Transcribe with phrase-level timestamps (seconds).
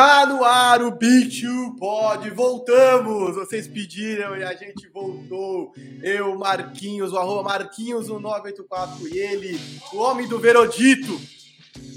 [0.00, 3.34] Tá no ar o Big Two Pod, voltamos!
[3.34, 5.74] Vocês pediram e a gente voltou.
[6.02, 9.60] Eu, Marquinhos, o arroba Marquinhos 1984 e ele,
[9.92, 11.20] o homem do Verodito,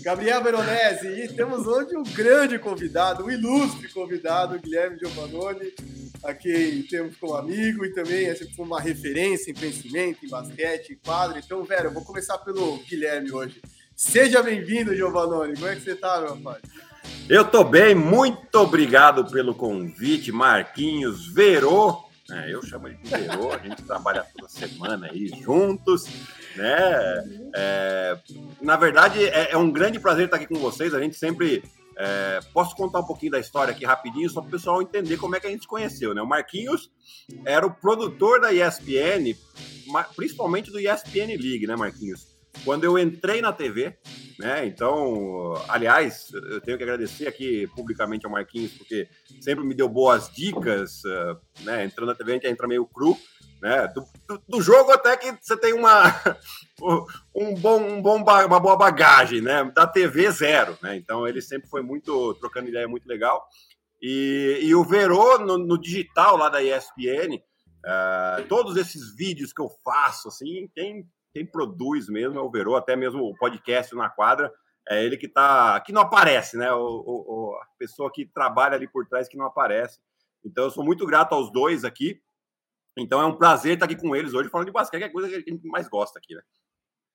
[0.02, 1.08] Gabriel Veronese.
[1.08, 5.72] E temos hoje um grande convidado, um ilustre convidado, Guilherme Giovannoni,
[6.26, 10.92] a quem temos como amigo e também é sempre uma referência em conhecimento, em basquete,
[10.92, 11.40] em quadro.
[11.40, 13.62] Então, velho, eu vou começar pelo Guilherme hoje.
[13.96, 15.54] Seja bem-vindo, Giovannoni.
[15.54, 16.60] Como é que você tá, meu pai?
[17.30, 22.04] Eu tô bem, muito obrigado pelo convite, Marquinhos Verô.
[22.30, 26.06] É, eu chamo ele de Verô, a gente trabalha toda semana aí juntos,
[26.56, 27.24] né?
[27.56, 28.18] É,
[28.62, 30.94] na verdade, é, é, um grande prazer estar aqui com vocês.
[30.94, 31.64] A gente sempre.
[31.96, 35.36] É, posso contar um pouquinho da história aqui rapidinho, só para o pessoal entender como
[35.36, 36.24] é que a gente se conheceu, né?
[36.24, 36.90] O Marquinhos
[37.46, 39.38] era o produtor da ESPN,
[40.16, 42.33] principalmente do ESPN League, né, Marquinhos?
[42.64, 43.98] Quando eu entrei na TV,
[44.40, 44.66] né?
[44.66, 49.08] Então, aliás, eu tenho que agradecer aqui publicamente ao Marquinhos, porque
[49.42, 51.86] sempre me deu boas dicas, uh, né?
[51.86, 53.18] Entrando na TV, a gente entra meio cru,
[53.62, 53.88] né?
[53.88, 56.04] Do, do, do, jogo até que você tem uma,
[57.36, 59.64] um bom, um bom, uma boa bagagem, né?
[59.76, 60.96] Da TV, zero, né?
[60.96, 63.46] Então, ele sempre foi muito, trocando ideia muito legal.
[64.02, 67.42] E, e o Verô, no, no digital lá da ESPN, uh,
[67.86, 72.76] ah, todos esses vídeos que eu faço, assim, quem quem produz mesmo é o Verô,
[72.76, 74.54] até mesmo o podcast na quadra,
[74.88, 76.72] é ele que tá, que não aparece, né?
[76.74, 80.00] O, o, a pessoa que trabalha ali por trás que não aparece.
[80.46, 82.22] Então eu sou muito grato aos dois aqui.
[82.98, 85.12] Então é um prazer estar aqui com eles hoje falando de basquete, que é a
[85.12, 86.42] coisa que a gente mais gosta aqui, né?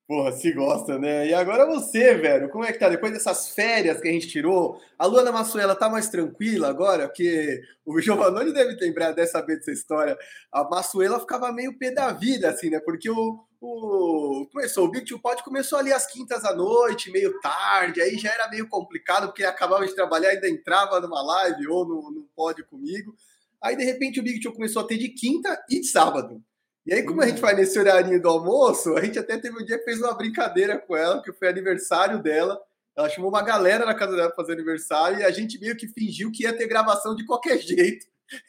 [0.09, 1.29] Porra, se gosta, né?
[1.29, 2.89] E agora você, velho, como é que tá?
[2.89, 7.07] Depois dessas férias que a gente tirou, a Luana Massuela tá mais tranquila agora?
[7.07, 10.17] Porque o Giovanni deve lembrar dessa saber dessa história.
[10.51, 12.81] A Massuela ficava meio pé da vida, assim, né?
[12.81, 17.39] Porque o, o começou o Big Two Pod começou ali às quintas à noite, meio
[17.41, 21.87] tarde, aí já era meio complicado, porque acabava de trabalhar, ainda entrava numa live ou
[21.87, 23.15] no, no pod comigo.
[23.61, 26.43] Aí, de repente, o Big Two começou a ter de quinta e de sábado.
[26.87, 29.65] E aí, como a gente vai nesse horário do almoço, a gente até teve um
[29.65, 32.59] dia que fez uma brincadeira com ela, que foi aniversário dela.
[32.97, 35.87] Ela chamou uma galera na casa dela para fazer aniversário e a gente meio que
[35.89, 38.07] fingiu que ia ter gravação de qualquer jeito.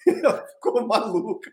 [0.08, 1.52] Ela ficou maluca.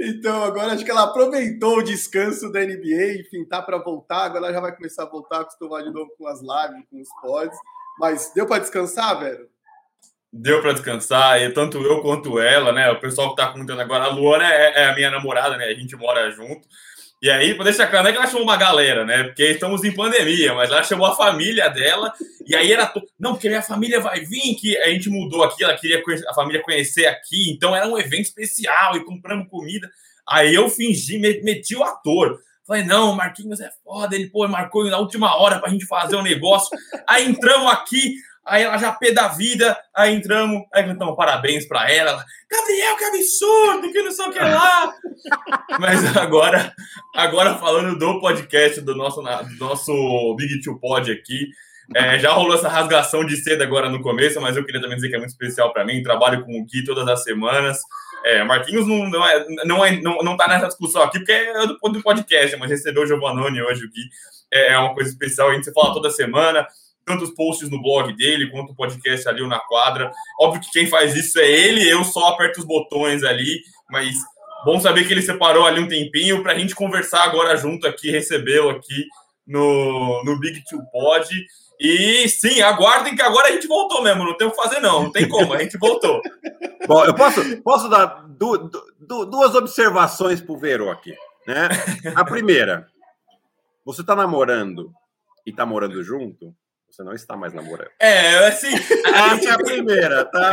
[0.00, 4.24] Então, agora acho que ela aproveitou o descanso da NBA, enfim, tá para voltar.
[4.24, 7.08] Agora ela já vai começar a voltar, acostumar de novo com as lives, com os
[7.20, 7.58] pods.
[7.98, 9.52] Mas deu para descansar, velho?
[10.32, 12.90] deu para descansar, e tanto eu quanto ela, né?
[12.90, 15.66] O pessoal que tá comentando agora, a Luana é, é, a minha namorada, né?
[15.66, 16.66] A gente mora junto.
[17.22, 19.22] E aí, para deixar claro, não é que ela chamou uma galera, né?
[19.22, 22.12] Porque estamos em pandemia, mas ela chamou a família dela,
[22.44, 22.84] e aí era.
[22.86, 23.00] To...
[23.16, 26.60] Não, porque minha família vai vir, que a gente mudou aqui, ela queria a família
[26.60, 29.88] conhecer aqui, então era um evento especial e compramos comida.
[30.28, 32.40] Aí eu fingi, meti o ator.
[32.66, 36.22] Falei, não, Marquinhos é foda, ele pô, marcou na última hora pra gente fazer um
[36.22, 36.76] negócio.
[37.06, 38.14] Aí entramos aqui,
[38.44, 42.24] Aí ela já pé da vida, aí entramos, aí cantamos parabéns para ela, ela.
[42.50, 44.92] Gabriel, que absurdo, que não sei o que lá.
[45.78, 46.72] Mas agora,
[47.14, 51.50] agora falando do podcast do nosso, do nosso Big Two Pod aqui,
[51.94, 55.10] é, já rolou essa rasgação de seda agora no começo, mas eu queria também dizer
[55.10, 56.02] que é muito especial para mim.
[56.02, 57.80] Trabalho com o Gui todas as semanas.
[58.24, 61.66] É, Marquinhos não, não, é, não, é, não, não tá nessa discussão aqui, porque é
[61.66, 64.08] do, do podcast, mas recebeu o Giovannone hoje, o Gui.
[64.50, 66.66] É, é uma coisa especial, a gente se fala toda semana
[67.04, 70.10] tanto os posts no blog dele quanto o podcast ali na quadra.
[70.40, 74.14] Óbvio que quem faz isso é ele, eu só aperto os botões ali, mas
[74.64, 78.10] bom saber que ele separou ali um tempinho para a gente conversar agora junto aqui,
[78.10, 79.06] recebê-lo aqui
[79.46, 81.28] no, no Big Two Pod.
[81.80, 85.04] E sim, aguardem que agora a gente voltou mesmo, não tem o que fazer não,
[85.04, 86.20] não tem como, a gente voltou.
[86.86, 88.70] Bom, eu posso, posso dar du,
[89.00, 91.12] du, duas observações pro Vero aqui,
[91.46, 91.68] né?
[92.14, 92.86] A primeira,
[93.84, 94.92] você está namorando
[95.44, 96.54] e está morando junto,
[96.92, 97.90] você não está mais namorando.
[97.98, 98.74] É, assim.
[98.74, 100.52] Essa é a primeira, tá?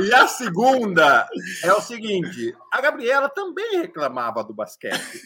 [0.00, 1.28] e a segunda
[1.62, 5.20] é o seguinte: a Gabriela também reclamava do basquete.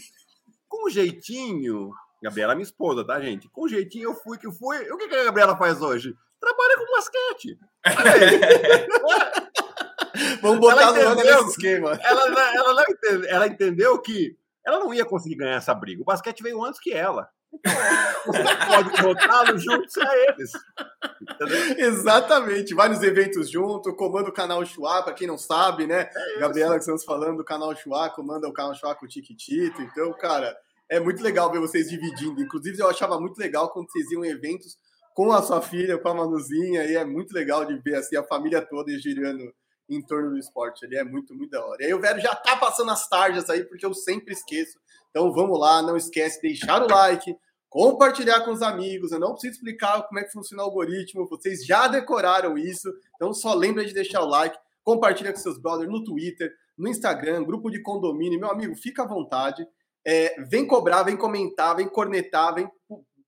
[0.69, 3.49] Com jeitinho, Gabriela é minha esposa, tá, gente?
[3.49, 4.79] Com jeitinho eu fui que fui.
[4.91, 6.13] O que, que a Gabriela faz hoje?
[6.41, 7.59] Trabalha com basquete.
[10.43, 11.93] Vamos botar ela no nesse esquema.
[12.03, 16.03] Ela, ela, não entende, ela entendeu que ela não ia conseguir ganhar essa briga.
[16.03, 17.31] O basquete veio antes que ela.
[18.27, 20.51] Você pode botá-los juntos a eles.
[21.23, 21.87] Entendeu?
[21.87, 26.09] Exatamente, vários eventos juntos, comanda o canal Chua, para quem não sabe, né?
[26.15, 29.83] É Gabriela que estamos falando do canal Chua, comanda o canal Chua com o Tiquitito.
[29.83, 30.57] Então, cara,
[30.89, 32.41] é muito legal ver vocês dividindo.
[32.41, 34.77] Inclusive, eu achava muito legal quando vocês iam em eventos
[35.15, 38.25] com a sua filha, com a Manuzinha, e é muito legal de ver assim a
[38.25, 39.53] família toda girando
[39.91, 40.85] em torno do esporte.
[40.85, 41.83] Ele é muito, muito da hora.
[41.83, 44.79] E aí o velho já tá passando as tarjas aí, porque eu sempre esqueço.
[45.11, 47.37] Então vamos lá, não esquece de deixar o like,
[47.69, 49.11] compartilhar com os amigos.
[49.11, 52.89] Eu não preciso explicar como é que funciona o algoritmo, vocês já decoraram isso.
[53.17, 57.45] Então só lembra de deixar o like, compartilha com seus brothers no Twitter, no Instagram,
[57.45, 58.39] grupo de condomínio.
[58.39, 59.67] Meu amigo, fica à vontade.
[60.07, 62.71] É, vem cobrar, vem comentar, vem cornetar, vem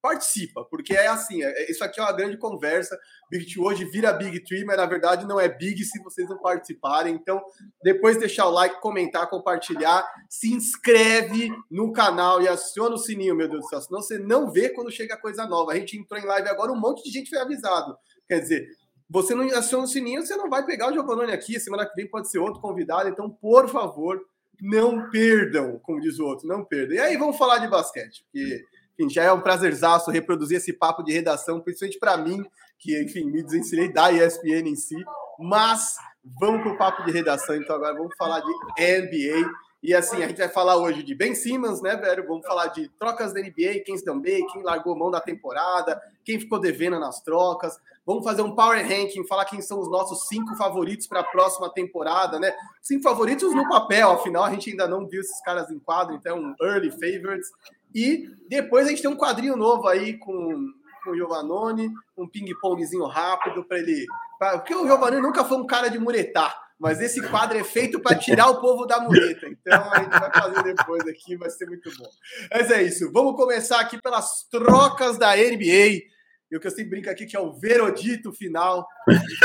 [0.02, 2.98] participa, porque é assim, é, isso aqui é uma grande conversa.
[3.30, 6.38] Big Tree hoje vira Big Tree, mas na verdade não é Big se vocês não
[6.38, 7.14] participarem.
[7.14, 7.40] Então,
[7.84, 13.48] depois deixar o like, comentar, compartilhar, se inscreve no canal e aciona o sininho, meu
[13.48, 15.72] Deus do céu, senão você não vê quando chega coisa nova.
[15.72, 17.96] A gente entrou em live agora, um monte de gente foi avisado.
[18.26, 18.66] Quer dizer,
[19.08, 21.60] você não aciona o sininho, você não vai pegar o Giovanni aqui.
[21.60, 23.08] Semana que vem pode ser outro convidado.
[23.08, 24.20] Então, por favor,
[24.60, 26.96] não perdam, como diz o outro, não perdam.
[26.96, 28.64] E aí, vamos falar de basquete, porque
[28.98, 32.44] enfim, já é um prazerzaço reproduzir esse papo de redação, principalmente para mim,
[32.78, 34.96] que, enfim, me desensinei da ESPN em si.
[35.38, 35.96] Mas
[36.38, 38.52] vamos para o papo de redação, então agora vamos falar de
[39.00, 39.50] NBA.
[39.82, 42.24] E assim, a gente vai falar hoje de Ben Simmons, né, velho?
[42.28, 46.00] Vamos falar de trocas da NBA, quem se deu bem, quem largou mão da temporada,
[46.24, 47.76] quem ficou devendo nas trocas.
[48.06, 51.68] Vamos fazer um power ranking, falar quem são os nossos cinco favoritos para a próxima
[51.68, 52.54] temporada, né?
[52.80, 56.54] Cinco favoritos no papel, afinal a gente ainda não viu esses caras em quadro, então
[56.60, 57.50] early favorites.
[57.94, 60.66] E depois a gente tem um quadrinho novo aí com,
[61.04, 64.06] com o Giovannone, um ping-pongzinho rápido para ele.
[64.38, 68.00] Pra, porque o Giovannone nunca foi um cara de muretar, mas esse quadro é feito
[68.00, 69.46] para tirar o povo da mureta.
[69.48, 72.08] Então a gente vai fazer depois aqui, vai ser muito bom.
[72.52, 73.10] Mas é isso.
[73.12, 76.02] Vamos começar aqui pelas trocas da NBA.
[76.50, 78.86] E o que eu sempre brinco aqui que é o verodito final.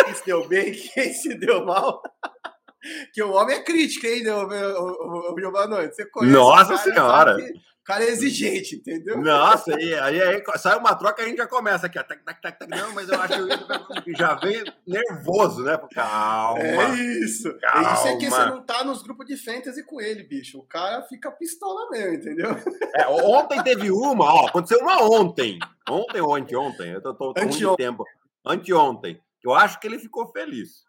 [0.04, 2.02] Quem se deu bem, quem se deu mal.
[3.14, 5.88] que o homem é crítico, hein, o, o, o, Giovanni?
[5.88, 7.38] Você conhece Nossa Senhora!
[7.38, 7.40] O
[7.88, 9.18] cara é exigente, entendeu?
[9.18, 12.42] Nossa, aí, aí, aí sai uma troca, a gente já começa aqui, ó, tac, tac,
[12.42, 15.80] tac, não, mas eu acho que já vem nervoso, né?
[15.94, 16.60] Calma.
[16.60, 17.58] É isso.
[17.60, 17.90] Calma.
[17.90, 20.60] É isso é que você não tá nos grupos de fantasy com ele, bicho.
[20.60, 22.50] O cara fica pistola mesmo, entendeu?
[22.94, 25.58] É, ontem teve uma, ó, aconteceu uma ontem.
[25.90, 28.04] Ontem ou anteontem, eu tô, tô, tô de tempo.
[28.46, 29.22] Anteontem.
[29.42, 30.87] Eu acho que ele ficou feliz.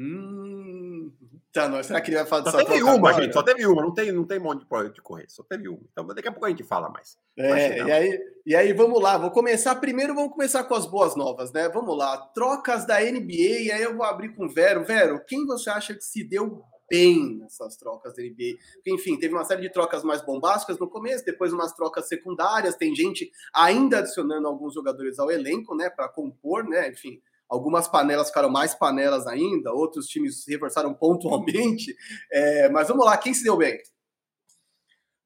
[0.00, 1.10] Hum,
[1.52, 1.82] tá, não.
[1.82, 3.20] Será que ele vai falar Só teve uma, agora?
[3.20, 3.32] gente.
[3.32, 3.82] Só teve uma.
[3.82, 5.24] Não tem, não tem monte de projeto de correr.
[5.28, 5.80] Só teve uma.
[5.90, 7.18] Então daqui a pouco a gente fala mais.
[7.36, 9.18] É, e aí, e aí vamos lá.
[9.18, 10.14] Vou começar primeiro.
[10.14, 11.68] Vamos começar com as boas novas, né?
[11.68, 12.16] Vamos lá.
[12.32, 13.62] Trocas da NBA.
[13.62, 14.84] E aí eu vou abrir com o Vero.
[14.84, 18.56] Vero, quem você acha que se deu bem nessas trocas da NBA?
[18.74, 22.76] Porque, enfim, teve uma série de trocas mais bombásticas no começo, depois umas trocas secundárias.
[22.76, 25.90] Tem gente ainda adicionando alguns jogadores ao elenco, né?
[25.90, 26.88] Para compor, né?
[26.88, 31.94] Enfim Algumas panelas ficaram mais panelas ainda, outros times se reforçaram pontualmente.
[32.30, 33.78] É, mas vamos lá, quem se deu bem?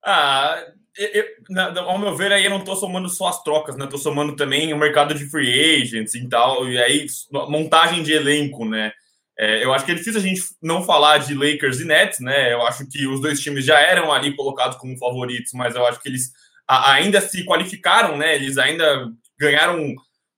[0.04, 0.64] Ah,
[0.96, 1.24] eu,
[1.80, 3.84] ao meu ver, aí eu não estou somando só as trocas, né?
[3.84, 7.06] Estou somando também o mercado de free agents e tal, e aí
[7.48, 8.92] montagem de elenco, né?
[9.38, 12.52] É, eu acho que é difícil a gente não falar de Lakers e Nets, né?
[12.52, 16.00] Eu acho que os dois times já eram ali colocados como favoritos, mas eu acho
[16.00, 16.30] que eles
[16.68, 18.34] ainda se qualificaram, né?
[18.34, 19.08] Eles ainda
[19.38, 19.94] ganharam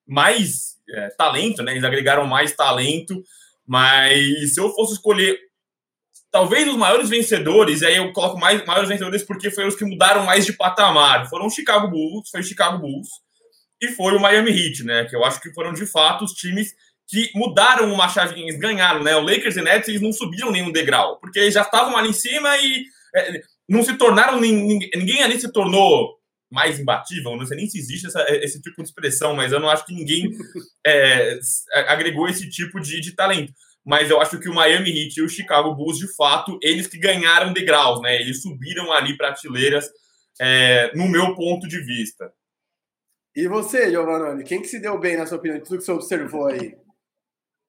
[0.06, 1.72] mais é, talento, né?
[1.72, 3.22] Eles agregaram mais talento,
[3.66, 5.38] mas se eu fosse escolher
[6.30, 9.84] talvez os maiores vencedores, e aí eu coloco mais maiores vencedores porque foram os que
[9.84, 11.28] mudaram mais de patamar.
[11.28, 13.08] Foram o Chicago Bulls, foi o Chicago Bulls
[13.80, 15.04] e foi o Miami Heat, né?
[15.04, 16.74] Que eu acho que foram de fato os times
[17.06, 19.14] que mudaram uma chave, eles ganharam, né?
[19.14, 22.14] O Lakers e Nets eles não subiram nenhum degrau, porque eles já estavam ali em
[22.14, 22.84] cima e
[23.14, 26.18] é, não se tornaram ninguém, ninguém ali se tornou
[26.54, 29.68] mais imbatível, não sei nem se existe essa, esse tipo de expressão, mas eu não
[29.68, 30.30] acho que ninguém
[30.86, 31.38] é,
[31.88, 33.52] agregou esse tipo de, de talento.
[33.84, 36.98] Mas eu acho que o Miami Heat e o Chicago Bulls, de fato, eles que
[36.98, 38.18] ganharam degraus, né?
[38.18, 39.90] Eles subiram ali prateleiras,
[40.40, 42.32] é, no meu ponto de vista.
[43.36, 45.92] E você, Giovanni, quem que se deu bem, na sua opinião, de tudo que você
[45.92, 46.74] observou aí?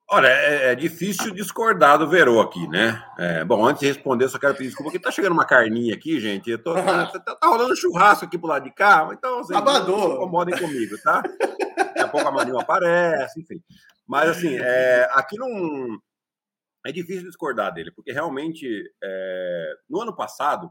[0.08, 3.04] Olha, é, é, difícil discordar do Verô aqui, né?
[3.18, 6.20] É, bom, antes de responder, só quero pedir desculpa, porque tá chegando uma carninha aqui,
[6.20, 6.52] gente.
[6.52, 9.98] Eu tô, tá, tá, tá rolando churrasco aqui pro lado de cá, então vocês Abador.
[9.98, 11.24] não se incomodem comigo, tá?
[11.78, 13.60] Daqui a pouco a Marinho aparece, enfim.
[14.08, 15.98] Mas, assim, é, aqui não.
[16.86, 18.68] É difícil discordar dele, porque realmente,
[19.04, 20.70] é, no ano passado,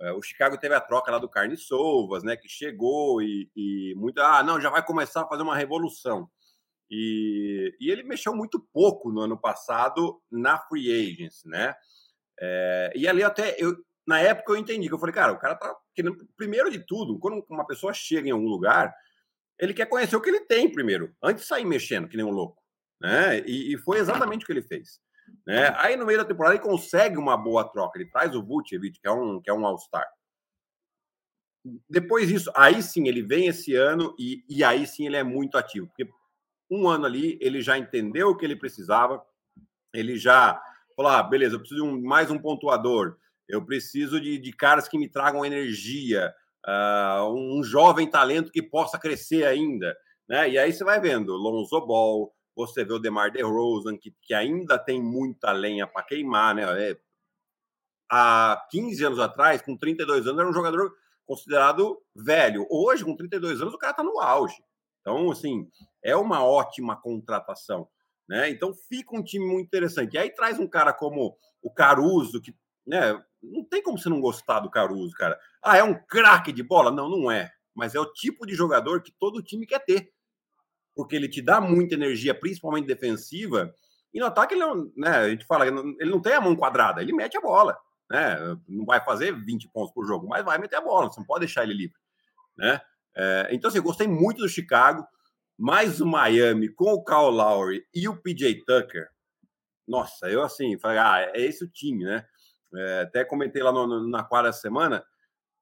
[0.00, 2.36] é, o Chicago teve a troca lá do Carne Sovas, né?
[2.36, 4.20] Que chegou e, e muito.
[4.20, 6.28] Ah, não, já vai começar a fazer uma revolução.
[6.90, 11.74] E, e, ele mexeu muito pouco no ano passado na free agents, né?
[12.40, 13.76] É, e ali até eu,
[14.06, 17.18] na época eu entendi que eu falei, cara, o cara tá querendo, primeiro de tudo,
[17.18, 18.94] quando uma pessoa chega em algum lugar,
[19.58, 22.30] ele quer conhecer o que ele tem primeiro, antes de sair mexendo que nem um
[22.30, 22.62] louco,
[23.00, 23.40] né?
[23.40, 25.00] E, e foi exatamente o que ele fez.
[25.46, 25.72] Né?
[25.76, 29.08] Aí no meio da temporada ele consegue uma boa troca, ele traz o Vucevic, que
[29.08, 30.06] é um, que é um All-Star.
[31.88, 35.58] Depois disso, aí sim ele vem esse ano e, e aí sim ele é muito
[35.58, 36.08] ativo, porque
[36.70, 39.22] um ano ali, ele já entendeu o que ele precisava,
[39.94, 40.60] ele já
[40.94, 43.16] falou: ah, beleza, eu preciso de um, mais um pontuador,
[43.48, 46.34] eu preciso de, de caras que me tragam energia.
[46.66, 49.96] uh, um jovem talento que possa crescer ainda.
[50.28, 50.50] Né?
[50.50, 54.78] E aí você vai vendo Lonzo Ball, você vê o DeMar DeRozan, que, que ainda
[54.78, 56.54] tem muita lenha para queimar.
[56.54, 56.90] Né?
[56.90, 56.98] É,
[58.10, 60.92] há 15 anos atrás, com 32 anos, era um jogador
[61.24, 62.66] considerado velho.
[62.70, 64.62] Hoje, com 32 anos, o cara está no auge.
[65.00, 65.68] Então, assim,
[66.02, 67.88] é uma ótima contratação.
[68.28, 68.50] Né?
[68.50, 70.14] Então fica um time muito interessante.
[70.14, 72.54] E aí traz um cara como o Caruso, que
[72.86, 75.38] né, não tem como você não gostar do Caruso, cara.
[75.62, 76.90] Ah, é um craque de bola?
[76.90, 77.50] Não, não é.
[77.74, 80.12] Mas é o tipo de jogador que todo time quer ter.
[80.94, 83.72] Porque ele te dá muita energia, principalmente defensiva.
[84.12, 87.00] E no ataque, ele não, né, a gente fala, ele não tem a mão quadrada,
[87.00, 87.78] ele mete a bola.
[88.10, 88.36] Né?
[88.66, 91.40] Não vai fazer 20 pontos por jogo, mas vai meter a bola, você não pode
[91.40, 91.96] deixar ele livre.
[92.56, 92.80] Né?
[93.18, 95.04] É, então, assim, eu gostei muito do Chicago,
[95.58, 99.08] mais o Miami com o Kyle Lowry e o PJ Tucker.
[99.86, 102.24] Nossa, eu assim, falei, ah, é esse o time, né?
[102.74, 105.04] É, até comentei lá no, no, na quarta semana,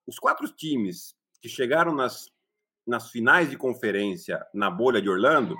[0.06, 2.28] os quatro times que chegaram nas,
[2.86, 5.56] nas finais de conferência na bolha de Orlando,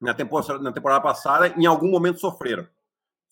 [0.00, 2.68] na temporada, na temporada passada, em algum momento sofreram.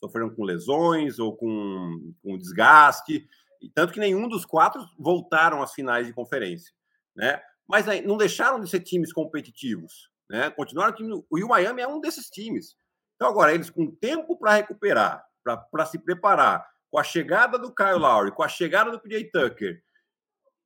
[0.00, 3.28] Sofreram com lesões ou com, com desgaste,
[3.74, 6.72] tanto que nenhum dos quatro voltaram às finais de conferência,
[7.14, 7.42] né?
[7.68, 10.50] Mas não deixaram de ser times competitivos, né?
[10.50, 12.76] Continuaram time, o Miami é um desses times.
[13.16, 17.98] Então agora eles com tempo para recuperar, para se preparar, com a chegada do Kyle
[17.98, 19.82] Lowry, com a chegada do PJ Tucker.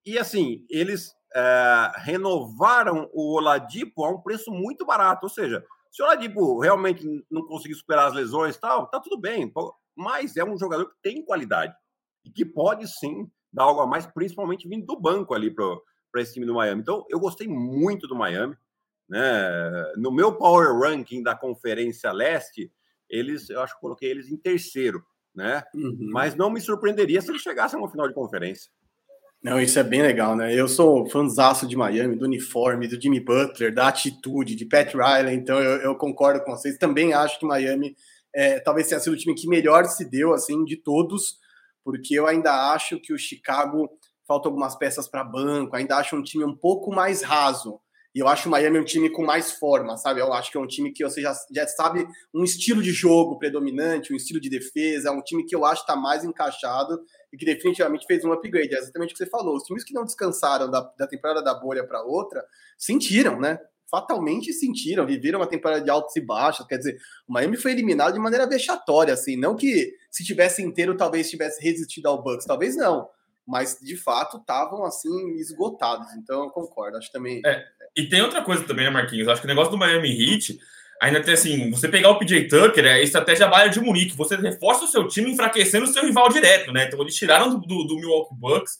[0.04, 5.26] E assim, eles é, renovaram o Oladipo a um preço muito barato.
[5.26, 9.20] Ou seja, se o Oladipo realmente não conseguir superar as lesões e tal, tá tudo
[9.20, 9.52] bem.
[9.96, 11.74] Mas é um jogador que tem qualidade
[12.24, 15.50] e que pode sim dar algo a mais, principalmente vindo do banco ali
[16.16, 16.80] para esse time do Miami.
[16.80, 18.56] Então, eu gostei muito do Miami.
[19.08, 19.92] Né?
[19.96, 22.72] No meu power ranking da Conferência Leste,
[23.08, 25.04] eles, eu acho que coloquei eles em terceiro
[25.36, 25.62] né?
[25.74, 26.08] Uhum.
[26.10, 28.70] Mas não me surpreenderia se ele chegasse a uma final de conferência.
[29.42, 30.52] Não, isso é bem legal, né?
[30.52, 35.36] Eu sou fãzaço de Miami, do uniforme, do Jimmy Butler, da atitude, de Pat Riley,
[35.36, 36.78] então eu, eu concordo com vocês.
[36.78, 37.94] Também acho que Miami
[38.34, 41.38] é, talvez tenha sido o time que melhor se deu, assim, de todos,
[41.84, 43.88] porque eu ainda acho que o Chicago
[44.26, 47.80] falta algumas peças para banco, ainda acho um time um pouco mais raso.
[48.14, 50.22] E eu acho o Miami um time com mais forma, sabe?
[50.22, 53.38] Eu acho que é um time que você já, já sabe um estilo de jogo
[53.38, 56.98] predominante, um estilo de defesa, é um time que eu acho está mais encaixado
[57.30, 58.74] e que definitivamente fez um upgrade.
[58.74, 59.56] É exatamente o que você falou.
[59.56, 62.42] Os times que não descansaram da, da temporada da bolha para outra
[62.78, 63.58] sentiram, né?
[63.90, 66.66] Fatalmente sentiram, viveram uma temporada de altos e baixos.
[66.66, 66.96] Quer dizer,
[67.28, 69.36] o Miami foi eliminado de maneira vexatória, assim.
[69.36, 73.06] Não que se tivesse inteiro talvez tivesse resistido ao Bucks, talvez não
[73.46, 76.06] mas de fato estavam assim esgotados.
[76.18, 77.40] Então eu concordo, acho também.
[77.44, 77.64] É,
[77.96, 79.28] e tem outra coisa também, né, Marquinhos?
[79.28, 80.58] Acho que o negócio do Miami Heat
[81.00, 84.36] ainda tem assim: você pegar o PJ Tucker é a estratégia Bayern de Munique, você
[84.36, 86.86] reforça o seu time enfraquecendo o seu rival direto, né?
[86.86, 88.78] Então eles tiraram do, do, do Milwaukee Bucks.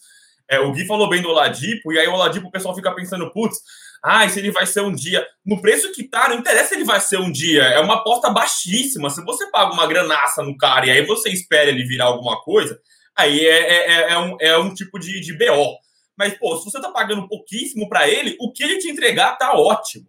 [0.48, 3.32] É, o Gui falou bem do Oladipo, e aí o Oladipo o pessoal fica pensando,
[3.32, 3.58] putz,
[4.02, 5.26] ah, se ele vai ser um dia.
[5.44, 7.62] No preço que tá, não interessa se ele vai ser um dia.
[7.62, 9.10] É uma aposta baixíssima.
[9.10, 12.78] Se você paga uma granaça no cara e aí você espera ele virar alguma coisa,
[13.16, 15.76] aí é, é, é, é um, é um tipo de, de BO.
[16.16, 19.52] Mas, pô, se você tá pagando pouquíssimo para ele, o que ele te entregar tá
[19.52, 20.06] ótimo.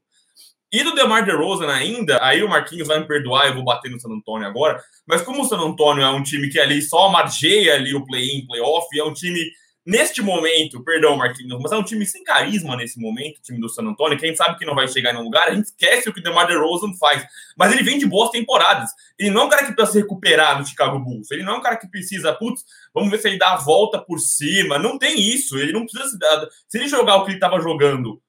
[0.72, 4.00] E do DeMar DeRozan ainda, aí o Marquinhos vai me perdoar, eu vou bater no
[4.00, 7.76] San Antonio agora, mas como o San Antonio é um time que ali só margeia
[7.76, 9.40] ali o play-in, play-off, é um time
[9.88, 13.70] neste momento, perdão, Marquinhos, mas é um time sem carisma nesse momento, o time do
[13.70, 15.68] San Antonio, que a gente sabe que não vai chegar em nenhum lugar, a gente
[15.68, 17.26] esquece o que o DeMar DeRozan faz,
[17.58, 18.90] mas ele vem de boas temporadas.
[19.18, 21.58] Ele não é um cara que precisa se recuperar no Chicago Bulls, ele não é
[21.60, 22.66] um cara que precisa, putz,
[22.98, 26.10] vamos ver se ele dá a volta por cima, não tem isso, ele não precisa
[26.10, 28.20] se dar, se ele jogar o que ele estava jogando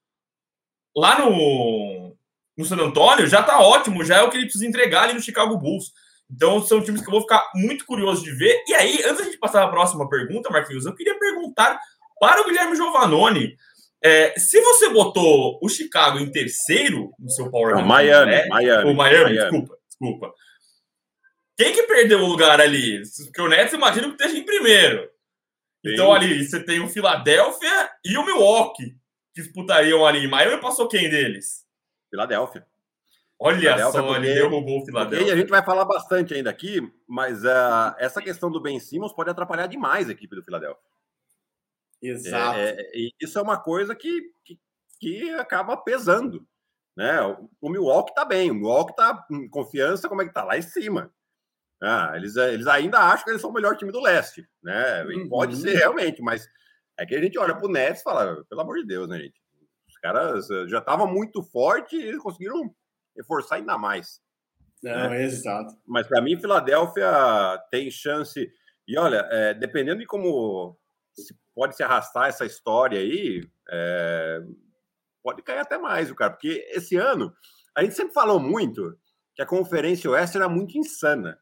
[0.95, 2.15] lá no,
[2.55, 5.21] no San Antonio, já tá ótimo, já é o que ele precisa entregar ali no
[5.21, 5.91] Chicago Bulls.
[6.31, 8.63] Então, são times que eu vou ficar muito curioso de ver.
[8.67, 11.79] E aí, antes de passar a próxima pergunta, Marquinhos, eu queria perguntar
[12.19, 13.55] para o Guilherme Giovannoni.
[14.03, 18.47] É, se você botou o Chicago em terceiro no seu Power Ranking, Miami, né?
[18.47, 20.33] Miami, o Miami, Miami, desculpa, desculpa.
[21.59, 23.03] Quem que perdeu o lugar ali?
[23.25, 25.03] Porque o Nets imagino que esteja em primeiro.
[25.85, 25.91] Sim.
[25.91, 28.95] Então ali você tem o Philadelphia e o Milwaukee
[29.35, 30.25] que disputariam ali.
[30.25, 31.65] Miami passou quem deles?
[32.09, 32.65] Philadelphia.
[33.37, 35.27] Olha só, ele derrubou o Philadelphia.
[35.27, 39.11] E a gente vai falar bastante ainda aqui, mas uh, essa questão do Ben Simmons
[39.11, 40.81] pode atrapalhar demais a equipe do Philadelphia.
[42.01, 42.57] Exato.
[42.57, 44.57] É, é, isso é uma coisa que, que,
[44.97, 46.47] que, acaba pesando.
[46.95, 47.21] Né?
[47.21, 50.45] O, o Milwaukee tá bem, o Milwaukee tá em confiança, como é que tá?
[50.45, 51.13] Lá em cima.
[51.81, 54.47] Ah, eles, eles ainda acham que eles são o melhor time do leste.
[54.61, 55.03] Né?
[55.03, 55.29] Uhum.
[55.29, 56.47] Pode ser realmente, mas
[56.97, 59.41] é que a gente olha pro Nets e fala, pelo amor de Deus, né, gente?
[59.87, 62.73] Os caras eh, já estavam muito forte e eles conseguiram
[63.15, 64.21] reforçar ainda mais.
[64.83, 65.23] Não, né?
[65.23, 65.75] exato.
[65.87, 67.09] Mas para mim, Filadélfia
[67.71, 68.51] tem chance.
[68.87, 70.77] E olha, é, dependendo de como
[71.13, 74.41] se pode se arrastar essa história aí, é,
[75.23, 77.33] pode cair até mais, o cara, porque esse ano
[77.75, 78.97] a gente sempre falou muito
[79.35, 81.37] que a Conferência Oeste era muito insana,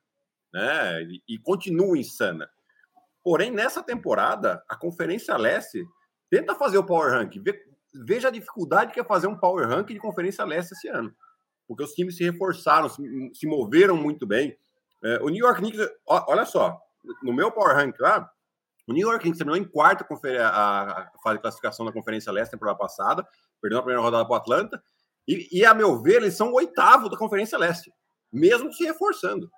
[0.54, 1.04] né?
[1.04, 2.50] E, e continua insana.
[3.24, 5.86] Porém, nessa temporada, a Conferência Leste
[6.30, 7.36] tenta fazer o Power Rank.
[7.94, 11.14] Veja a dificuldade que é fazer um Power Rank de Conferência Leste esse ano.
[11.68, 13.02] Porque os times se reforçaram, se,
[13.34, 14.58] se moveram muito bem.
[15.04, 16.80] É, o New York Knicks, olha só,
[17.22, 18.30] no meu Power Rank lá,
[18.88, 20.06] o New York Knicks terminou em quarto
[20.42, 23.28] a fase de classificação da Conferência Leste na temporada passada,
[23.62, 24.82] perdeu a primeira rodada para o Atlanta,
[25.28, 27.94] e, e, a meu ver, eles são o oitavo da Conferência Leste,
[28.32, 29.52] mesmo se reforçando.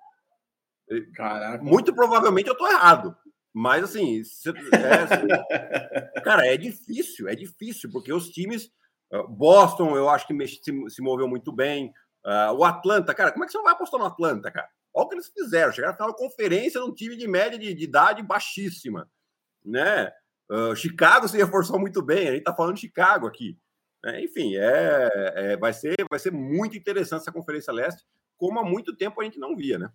[1.14, 1.62] Caraca.
[1.62, 3.16] Muito provavelmente eu estou errado.
[3.52, 4.22] Mas assim,
[4.74, 8.70] é, cara, é difícil, é difícil, porque os times.
[9.12, 11.92] Ah, Boston, eu acho que se, se moveu muito bem.
[12.24, 14.68] Uh, o Atlanta, cara, como é que você não vai apostar no Atlanta, cara?
[14.94, 15.72] Olha o que eles fizeram.
[15.72, 19.10] Chegaram na conferência num time de média de, de idade baixíssima.
[19.64, 20.12] Né?
[20.50, 22.28] Uh, Chicago se reforçou muito bem.
[22.28, 23.58] A gente tá falando de Chicago aqui.
[24.04, 28.02] É, enfim, é, é, vai, ser, vai ser muito interessante essa Conferência Leste,
[28.36, 29.90] como há muito tempo a gente não via, né?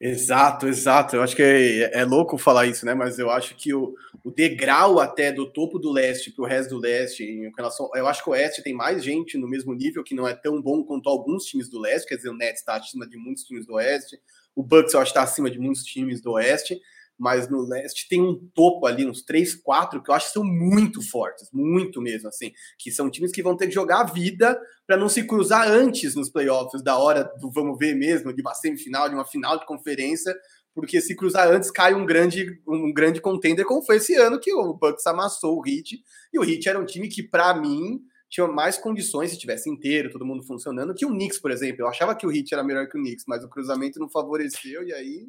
[0.00, 1.16] Exato, exato.
[1.16, 2.94] Eu acho que é, é, louco falar isso, né?
[2.94, 3.94] Mas eu acho que o,
[4.24, 8.06] o degrau até do topo do leste para o resto do leste, em relação, eu
[8.06, 10.84] acho que o oeste tem mais gente no mesmo nível que não é tão bom
[10.84, 12.08] quanto alguns times do leste.
[12.08, 14.18] Quer dizer, o Nets está acima de muitos times do oeste,
[14.54, 16.80] o Bucks eu acho está acima de muitos times do oeste
[17.18, 20.44] mas no leste tem um topo ali, uns três, quatro, que eu acho que são
[20.44, 24.60] muito fortes, muito mesmo, assim, que são times que vão ter que jogar a vida
[24.86, 28.54] para não se cruzar antes nos playoffs, da hora do vamos ver mesmo, de uma
[28.54, 30.34] semifinal, de uma final de conferência,
[30.74, 34.52] porque se cruzar antes cai um grande, um grande contender, como foi esse ano que
[34.52, 36.02] o Bucks amassou o Heat,
[36.32, 40.10] e o Heat era um time que, para mim, tinha mais condições se tivesse inteiro,
[40.10, 41.82] todo mundo funcionando, que o Knicks, por exemplo.
[41.82, 44.82] Eu achava que o Heat era melhor que o Knicks, mas o cruzamento não favoreceu,
[44.82, 45.28] e aí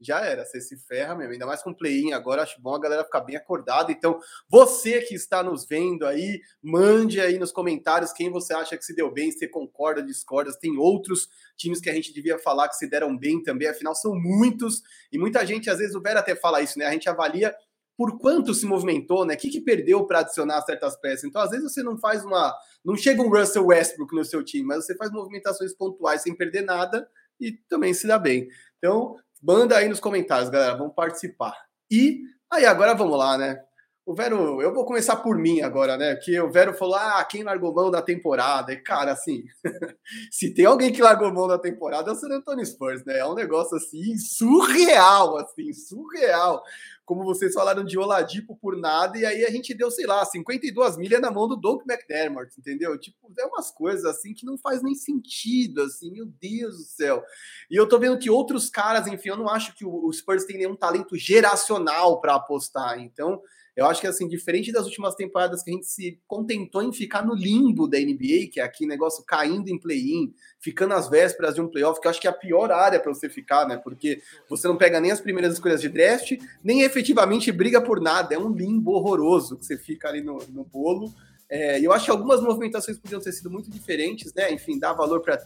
[0.00, 3.04] já era, você se ferra mesmo, ainda mais com play-in agora, acho bom a galera
[3.04, 8.30] ficar bem acordada, então você que está nos vendo aí, mande aí nos comentários quem
[8.30, 12.12] você acha que se deu bem, se concorda, discorda, tem outros times que a gente
[12.12, 15.94] devia falar que se deram bem também, afinal são muitos, e muita gente, às vezes
[15.94, 17.54] o Vera até fala isso, né, a gente avalia
[17.96, 19.34] por quanto se movimentou, né?
[19.34, 21.24] O que, que perdeu para adicionar certas peças?
[21.24, 22.54] Então, às vezes, você não faz uma.
[22.84, 26.62] Não chega um Russell Westbrook no seu time, mas você faz movimentações pontuais sem perder
[26.62, 27.08] nada
[27.40, 28.48] e também se dá bem.
[28.78, 30.76] Então, Manda aí nos comentários, galera.
[30.76, 31.54] Vamos participar.
[31.90, 33.60] E aí, agora vamos lá, né?
[34.06, 36.14] O Vero, eu vou começar por mim agora, né?
[36.14, 38.72] Que o Vero falou: ah, quem largou mão da temporada?
[38.72, 39.42] E, cara, assim,
[40.30, 43.18] se tem alguém que largou mão da temporada é o San Antonio Spurs, né?
[43.18, 46.62] É um negócio assim surreal, assim, surreal
[47.06, 50.96] como vocês falaram de Oladipo por nada, e aí a gente deu, sei lá, 52
[50.96, 52.98] milhas na mão do Doug McDermott, entendeu?
[52.98, 57.22] Tipo, é umas coisas assim que não faz nem sentido, assim, meu Deus do céu.
[57.70, 60.58] E eu tô vendo que outros caras, enfim, eu não acho que o Spurs tem
[60.58, 63.40] nenhum talento geracional para apostar, então
[63.76, 67.24] eu acho que, assim, diferente das últimas temporadas que a gente se contentou em ficar
[67.24, 71.60] no limbo da NBA, que é aqui negócio caindo em play-in, ficando às vésperas de
[71.60, 73.76] um playoff, que eu acho que é a pior área para você ficar, né?
[73.76, 76.32] Porque você não pega nem as primeiras escolhas de draft,
[76.64, 78.34] nem efetivamente briga por nada.
[78.34, 81.12] É um limbo horroroso que você fica ali no, no bolo.
[81.48, 84.50] É, eu acho que algumas movimentações podiam ter sido muito diferentes, né?
[84.50, 85.38] Enfim, dar valor para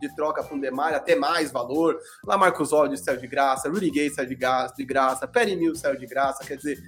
[0.00, 1.98] de troca para um Demar, até mais valor.
[2.24, 5.80] Lá Marcos Olhos saiu de graça, Rudy Gay saiu de graça, de graça Perry Mills
[5.80, 6.44] saiu de graça.
[6.44, 6.82] Quer dizer,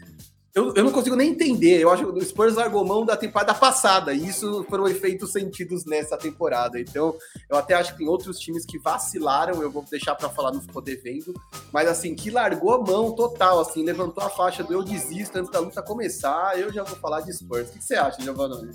[0.55, 1.81] eu, eu não consigo nem entender.
[1.81, 5.85] Eu acho que o Spurs largou mão da temporada passada, e isso foram efeitos sentidos
[5.85, 6.81] nessa temporada.
[6.81, 7.17] Então,
[7.49, 10.61] eu até acho que tem outros times que vacilaram, eu vou deixar para falar no
[10.61, 11.33] Ficou Devendo,
[11.73, 15.51] mas assim, que largou a mão total, assim, levantou a faixa do eu desisto antes
[15.51, 17.69] da luta começar, eu já vou falar de Spurs.
[17.69, 18.71] O que você acha, Giovanni?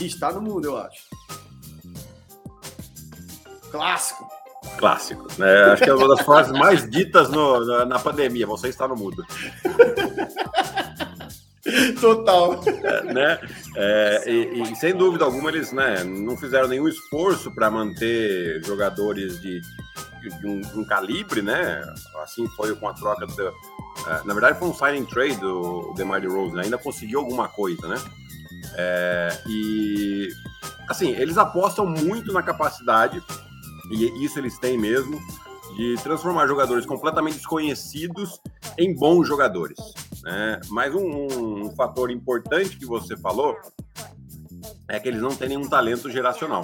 [0.00, 1.02] Está no mundo, eu acho.
[3.70, 4.39] Clássico.
[4.78, 5.26] Clássico.
[5.38, 5.64] Né?
[5.64, 8.46] Acho que é uma das frases mais ditas no, na, na, pandemia.
[8.46, 9.24] Você está no mudo.
[12.00, 12.60] Total.
[12.66, 13.38] É, né?
[13.76, 19.40] É, e, e, sem dúvida alguma, eles né, não fizeram nenhum esforço para manter jogadores
[19.40, 21.82] de, de, um, de, um, calibre, né?
[22.22, 23.48] Assim foi com a troca do.
[23.48, 26.60] Uh, na verdade, foi um signing trade do DeMar DeRozan.
[26.62, 27.96] Ainda conseguiu alguma coisa, né?
[28.74, 30.28] É, e
[30.88, 33.22] assim, eles apostam muito na capacidade
[33.90, 35.20] e isso eles têm mesmo,
[35.76, 38.40] de transformar jogadores completamente desconhecidos
[38.78, 39.78] em bons jogadores.
[40.22, 40.60] Né?
[40.68, 43.56] Mas um, um fator importante que você falou
[44.88, 46.62] é que eles não têm nenhum talento geracional.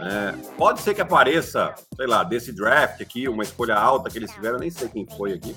[0.00, 4.32] É, pode ser que apareça, sei lá, desse draft aqui, uma escolha alta que eles
[4.32, 5.54] tiveram, nem sei quem foi aqui.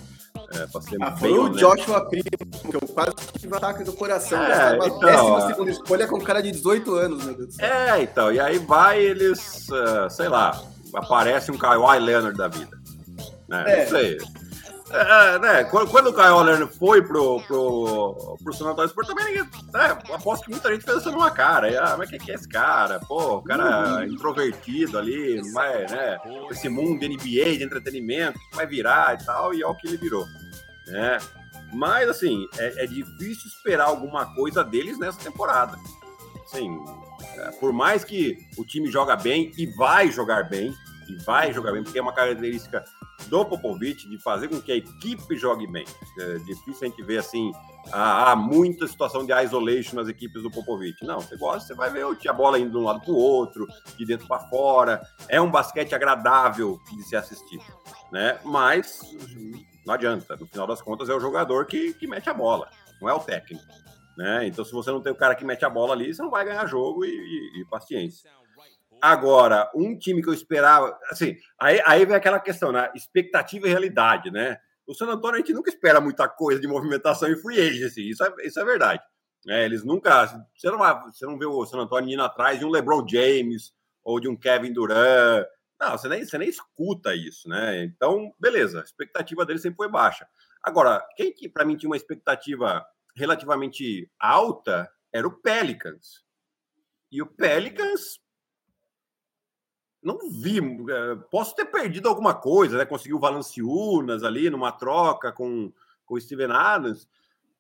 [0.55, 0.67] É,
[1.01, 2.23] ah, foi o Joshua Primo,
[2.69, 4.39] que eu quase tive ataque do coração.
[4.43, 7.57] É, então, décima segunda escolha com um cara de 18 anos, meu Deus.
[7.59, 10.61] É, então, e aí vai eles, uh, sei lá,
[10.95, 12.77] aparece um Kawhi Leonard da vida.
[13.47, 13.63] Né?
[13.67, 13.83] É.
[13.83, 14.17] Não sei.
[14.93, 19.25] É, né, quando, quando o Kyle Leonard foi pro, pro, pro San Antonio Spurs, também
[19.25, 21.67] ninguém, né, aposto que muita gente fez uma cara.
[21.71, 22.99] E, ah, mas quem que é esse cara?
[22.99, 26.19] Pô, o cara introvertido ali, vai, né,
[26.51, 29.97] esse mundo de NBA, de entretenimento, vai virar e tal, e é o que ele
[29.97, 30.27] virou,
[30.85, 31.17] né?
[31.73, 35.75] Mas, assim, é, é difícil esperar alguma coisa deles nessa temporada.
[36.45, 36.69] Assim,
[37.37, 40.71] é, por mais que o time joga bem e vai jogar bem,
[41.13, 42.83] e vai jogar bem, porque é uma característica
[43.27, 45.85] do Popovich de fazer com que a equipe jogue bem.
[46.19, 47.51] É difícil a gente ver assim,
[47.91, 51.03] há, muita situação de isolation nas equipes do Popovich.
[51.05, 53.67] Não, você gosta, você vai ver a bola indo de um lado para o outro,
[53.97, 55.01] de dentro para fora.
[55.27, 57.61] É um basquete agradável de se assistir,
[58.11, 58.39] né?
[58.43, 58.99] Mas
[59.85, 60.35] não adianta.
[60.35, 62.69] No final das contas, é o jogador que, que mete a bola,
[63.01, 63.63] não é o técnico.
[64.17, 64.47] Né?
[64.47, 66.45] Então, se você não tem o cara que mete a bola ali, você não vai
[66.45, 68.29] ganhar jogo e, e, e paciência.
[69.03, 72.89] Agora, um time que eu esperava, assim, aí, aí vem aquela questão, né?
[72.95, 74.57] Expectativa e realidade, né?
[74.87, 78.23] O San Antonio a gente nunca espera muita coisa de movimentação e free agency, isso
[78.23, 79.03] é, isso é verdade.
[79.45, 80.47] É, eles nunca.
[80.55, 83.73] Você não, vai, você não vê o San Antonio indo atrás de um LeBron James
[84.05, 85.47] ou de um Kevin Durant.
[85.81, 87.83] Não, você nem, você nem escuta isso, né?
[87.83, 90.25] Então, beleza, a expectativa dele sempre foi baixa.
[90.63, 92.85] Agora, quem que para mim tinha uma expectativa
[93.17, 96.23] relativamente alta era o Pelicans.
[97.11, 98.22] E o Pelicans
[100.03, 100.59] não vi.
[100.59, 102.85] É, posso ter perdido alguma coisa, né?
[102.85, 105.71] Conseguiu o Valanciunas ali numa troca com,
[106.05, 107.07] com o Steven Adams.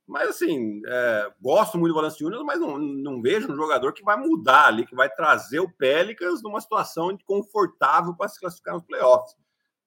[0.05, 4.17] Mas assim, é, gosto muito do Valanciunas, mas não, não vejo um jogador que vai
[4.17, 9.35] mudar ali, que vai trazer o Pelicans numa situação confortável para se classificar nos playoffs.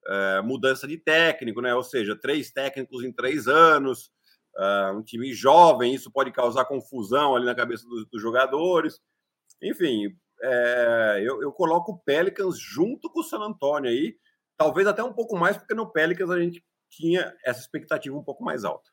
[0.08, 1.74] É, mudança de técnico, né?
[1.74, 4.10] Ou seja, três técnicos em três anos,
[4.56, 9.00] uh, um time jovem, isso pode causar confusão ali na cabeça dos, dos jogadores.
[9.62, 14.16] Enfim, é, eu, eu, coloco o Pelicans junto com o San Antonio aí,
[14.56, 18.44] talvez até um pouco mais, porque no Pelicans a gente tinha essa expectativa um pouco
[18.44, 18.90] mais alta.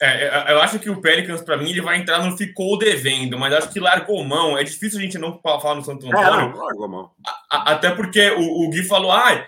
[0.00, 3.38] É, é eu acho que o Pelicans, para mim, ele vai entrar no ficou devendo,
[3.38, 4.56] mas acho que largou mão.
[4.56, 6.26] É difícil a gente não falar no Santo Antônio.
[6.26, 7.10] É, não, largou mão.
[7.50, 9.44] até porque o, o Gui falou, ah,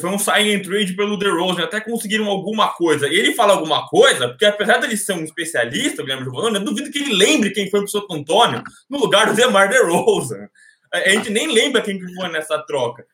[0.00, 3.06] foi um sign and trade pelo DeRozan, até conseguiram alguma coisa.
[3.06, 6.64] E ele fala alguma coisa, porque apesar dele ser um especialista, o Guilherme Giovanni, eu
[6.64, 10.48] duvido que ele lembre quem foi pro Santo Antônio no lugar do DeMar DeRozan.
[10.92, 13.06] A gente nem lembra quem que foi nessa troca.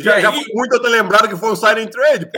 [0.00, 0.22] Já, aí...
[0.22, 2.28] já foi muito eu ter lembrado que foi um sign and trade.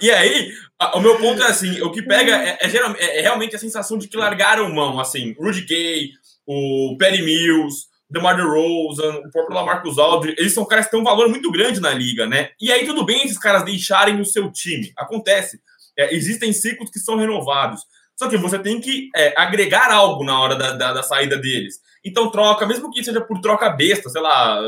[0.00, 0.52] e aí,
[0.94, 3.98] o meu ponto é assim, o que pega é, é, é, é realmente a sensação
[3.98, 6.10] de que largaram mão, assim, Rudy Gay,
[6.46, 11.04] o Perry Mills, DeMar DeRozan, o próprio Lamarcus Aldridge, eles são caras que têm um
[11.04, 12.50] valor muito grande na liga, né?
[12.60, 15.60] E aí tudo bem esses caras deixarem o seu time, acontece.
[15.98, 17.80] É, existem ciclos que são renovados.
[18.16, 21.80] Só que você tem que é, agregar algo na hora da, da, da, saída deles.
[22.04, 24.58] Então troca, mesmo que seja por troca besta, sei lá,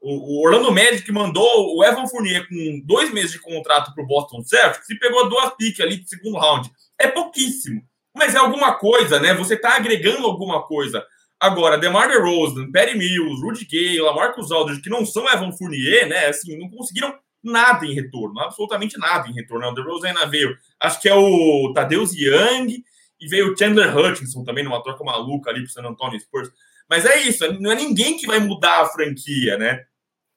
[0.00, 4.06] o, o Orlando Magic mandou o Evan Fournier com dois meses de contrato para o
[4.06, 6.70] Boston Celtics e pegou duas piques ali de segundo round.
[6.98, 7.82] É pouquíssimo,
[8.14, 9.32] mas é alguma coisa, né?
[9.34, 11.02] Você está agregando alguma coisa.
[11.42, 16.26] Agora, DeMar DeRozan, Perry Mills, Rudy Gay, Lamarcus Aldridge, que não são Evan Fournier, né?
[16.26, 19.66] Assim, não conseguiram nada em retorno, absolutamente nada em retorno.
[19.66, 22.84] O DeRozan ainda veio, acho que é o Tadeusz Young
[23.20, 26.48] e veio o Chandler Hutchinson também numa troca maluca ali pro San Antonio Spurs.
[26.88, 29.84] Mas é isso, não é ninguém que vai mudar a franquia, né?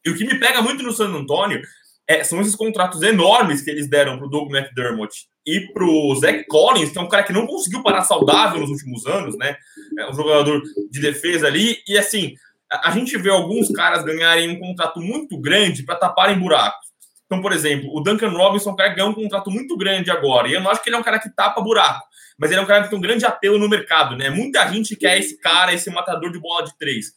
[0.03, 1.61] E o que me pega muito no San Antonio
[2.07, 6.91] é, são esses contratos enormes que eles deram pro Doug McDermott e pro Zach Collins,
[6.91, 9.55] que é um cara que não conseguiu parar saudável nos últimos anos, né?
[9.99, 11.77] É um jogador de defesa ali.
[11.87, 12.33] E assim,
[12.71, 16.85] a, gente vê alguns caras ganharem um contrato muito grande para taparem buracos.
[17.25, 20.47] Então, por exemplo, o Duncan Robinson um cara que ganhou um contrato muito grande agora.
[20.47, 22.03] E eu não acho que ele é um cara que tapa buraco,
[22.37, 24.29] mas ele é um cara que tem um grande apelo no mercado, né?
[24.29, 27.13] Muita gente quer esse cara, esse matador de bola de três.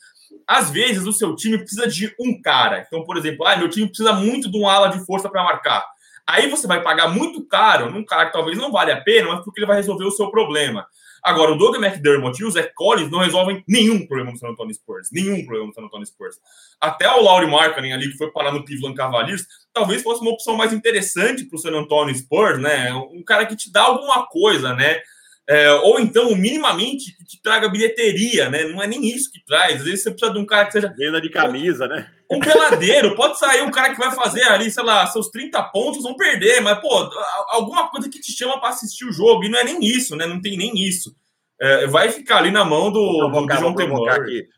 [0.47, 2.85] Às vezes, o seu time precisa de um cara.
[2.87, 5.85] Então, por exemplo, ah, meu time precisa muito de um ala de força para marcar.
[6.29, 9.43] Aí você vai pagar muito caro num cara que talvez não vale a pena, mas
[9.43, 10.87] porque ele vai resolver o seu problema.
[11.23, 14.75] Agora, o Doug McDermott e o Zach Collins não resolvem nenhum problema no San Antonio
[14.75, 15.09] Spurs.
[15.11, 16.37] Nenhum problema no San Antonio Spurs.
[16.79, 20.55] Até o Laurie Markkinen ali, que foi parar no Cleveland Cavaliers, talvez fosse uma opção
[20.55, 22.93] mais interessante para o San Antonio Spurs, né?
[22.93, 25.01] Um cara que te dá alguma coisa, né?
[25.49, 28.65] É, ou então, minimamente, que te traga bilheteria, né?
[28.65, 29.77] Não é nem isso que traz.
[29.77, 30.93] Às vezes você precisa de um cara que seja.
[30.95, 32.07] Venda de camisa, né?
[32.31, 33.15] Um peladeiro.
[33.15, 36.61] Pode sair um cara que vai fazer ali, sei lá, seus 30 pontos, vão perder,
[36.61, 37.11] mas, pô,
[37.49, 39.45] alguma coisa que te chama para assistir o jogo.
[39.45, 40.27] E não é nem isso, né?
[40.27, 41.17] Não tem nem isso.
[41.61, 44.07] É, vai ficar ali na mão do, do, do João Temor.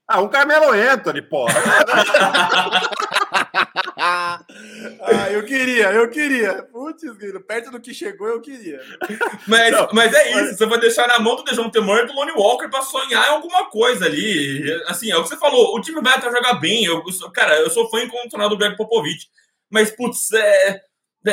[0.08, 1.46] Ah, um Carmelo Anthony, pô.
[5.00, 6.62] ah, eu queria, eu queria.
[6.62, 7.02] Putz,
[7.46, 8.80] perto do que chegou, eu queria.
[9.46, 10.58] Mas, Não, mas é isso, mas...
[10.58, 13.30] você vai deixar na mão do Dejounte Temor e do Lonnie Walker para sonhar em
[13.30, 14.70] alguma coisa ali.
[14.86, 16.84] Assim, é o que você falou, o time vai até jogar bem.
[16.84, 19.28] Eu, cara, eu sou fã incondicional do Greg Popovich.
[19.70, 20.80] mas, putz, é,
[21.26, 21.32] é,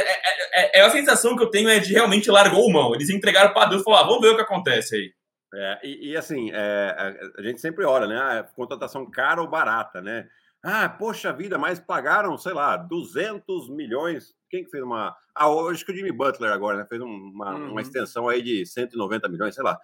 [0.53, 2.93] é, é, a sensação que eu tenho é de realmente largou mão.
[2.93, 5.13] Eles entregaram para Deus e falaram, ah, vamos ver o que acontece aí.
[5.53, 8.17] É, e, e, assim, é, a, a, gente sempre olha, né?
[8.17, 10.27] Ah, contratação cara ou barata, né?
[10.63, 14.35] Ah, poxa vida, mas pagaram, sei lá, 200 milhões.
[14.49, 15.15] Quem que fez uma.
[15.33, 16.85] Ah, hoje que o Jimmy Butler agora, né?
[16.87, 17.71] Fez uma, uhum.
[17.71, 19.77] uma extensão aí de 190 milhões, sei lá.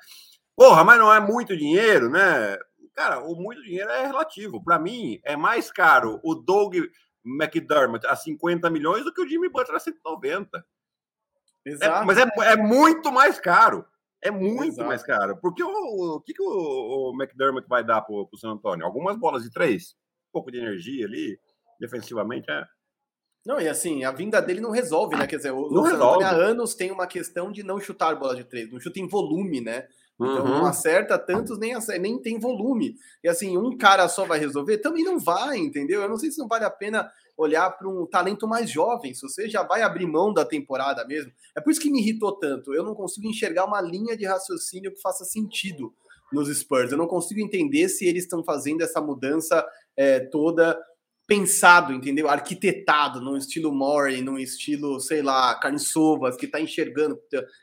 [0.55, 2.57] Porra, mas não é muito dinheiro, né?
[2.95, 4.63] Cara, o muito dinheiro é relativo.
[4.63, 6.75] Para mim, é mais caro o Doug
[7.25, 10.65] McDermott a 50 milhões do que o Jimmy Butler a 190.
[11.65, 12.03] Exato.
[12.03, 13.86] É, mas é, é muito mais caro.
[14.21, 14.88] É muito Exato.
[14.88, 15.38] mais caro.
[15.38, 18.86] Porque o, o que, que o, o McDermott vai dar para o San Antonio?
[18.86, 19.95] Algumas bolas de três?
[20.34, 21.39] Um pouco de energia ali,
[21.80, 22.63] defensivamente, é.
[23.46, 25.28] Não, e assim, a vinda dele não resolve, né?
[25.28, 26.24] Quer dizer, o, não resolve.
[26.24, 29.60] há anos tem uma questão de não chutar bola de três, não chuta em volume,
[29.60, 29.88] né?
[30.15, 30.60] Então uhum.
[30.60, 32.96] não acerta tantos, nem, acerta, nem tem volume.
[33.24, 34.78] E assim, um cara só vai resolver?
[34.78, 36.02] Também não vai, entendeu?
[36.02, 39.22] Eu não sei se não vale a pena olhar para um talento mais jovem, se
[39.24, 41.32] você já vai abrir mão da temporada mesmo.
[41.58, 42.74] É por isso que me irritou tanto.
[42.74, 45.93] Eu não consigo enxergar uma linha de raciocínio que faça sentido
[46.32, 46.91] nos Spurs.
[46.91, 49.65] Eu não consigo entender se eles estão fazendo essa mudança
[49.97, 50.79] é, toda
[51.25, 52.29] pensado, entendeu?
[52.29, 57.19] Arquitetado num estilo Mori, num estilo, sei lá, carne sovas, que tá enxergando,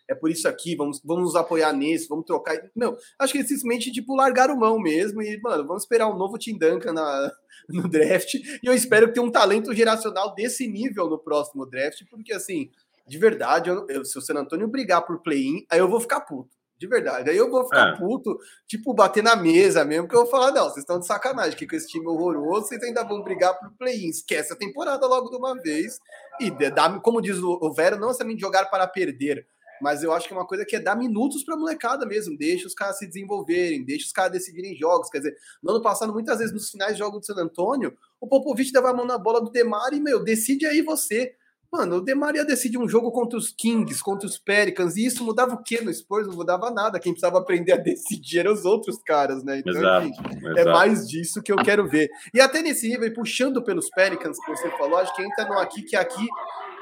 [0.09, 2.59] é por isso aqui, vamos, vamos nos apoiar nisso, vamos trocar.
[2.75, 6.39] Não, acho que eles simplesmente, tipo, largaram mão mesmo e, mano, vamos esperar um novo
[6.39, 7.33] Tim Duncan na,
[7.69, 12.03] no draft e eu espero que tenha um talento geracional desse nível no próximo draft,
[12.11, 12.71] porque, assim,
[13.07, 16.21] de verdade, eu, eu, se o San Antonio brigar por play-in, aí eu vou ficar
[16.21, 16.60] puto.
[16.81, 17.29] De verdade.
[17.29, 17.97] Aí eu vou ficar é.
[17.99, 21.55] puto, tipo, bater na mesa mesmo, que eu vou falar, não, vocês estão de sacanagem,
[21.55, 24.09] que com esse time horroroso, vocês ainda vão brigar pro play-in.
[24.09, 26.01] Esquece a temporada logo de uma vez.
[26.41, 29.47] E dá, como diz o Vero, não necessariamente jogar para perder,
[29.83, 32.67] mas eu acho que é uma coisa que é dar minutos para molecada mesmo, deixa
[32.67, 35.11] os caras se desenvolverem, deixa os caras decidirem jogos.
[35.11, 38.27] Quer dizer, no ano passado, muitas vezes nos finais de jogo do San Antônio, o
[38.27, 41.35] Popovich dava a mão na bola do Demar e, meu, decide aí você.
[41.73, 45.55] Mano, o Demaria decide um jogo contra os Kings, contra os Pelicans, e isso mudava
[45.55, 46.27] o quê no Spurs?
[46.27, 46.99] Não mudava nada.
[46.99, 49.61] Quem precisava aprender a decidir eram os outros caras, né?
[49.61, 50.59] Então, exato, enfim, é exato.
[50.59, 52.11] é mais disso que eu quero ver.
[52.35, 55.83] E até nesse nível, puxando pelos Pelicans que você falou, acho que entra no aqui,
[55.83, 56.27] que aqui.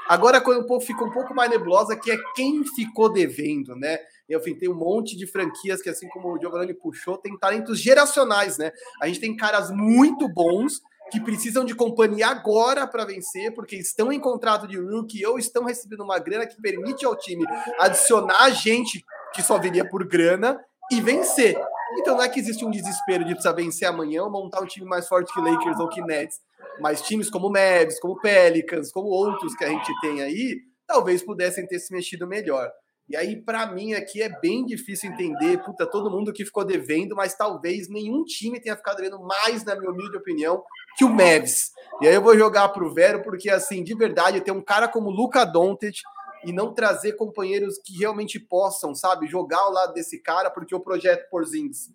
[0.07, 3.99] Agora, quando o povo fica um pouco mais nebulosa, que é quem ficou devendo, né?
[4.27, 7.79] Eu enfim, tem um monte de franquias que, assim como o Giovanni puxou, tem talentos
[7.79, 8.71] geracionais, né?
[8.99, 14.11] A gente tem caras muito bons que precisam de companhia agora para vencer, porque estão
[14.11, 17.45] em contrato de rookie ou estão recebendo uma grana que permite ao time
[17.79, 20.59] adicionar gente que só viria por grana
[20.91, 21.59] e vencer.
[21.99, 24.85] Então não é que existe um desespero de precisar vencer amanhã ou montar um time
[24.85, 26.39] mais forte que Lakers ou que Nets,
[26.79, 31.67] mas times como Mavs, como Pelicans, como outros que a gente tem aí, talvez pudessem
[31.67, 32.71] ter se mexido melhor.
[33.09, 37.15] E aí, para mim, aqui é bem difícil entender, puta, todo mundo que ficou devendo,
[37.15, 40.63] mas talvez nenhum time tenha ficado devendo mais, na minha humilde opinião,
[40.95, 41.71] que o Mavs.
[42.01, 45.09] E aí eu vou jogar pro Vero, porque, assim, de verdade, ter um cara como
[45.09, 46.01] Luca Doncic
[46.45, 50.79] e não trazer companheiros que realmente possam, sabe, jogar ao lado desse cara, porque o
[50.79, 51.91] projeto Porzingis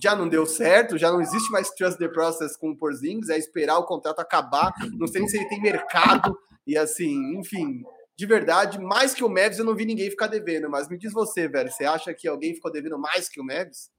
[0.00, 3.38] já não deu certo, já não existe mais trust the process com o Porzingis, é
[3.38, 7.82] esperar o contrato acabar, não sei se ele tem mercado, e assim, enfim,
[8.18, 10.68] de verdade, mais que o Mavis, eu não vi ninguém ficar devendo.
[10.68, 13.90] Mas me diz você, velho, você acha que alguém ficou devendo mais que o Mavis?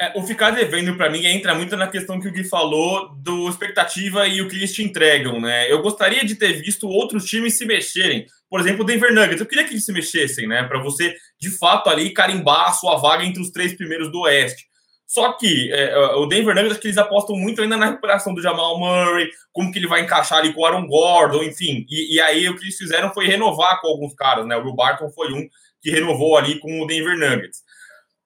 [0.00, 3.48] É, o ficar devendo, para mim, entra muito na questão que o Gui falou do
[3.48, 5.70] expectativa e o que eles te entregam, né?
[5.72, 8.26] Eu gostaria de ter visto outros times se mexerem.
[8.48, 9.40] Por exemplo, o Denver Nuggets.
[9.40, 10.62] Eu queria que eles se mexessem, né?
[10.62, 14.68] Para você, de fato, ali carimbar a sua vaga entre os três primeiros do Oeste.
[15.06, 18.42] Só que é, é, o Denver Nuggets, que eles apostam muito ainda na recuperação do
[18.42, 21.86] Jamal Murray, como que ele vai encaixar ali com o Aaron Gordon, enfim.
[21.88, 24.56] E, e aí o que eles fizeram foi renovar com alguns caras, né?
[24.56, 25.48] O Will Barton foi um
[25.80, 27.64] que renovou ali com o Denver Nuggets.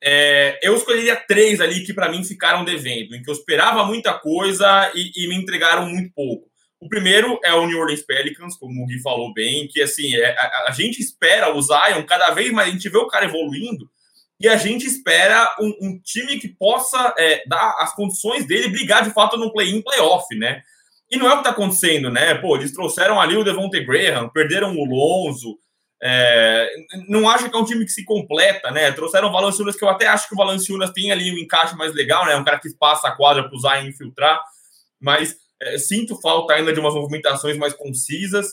[0.03, 4.15] É, eu escolheria três ali que para mim ficaram devendo, em que eu esperava muita
[4.15, 6.49] coisa e, e, me entregaram muito pouco.
[6.81, 10.31] O primeiro é o New Orleans Pelicans, como o Gui falou bem, que assim, é,
[10.31, 13.91] a, a gente espera o Zion cada vez mais, a gente vê o cara evoluindo,
[14.41, 19.05] e a gente espera um, um time que possa é, dar as condições dele brigar
[19.05, 20.63] de fato no play-in, playoff, né?
[21.11, 22.35] E não é o que está acontecendo, né?
[22.37, 25.59] Pô, eles trouxeram ali o Devontae Graham, perderam o Lonzo,
[26.03, 26.71] é,
[27.09, 28.91] não acho que é um time que se completa, né?
[28.93, 31.95] Trouxeram o Valanciunas, que eu até acho que o Valanciunas tem ali um encaixe mais
[31.95, 32.35] legal, né?
[32.37, 34.41] Um cara que passa a quadra para usar e infiltrar,
[34.99, 38.47] mas é, sinto falta ainda de umas movimentações mais concisas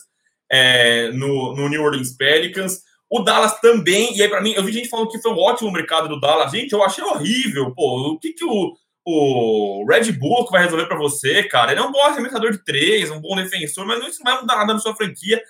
[0.50, 2.82] é, no, no New Orleans Pelicans.
[3.10, 5.72] O Dallas também, e aí para mim, eu vi gente falando que foi um ótimo
[5.72, 6.52] mercado do Dallas.
[6.52, 7.72] Gente, eu achei horrível.
[7.74, 8.74] Pô, o que que o,
[9.06, 11.72] o Red Bull vai resolver para você, cara?
[11.72, 14.40] Ele é um bom arremessador de três, um bom defensor, mas não, isso não vai
[14.42, 15.42] mudar nada na sua franquia.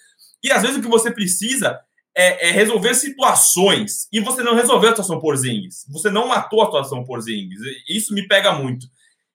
[0.43, 1.81] E às vezes o que você precisa
[2.17, 4.09] é, é resolver situações.
[4.13, 5.85] E você não resolveu a situação por Zings.
[5.89, 7.61] Você não matou a situação por Zings.
[7.89, 8.87] Isso me pega muito.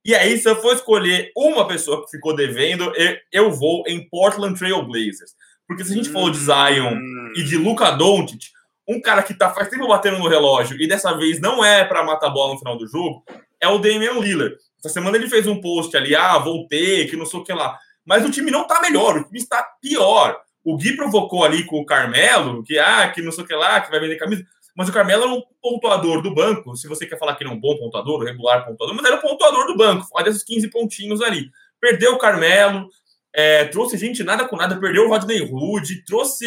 [0.06, 2.92] E aí, se eu for escolher uma pessoa que ficou devendo,
[3.32, 5.32] eu vou em Portland Trail Blazers.
[5.74, 7.00] Porque se a gente falou de Zion
[7.36, 8.52] e de Luca Doncic,
[8.88, 12.04] um cara que tá faz tempo batendo no relógio e dessa vez não é para
[12.04, 13.24] matar a bola no final do jogo,
[13.60, 14.56] é o Damian Lillard.
[14.78, 17.78] Essa semana ele fez um post ali, ah, voltei, que não sei o que lá.
[18.06, 20.40] Mas o time não tá melhor, o time está pior.
[20.64, 23.82] O Gui provocou ali com o Carmelo, que ah, que não sei o que lá,
[23.82, 24.46] que vai vender camisa.
[24.76, 26.76] Mas o Carmelo é um pontuador do banco.
[26.76, 29.22] Se você quer falar que ele é um bom pontuador, regular pontuador, mas era o
[29.22, 31.50] pontuador do banco, olha esses 15 pontinhos ali.
[31.80, 32.90] Perdeu o Carmelo,
[33.36, 36.46] é, trouxe gente nada com nada, perdeu o Rodney Hood, trouxe.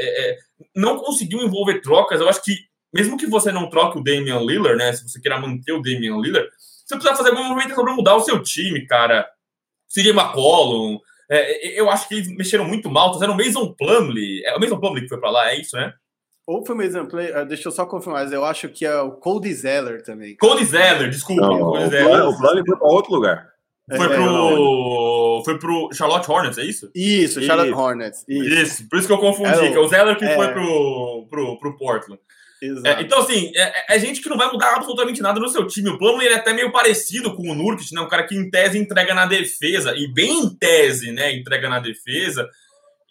[0.00, 0.36] É, é,
[0.74, 2.20] não conseguiu envolver trocas.
[2.20, 2.56] Eu acho que,
[2.92, 4.92] mesmo que você não troque o Damian Lillard, né?
[4.92, 8.20] Se você queira manter o Damian Lillard, você precisa fazer alguma movimentação para mudar o
[8.20, 9.28] seu time, cara.
[9.88, 10.98] CJ McCollum.
[11.30, 13.12] É, eu acho que eles mexeram muito mal.
[13.12, 14.44] Fizeram o Mason Plumlee.
[14.44, 15.92] É o Mason Plumlee que foi para lá, é isso, né?
[16.44, 17.32] Ou foi o Mason Plumlee.
[17.32, 20.36] Ah, deixa eu só confirmar, mas eu acho que é o Cody Zeller também.
[20.36, 21.42] Cody Zeller, desculpa.
[21.42, 22.28] Não, o, Zeller.
[22.28, 23.55] o Plumlee foi para outro lugar.
[23.88, 25.42] Foi é, pro.
[25.44, 26.90] Foi pro Charlotte Hornets, é isso?
[26.94, 27.78] Isso, Charlotte isso.
[27.78, 28.24] Hornets.
[28.28, 28.54] Isso.
[28.54, 28.88] isso.
[28.88, 30.34] por isso que eu confundi, é, que é o Zeller que é...
[30.34, 32.20] foi pro, pro, pro Portland.
[32.84, 35.90] É, então, assim, é, é, gente que não vai mudar absolutamente nada no seu time.
[35.90, 38.00] O plano ele é até meio parecido com o Nurkic, né?
[38.00, 41.32] Um cara que em tese entrega na defesa, e bem em tese, né?
[41.32, 42.48] Entrega na defesa.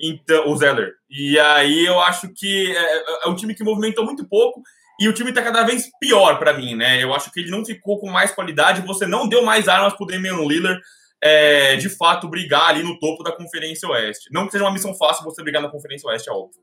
[0.01, 0.93] Então, o Zeller.
[1.09, 4.61] E aí eu acho que é, é um time que movimentou muito pouco
[4.99, 7.03] e o time tá cada vez pior para mim, né?
[7.03, 10.05] Eu acho que ele não ficou com mais qualidade, você não deu mais armas pro
[10.05, 10.81] Damian Lillard
[11.21, 14.29] é, de fato brigar ali no topo da Conferência Oeste.
[14.31, 16.61] Não que seja uma missão fácil você brigar na Conferência Oeste, é óbvio.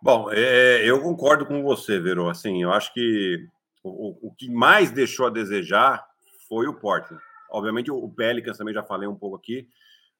[0.00, 2.28] Bom, é, eu concordo com você, Verô.
[2.28, 3.44] Assim, eu acho que
[3.82, 6.04] o, o, que mais deixou a desejar
[6.48, 7.22] foi o Portland.
[7.50, 9.66] Obviamente, o Pelicans também já falei um pouco aqui,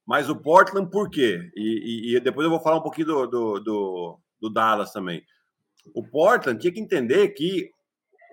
[0.07, 1.51] mas o Portland por quê?
[1.55, 5.23] E, e, e depois eu vou falar um pouquinho do, do, do, do, Dallas também.
[5.95, 7.71] O Portland tinha que entender que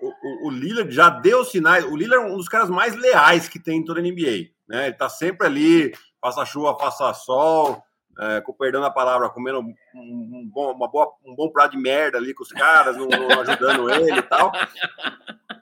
[0.00, 1.84] o, o, o Lillard já deu sinais.
[1.84, 4.50] O Lillard é um dos caras mais leais que tem em toda a NBA.
[4.68, 4.86] Né?
[4.86, 7.82] Ele tá sempre ali, faça chuva, faça sol,
[8.18, 11.78] é, com perdão da palavra, comendo um, um, bom, uma boa, um bom prato de
[11.78, 14.52] merda ali com os caras, não, não ajudando ele e tal.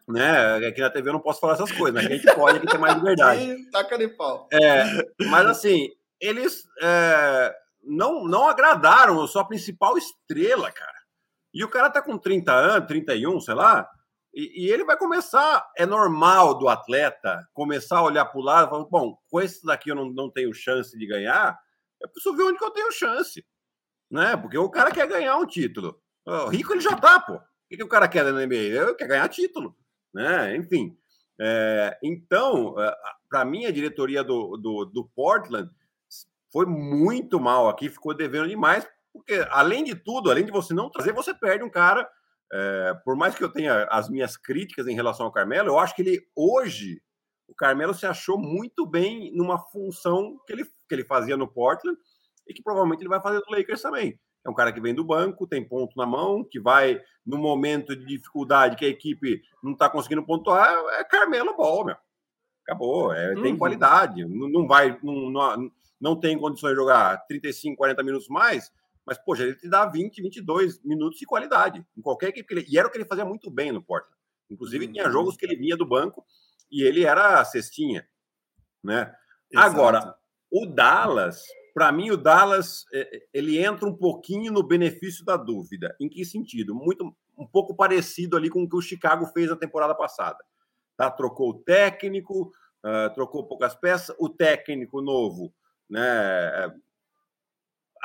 [0.06, 0.66] Né?
[0.68, 2.78] Aqui na TV eu não posso falar essas coisas, mas a gente pode aqui ter
[2.78, 3.70] mais liberdade.
[3.70, 4.48] Taca de pau.
[4.52, 4.84] É,
[5.28, 5.88] mas assim,
[6.20, 11.03] eles é, não, não agradaram a sua principal estrela, cara.
[11.54, 13.88] E o cara tá com 30 anos, 31, sei lá,
[14.34, 18.66] e, e, ele vai começar, é normal do atleta começar a olhar para o lado
[18.66, 21.56] e falar, bom, com esse daqui eu não, não tenho chance de ganhar,
[22.00, 23.46] eu preciso ver onde que eu tenho chance.
[24.10, 24.36] Né?
[24.36, 26.00] Porque o cara quer ganhar um título.
[26.26, 27.34] O rico ele já tá, pô.
[27.34, 28.56] O que, que o cara quer na NBA?
[28.56, 29.76] Eu quero ganhar título.
[30.12, 30.56] Né?
[30.56, 30.96] Enfim.
[31.40, 32.94] É, então, é,
[33.28, 35.70] para mim, a diretoria do, do, do Portland
[36.52, 40.90] foi muito mal aqui, ficou devendo demais, porque além de tudo, além de você não
[40.90, 42.06] trazer, você perde um cara.
[42.52, 45.94] É, por mais que eu tenha as minhas críticas em relação ao Carmelo, eu acho
[45.94, 47.00] que ele hoje
[47.48, 51.96] o Carmelo se achou muito bem numa função que ele, que ele fazia no Portland
[52.46, 54.18] e que provavelmente ele vai fazer no Lakers também.
[54.44, 57.96] É um cara que vem do banco, tem ponto na mão, que vai no momento
[57.96, 61.96] de dificuldade que a equipe não está conseguindo pontuar, é Carmelo Ball, meu.
[62.62, 63.58] Acabou, é, tem uhum.
[63.58, 68.70] qualidade, não, não vai, não, não, não, tem condições de jogar 35, 40 minutos mais,
[69.06, 72.64] mas, poxa, ele te dá 20, 22 minutos de qualidade em qualquer equipe.
[72.68, 74.16] E era o que ele fazia muito bem no Portland.
[74.50, 74.92] Inclusive, uhum.
[74.92, 76.24] tinha jogos que ele vinha do banco
[76.70, 78.06] e ele era a cestinha,
[78.82, 79.14] né?
[79.50, 79.70] Exato.
[79.70, 80.16] Agora,
[80.50, 85.36] o Dallas, para mim, o Dallas é, é, ele entra um pouquinho no benefício da
[85.36, 85.94] dúvida.
[86.00, 86.74] Em que sentido?
[86.74, 90.38] Muito, um pouco parecido ali com o que o Chicago fez na temporada passada.
[90.96, 91.10] Tá?
[91.10, 92.52] Trocou o técnico,
[92.84, 95.52] uh, trocou poucas peças, o técnico novo,
[95.90, 96.72] né?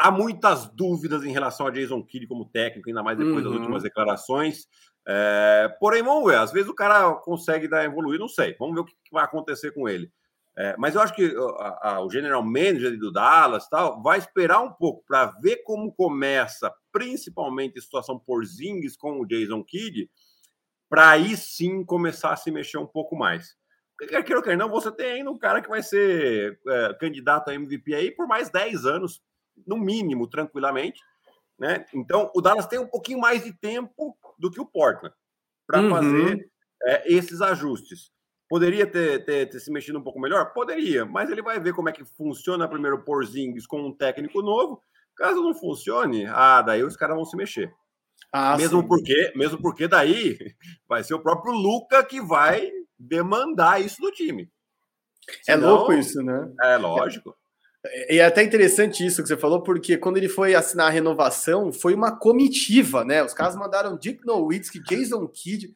[0.01, 3.51] Há muitas dúvidas em relação a Jason Kidd como técnico, ainda mais depois uhum.
[3.51, 4.65] das últimas declarações.
[5.05, 6.38] É, porém, vamos ver.
[6.38, 8.55] Às vezes o cara consegue dar evoluir, não sei.
[8.57, 10.09] Vamos ver o que vai acontecer com ele.
[10.57, 14.62] É, mas eu acho que a, a, o general manager do Dallas tal vai esperar
[14.62, 20.09] um pouco para ver como começa, principalmente a situação por Zings com o Jason Kidd,
[20.89, 23.55] para aí sim começar a se mexer um pouco mais.
[23.97, 26.93] Porque quer queira ou quer não, você tem ainda um cara que vai ser é,
[26.95, 29.21] candidato a MVP aí por mais 10 anos,
[29.65, 31.01] no mínimo, tranquilamente.
[31.60, 31.85] Né?
[31.93, 35.13] Então, o Dallas tem um pouquinho mais de tempo do que o Portland
[35.67, 35.89] para uhum.
[35.89, 36.49] fazer
[36.83, 38.12] é, esses ajustes.
[38.47, 40.53] Poderia ter, ter, ter, se mexido um pouco melhor?
[40.53, 44.41] Poderia, mas ele vai ver como é que funciona primeiro o Porzingis com um técnico
[44.41, 44.81] novo.
[45.15, 47.71] Caso não funcione, ah, daí os caras vão se mexer.
[48.31, 48.87] Ah, mesmo sim.
[48.87, 50.37] porque, mesmo porque daí
[50.87, 54.51] vai ser o próprio Luca que vai demandar isso do time.
[55.43, 56.51] Senão, é louco isso, né?
[56.62, 57.35] É lógico.
[58.10, 61.71] E é até interessante isso que você falou, porque quando ele foi assinar a renovação,
[61.71, 63.23] foi uma comitiva, né?
[63.23, 65.73] Os caras mandaram Dick Nowitzki, Jason Kidd.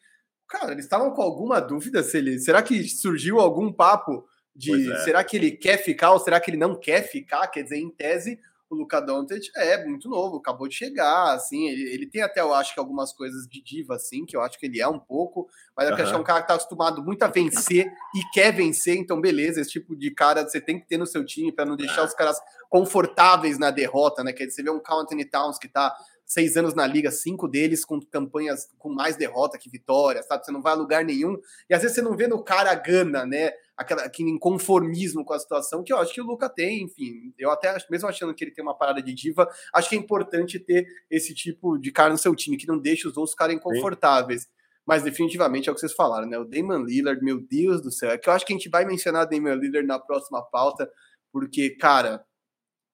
[0.47, 2.39] Cara, eles estavam com alguma dúvida se ele.
[2.39, 4.26] Será que surgiu algum papo
[4.56, 4.97] de é.
[4.97, 7.47] será que ele quer ficar ou será que ele não quer ficar?
[7.47, 8.38] Quer dizer, em tese,
[8.74, 12.53] o Luca Doncic é muito novo, acabou de chegar, assim, ele, ele tem até, eu
[12.53, 15.47] acho que algumas coisas de diva, assim, que eu acho que ele é um pouco,
[15.76, 15.97] mas uhum.
[15.97, 19.71] é um cara que tá acostumado muito a vencer e quer vencer, então beleza, esse
[19.71, 22.38] tipo de cara você tem que ter no seu time para não deixar os caras
[22.69, 25.95] confortáveis na derrota, né, quer dizer, você vê um Carl Anthony Towns que tá
[26.26, 30.45] seis anos na liga, cinco deles com campanhas com mais derrota que vitória, sabe?
[30.45, 31.38] Você não vai a lugar nenhum.
[31.69, 33.51] E às vezes você não vê no cara gana, né?
[33.76, 37.34] Aquela, aquele inconformismo com a situação, que eu acho que o Luca tem, enfim.
[37.38, 40.59] Eu até, mesmo achando que ele tem uma parada de diva, acho que é importante
[40.59, 44.43] ter esse tipo de cara no seu time, que não deixa os outros ficarem confortáveis.
[44.43, 44.49] Sim.
[44.86, 46.38] Mas definitivamente é o que vocês falaram, né?
[46.38, 48.11] O Damon Lillard, meu Deus do céu.
[48.11, 50.89] É que eu acho que a gente vai mencionar Damon Lillard na próxima pauta,
[51.32, 52.24] porque, cara,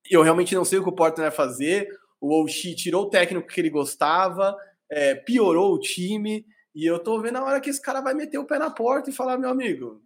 [0.09, 3.47] eu realmente não sei o que o Portland vai fazer o Oshie tirou o técnico
[3.47, 4.55] que ele gostava,
[4.89, 8.38] é, piorou o time, e eu tô vendo a hora que esse cara vai meter
[8.38, 10.01] o pé na porta e falar, meu amigo,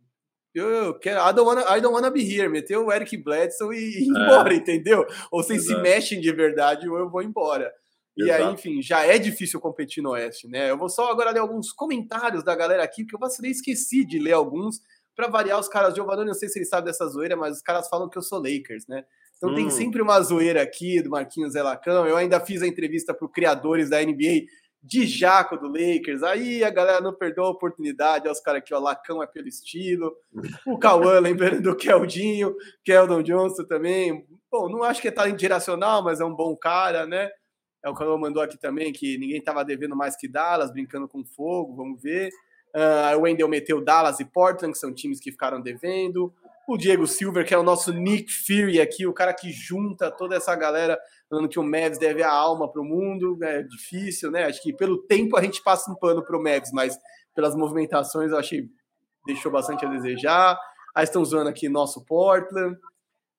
[0.53, 3.75] eu, eu quero, I don't, wanna, I don't wanna be here, meter o Eric Bledsoe
[3.75, 4.09] e ir é.
[4.09, 5.05] embora, entendeu?
[5.31, 5.79] Ou vocês Exato.
[5.79, 7.71] se mexem de verdade ou eu vou embora.
[8.15, 8.43] E Exato.
[8.43, 10.69] aí, enfim, já é difícil competir no Oeste, né?
[10.69, 14.19] Eu vou só agora ler alguns comentários da galera aqui, porque eu vacilei, esqueci de
[14.19, 14.79] ler alguns.
[15.15, 17.87] Para variar, os caras, Giovanni, não sei se ele sabe dessa zoeira, mas os caras
[17.87, 19.03] falam que eu sou Lakers, né?
[19.37, 19.55] Então hum.
[19.55, 22.07] tem sempre uma zoeira aqui do Marquinhos Zelacão.
[22.07, 24.45] Eu ainda fiz a entrevista para os criadores da NBA
[24.83, 26.21] de Jaco do Lakers.
[26.23, 28.25] Aí a galera não perdoa a oportunidade.
[28.25, 30.13] Olha os caras aqui, ó, Lacão é pelo estilo.
[30.67, 34.25] O Cauã lembrando do Keldinho, Keldon Johnson também.
[34.51, 37.29] Bom, não acho que é talento geracional, mas é um bom cara, né?
[37.83, 41.23] É o Cauã mandou aqui também que ninguém estava devendo mais que Dallas, brincando com
[41.23, 42.29] fogo, vamos ver.
[42.75, 46.33] Uh, o Wendell meteu Dallas e Portland, que são times que ficaram devendo
[46.67, 50.35] o Diego Silver, que é o nosso Nick Fury aqui, o cara que junta toda
[50.35, 50.99] essa galera,
[51.33, 54.45] falando que o Mavs deve a alma para o mundo, é difícil, né?
[54.45, 56.95] Acho que pelo tempo a gente passa um pano para o Mavs, mas
[57.33, 58.69] pelas movimentações eu achei
[59.25, 60.59] deixou bastante a desejar.
[60.93, 62.77] Aí estão zoando aqui nosso Portland.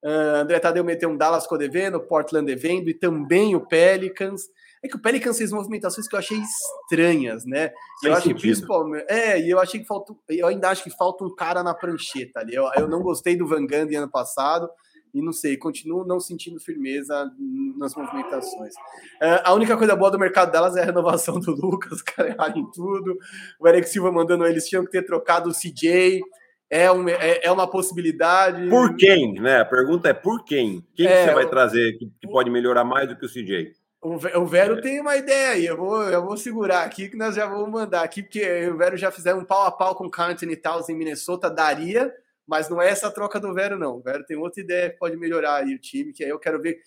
[0.05, 4.43] Uh, André Tadeu meteu um Dallas devendo, Portland devendo e também o Pelicans.
[4.83, 7.71] É que o Pelicans fez movimentações que eu achei estranhas, né?
[8.01, 9.07] Sem eu acho que principalmente.
[9.09, 10.13] É, e eu achei que falta.
[10.29, 12.55] Eu ainda acho que falta um cara na prancheta ali.
[12.55, 14.69] Eu, eu não gostei do Van Gundy ano passado.
[15.15, 17.31] E não sei, continuo não sentindo firmeza
[17.79, 18.75] nas movimentações.
[19.23, 22.59] Uh, a única coisa boa do mercado delas é a renovação do Lucas, cara, errado
[22.59, 23.17] em tudo.
[23.61, 26.21] O Eric Silva mandando eles tinham que ter trocado o CJ
[26.69, 28.69] é, um, é, é, uma possibilidade.
[28.69, 29.61] Por quem, né?
[29.61, 30.85] A pergunta é por quem?
[30.97, 33.73] Quem é, você vai trazer que, que, pode melhorar mais do que o CJ?
[34.03, 34.81] O Vero é.
[34.83, 38.03] tem uma ideia aí, eu vou, eu vou segurar aqui que nós já vamos mandar
[38.03, 40.95] aqui, porque o Vero já fizeram um pau a pau com o Carlton Towns em
[40.95, 42.13] Minnesota, daria,
[42.47, 43.97] mas não é essa troca do Vero, não.
[43.97, 46.61] O Vero tem outra ideia que pode melhorar aí o time, que aí eu quero
[46.61, 46.79] ver.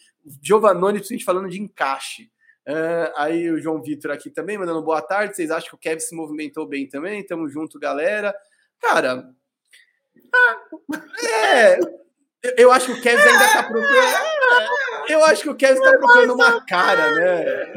[0.41, 2.31] Giovanoni, principalmente falando de encaixe.
[2.67, 5.35] Uh, aí o João Vitor aqui também, mandando boa tarde.
[5.35, 7.25] Vocês acham que o Kevin se movimentou bem também?
[7.25, 8.35] Tamo junto, galera.
[8.79, 9.31] Cara,
[11.23, 11.79] é,
[12.57, 14.37] eu acho que o Kevin ainda tá procurando.
[15.09, 17.73] Eu acho que o Kevin tá procurando uma cara, né?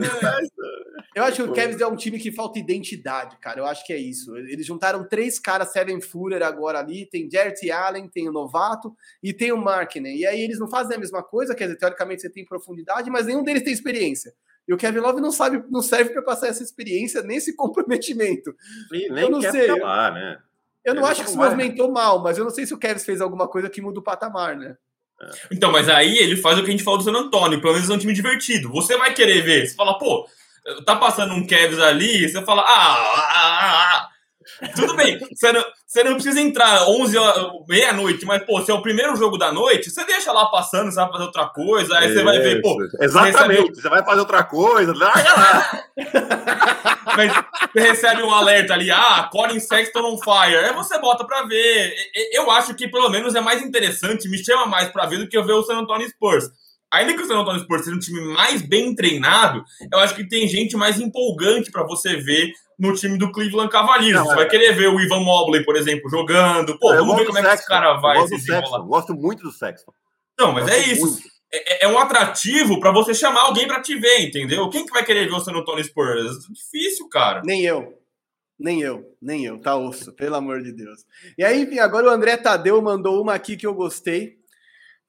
[1.14, 3.60] Eu acho que o Kevin é um time que falta identidade, cara.
[3.60, 4.36] Eu acho que é isso.
[4.36, 7.04] Eles juntaram três caras, Seven Fuller agora ali.
[7.06, 10.16] Tem Jarrett Allen, tem o Novato e tem o Markkinen.
[10.16, 13.26] E aí eles não fazem a mesma coisa, quer dizer, teoricamente você tem profundidade, mas
[13.26, 14.32] nenhum deles tem experiência.
[14.68, 18.54] E o Kevin Love não sabe, não serve para passar essa experiência nesse comprometimento.
[18.92, 19.66] E nem eu não quer sei.
[19.66, 20.38] Falar, né?
[20.84, 23.20] Eu não acho que se movimentou mal, mas eu não sei se o Kevin fez
[23.20, 24.76] alguma coisa que muda o patamar, né?
[25.52, 27.90] Então, mas aí ele faz o que a gente falou do San Antônio, pelo menos
[27.90, 28.70] é um time divertido.
[28.70, 30.26] Você vai querer ver, você fala, pô,
[30.84, 34.10] tá passando um Kevs ali, você fala, ah, ah, ah, ah.
[34.74, 37.16] Tudo bem, você não, você não precisa entrar 11
[37.68, 40.96] meia-noite, mas, pô, se é o primeiro jogo da noite, você deixa lá passando, você
[40.96, 42.14] vai fazer outra coisa, aí Isso.
[42.14, 42.76] você vai ver, pô.
[43.00, 45.82] Exatamente, você, você vai fazer outra coisa, larga lá.
[47.16, 47.32] mas
[47.72, 51.94] você recebe um alerta ali, ah, Colin Sexton on fire, aí você bota pra ver.
[52.32, 55.36] Eu acho que pelo menos é mais interessante, me chama mais pra ver do que
[55.36, 56.50] eu ver o San Antonio Spurs.
[56.92, 60.28] Ainda que o San Antonio Spurs seja um time mais bem treinado, eu acho que
[60.28, 64.20] tem gente mais empolgante para você ver no time do Cleveland Cavaliers.
[64.20, 64.36] Você é...
[64.36, 66.78] vai querer ver o Ivan Mobley, por exemplo, jogando.
[66.78, 68.80] Pô, vamos ver como é que esse cara vai se desenrolar.
[68.80, 69.92] Gosto muito do Sexton.
[70.38, 71.18] Não, mas é isso.
[71.52, 74.68] É, é, um atrativo para você chamar alguém para te ver, entendeu?
[74.70, 76.46] Quem que vai querer ver o San Antonio Spurs?
[76.48, 77.42] Difícil, cara.
[77.44, 78.00] Nem eu.
[78.58, 81.00] Nem eu, nem eu, tá osso, pelo amor de Deus.
[81.38, 84.38] E aí, enfim, agora o André Tadeu mandou uma aqui que eu gostei.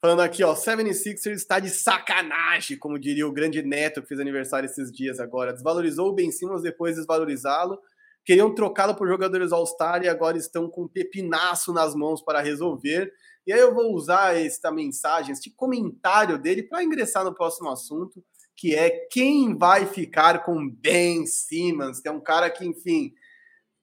[0.04, 4.66] Falando aqui, ó, 76ers está de sacanagem, como diria o grande neto que fez aniversário
[4.66, 5.52] esses dias agora.
[5.52, 7.78] Desvalorizou o Ben Simmons depois de desvalorizá-lo.
[8.24, 13.12] Queriam trocá-lo por jogadores All-Star e agora estão com um pepinaço nas mãos para resolver.
[13.46, 18.24] E aí eu vou usar esta mensagem, este comentário dele para ingressar no próximo assunto,
[18.56, 23.14] que é quem vai ficar com Ben Simmons, que é um cara que, enfim,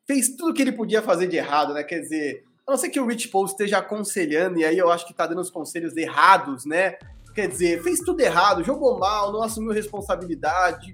[0.05, 1.82] fez tudo que ele podia fazer de errado, né?
[1.82, 5.07] Quer dizer, a não ser que o Rich Paul esteja aconselhando, e aí eu acho
[5.07, 6.97] que tá dando os conselhos errados, né?
[7.34, 10.93] Quer dizer, fez tudo errado, jogou mal, não assumiu responsabilidade,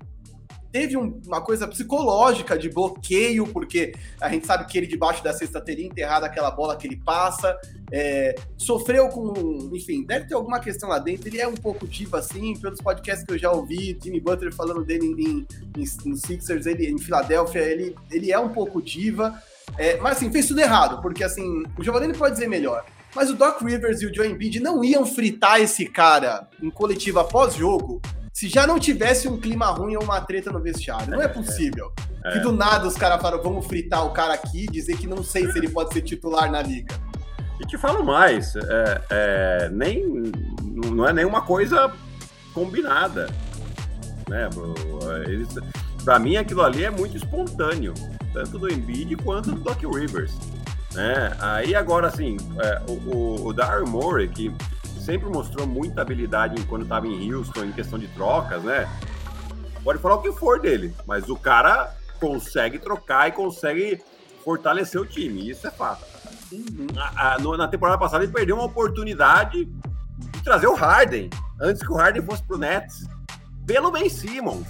[0.71, 5.33] teve um, uma coisa psicológica de bloqueio, porque a gente sabe que ele debaixo da
[5.33, 7.57] cesta teria enterrado aquela bola que ele passa,
[7.91, 11.27] é, sofreu com, enfim, deve ter alguma questão lá dentro.
[11.27, 14.83] Ele é um pouco diva, assim, pelos podcasts que eu já ouvi, Jimmy Butler falando
[14.83, 15.47] dele em,
[15.77, 19.41] em, em, Sixers, ele, em Filadélfia, ele, ele é um pouco diva.
[19.77, 22.85] É, mas assim, fez tudo errado, porque assim, o Giovanni pode dizer melhor.
[23.15, 27.23] Mas o Doc Rivers e o Joe Embiid não iam fritar esse cara em coletiva
[27.23, 28.01] pós-jogo
[28.33, 31.09] se já não tivesse um clima ruim ou uma treta no vestiário.
[31.09, 31.93] Não é, é possível.
[32.25, 32.33] É.
[32.33, 35.49] Que do nada os caras falaram, vamos fritar o cara aqui dizer que não sei
[35.49, 36.93] se ele pode ser titular na liga.
[37.61, 40.03] E te falo mais, é, é, nem,
[40.61, 41.93] não é nenhuma coisa
[42.53, 43.27] combinada.
[44.27, 44.49] Né,
[46.03, 47.93] pra mim, aquilo ali é muito espontâneo,
[48.35, 50.37] tanto do Embiid quanto do Doc Rivers.
[50.93, 51.35] Né?
[51.39, 54.53] Aí agora, assim, é, o, o, Daryl Morey, que
[54.99, 58.89] sempre mostrou muita habilidade quando estava em Houston, em questão de trocas, né?
[59.83, 64.03] Pode falar o que for dele, mas o cara consegue trocar e consegue
[64.43, 66.03] fortalecer o time, isso é fato.
[66.51, 66.87] Uhum.
[67.57, 71.29] Na temporada passada ele perdeu uma oportunidade de trazer o Harden,
[71.61, 73.07] antes que o Harden fosse pro Nets,
[73.65, 74.67] pelo Ben Simmons.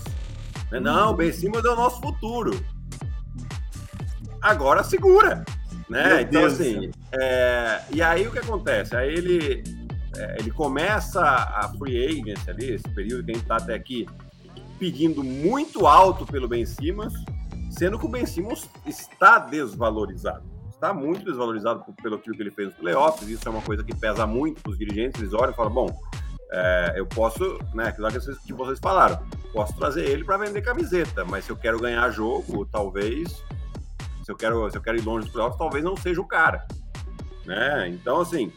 [0.71, 0.81] Uhum.
[0.81, 2.74] Não, o Ben Simmons é o nosso futuro.
[4.45, 5.43] Agora segura.
[5.89, 6.07] Né?
[6.07, 7.81] Meu então, Deus assim, é...
[7.91, 8.95] e aí o que acontece?
[8.95, 9.63] Aí ele,
[10.15, 14.07] é, ele começa a free agency ali, esse período que a gente está até aqui,
[14.77, 17.13] pedindo muito alto pelo Ben Simmons,
[17.71, 20.43] sendo que o Ben Simmons está desvalorizado.
[20.69, 24.27] Está muito desvalorizado pelo que ele fez nos playoffs, isso é uma coisa que pesa
[24.27, 25.99] muito para os dirigentes, eles olham e falam, bom,
[26.51, 30.61] é, eu posso, né, aquilo que vocês, que vocês falaram, posso trazer ele para vender
[30.61, 33.43] camiseta, mas se eu quero ganhar jogo, talvez
[34.25, 36.65] se eu quero, se eu quero ir longe dos playoffs, talvez não seja o cara.
[37.45, 37.89] Né?
[37.89, 38.51] Então, assim,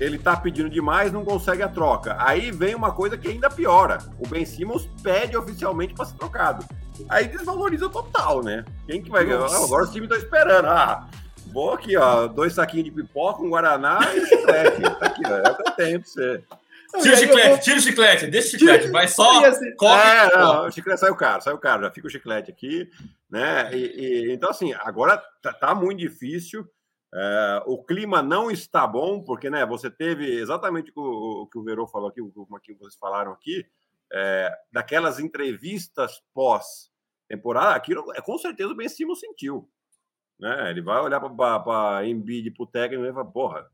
[0.00, 2.16] ele tá pedindo demais, não consegue a troca.
[2.18, 3.98] Aí vem uma coisa que ainda piora.
[4.18, 6.64] O Ben Simmons pede oficialmente para ser trocado.
[7.08, 8.64] Aí desvaloriza total, né?
[8.88, 9.44] Quem que vai ganhar?
[9.44, 10.66] Agora os times estão esperando.
[10.66, 11.06] Ah,
[11.52, 14.82] vou aqui, ó, dois saquinhos de pipoca, um guaraná e chiclete.
[14.82, 16.42] tá aqui, ó, é eu tenho pra você.
[17.02, 17.58] Tira o chiclete, vou...
[17.58, 19.44] tira o chiclete, deixa o chiclete, vai só.
[19.44, 22.90] Assim, é, não, o chiclete saiu caro, saiu caro, já fica o chiclete aqui,
[23.30, 23.74] né?
[23.74, 26.68] E, e então, assim, agora tá, tá muito difícil.
[27.14, 31.62] É, o clima não está bom, porque né, você teve exatamente o, o que o
[31.62, 33.64] Verô falou aqui, o que vocês falaram aqui,
[34.12, 39.68] é, daquelas entrevistas pós-temporada, aquilo é com certeza o Ben Simmons sentiu.
[40.38, 40.70] Né?
[40.70, 43.70] Ele vai olhar para Embiid, para o técnico e vai falar, porra,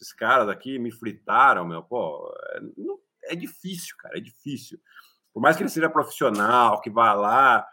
[0.00, 4.80] esses caras aqui me fritaram, meu, pô, é, não, é difícil, cara, é difícil.
[5.32, 7.66] Por mais que ele seja profissional, que vá lá,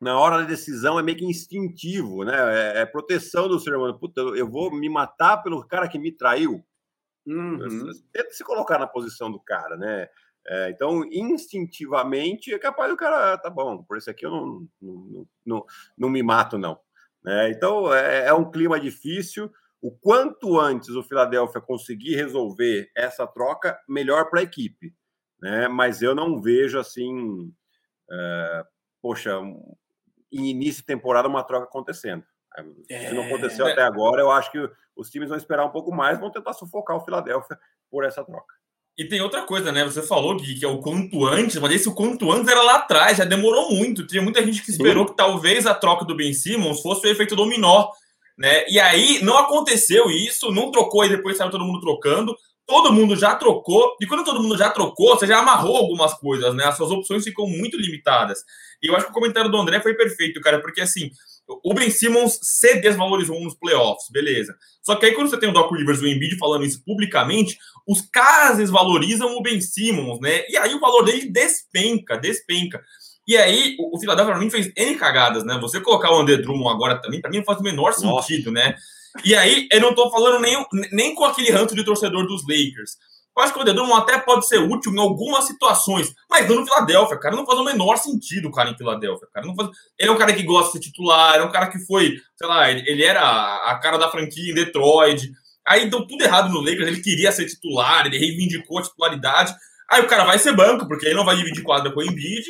[0.00, 2.34] na hora da decisão é meio que instintivo, né?
[2.76, 3.98] É, é proteção do ser humano.
[3.98, 6.64] Puta, eu vou me matar pelo cara que me traiu.
[7.26, 7.90] Uhum.
[8.12, 10.08] Tenta se colocar na posição do cara, né?
[10.46, 14.68] É, então, instintivamente, é capaz do cara, ah, tá bom, por isso aqui eu não,
[14.80, 15.66] não, não,
[15.96, 16.80] não me mato, não.
[17.26, 23.26] É, então, é, é um clima difícil o quanto antes o Philadelphia conseguir resolver essa
[23.26, 24.92] troca, melhor para a equipe.
[25.40, 25.68] Né?
[25.68, 27.52] Mas eu não vejo assim,
[28.10, 28.64] é,
[29.00, 29.38] poxa,
[30.32, 32.24] em início de temporada uma troca acontecendo.
[32.86, 33.72] Se não aconteceu é...
[33.72, 34.58] até agora, eu acho que
[34.96, 37.56] os times vão esperar um pouco mais, vão tentar sufocar o Philadelphia
[37.90, 38.54] por essa troca.
[38.98, 39.84] E tem outra coisa, né?
[39.84, 42.78] Você falou, Gui, que é o quanto antes, mas esse o quanto antes era lá
[42.78, 44.04] atrás, já demorou muito.
[44.04, 45.10] Tinha muita gente que esperou Sim.
[45.12, 47.90] que talvez a troca do Ben Simmons fosse o efeito dominó
[48.38, 48.64] né?
[48.68, 52.36] E aí não aconteceu isso, não trocou e depois saiu todo mundo trocando.
[52.66, 56.54] Todo mundo já trocou, e quando todo mundo já trocou, você já amarrou algumas coisas,
[56.54, 56.64] né?
[56.64, 58.40] As suas opções ficam muito limitadas.
[58.82, 61.10] E eu acho que o comentário do André foi perfeito, cara, porque assim,
[61.64, 64.54] o Ben Simmons se desvalorizou nos playoffs, beleza.
[64.82, 67.56] Só que aí quando você tem o Doc Rivers e o Embiid falando isso publicamente,
[67.86, 70.44] os caras desvalorizam o Ben Simmons, né?
[70.50, 72.84] E aí o valor dele despenca, despenca.
[73.28, 75.58] E aí, o, o Philadelphia, pra mim, fez N cagadas, né?
[75.60, 78.26] Você colocar o André Drummond agora também, pra mim, não faz o menor Nossa.
[78.26, 78.74] sentido, né?
[79.22, 80.56] E aí, eu não tô falando nem,
[80.90, 82.96] nem com aquele ranço de torcedor dos Lakers.
[83.36, 86.56] Eu acho que o André Drummond até pode ser útil em algumas situações, mas não
[86.56, 87.36] no Philadelphia, cara.
[87.36, 89.46] Não faz o menor sentido o cara em Philadelphia, cara.
[89.46, 89.68] Não faz...
[89.98, 92.48] Ele é um cara que gosta de ser titular, é um cara que foi, sei
[92.48, 95.30] lá, ele, ele era a cara da franquia em Detroit.
[95.66, 99.54] Aí deu tudo errado no Lakers, ele queria ser titular, ele reivindicou a titularidade.
[99.90, 102.46] Aí o cara vai ser banco, porque ele não vai dividir quadra com o Embiid.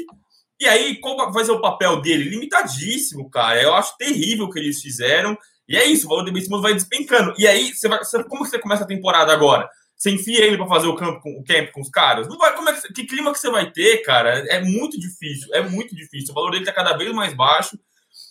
[0.61, 2.31] E aí, qual vai ser o papel dele?
[2.31, 3.63] Limitadíssimo, cara.
[3.63, 5.37] Eu acho terrível o que eles fizeram.
[5.69, 7.35] E é isso, o valor do Ben Simmons vai despencando.
[7.39, 9.69] E aí, você vai, você, como que você começa a temporada agora?
[9.97, 12.29] Você enfia ele para fazer o campo com o camp com os caras?
[12.29, 14.45] Não vai, como é que, que clima que você vai ter, cara?
[14.49, 16.31] É muito difícil, é muito difícil.
[16.31, 17.79] O valor dele tá cada vez mais baixo.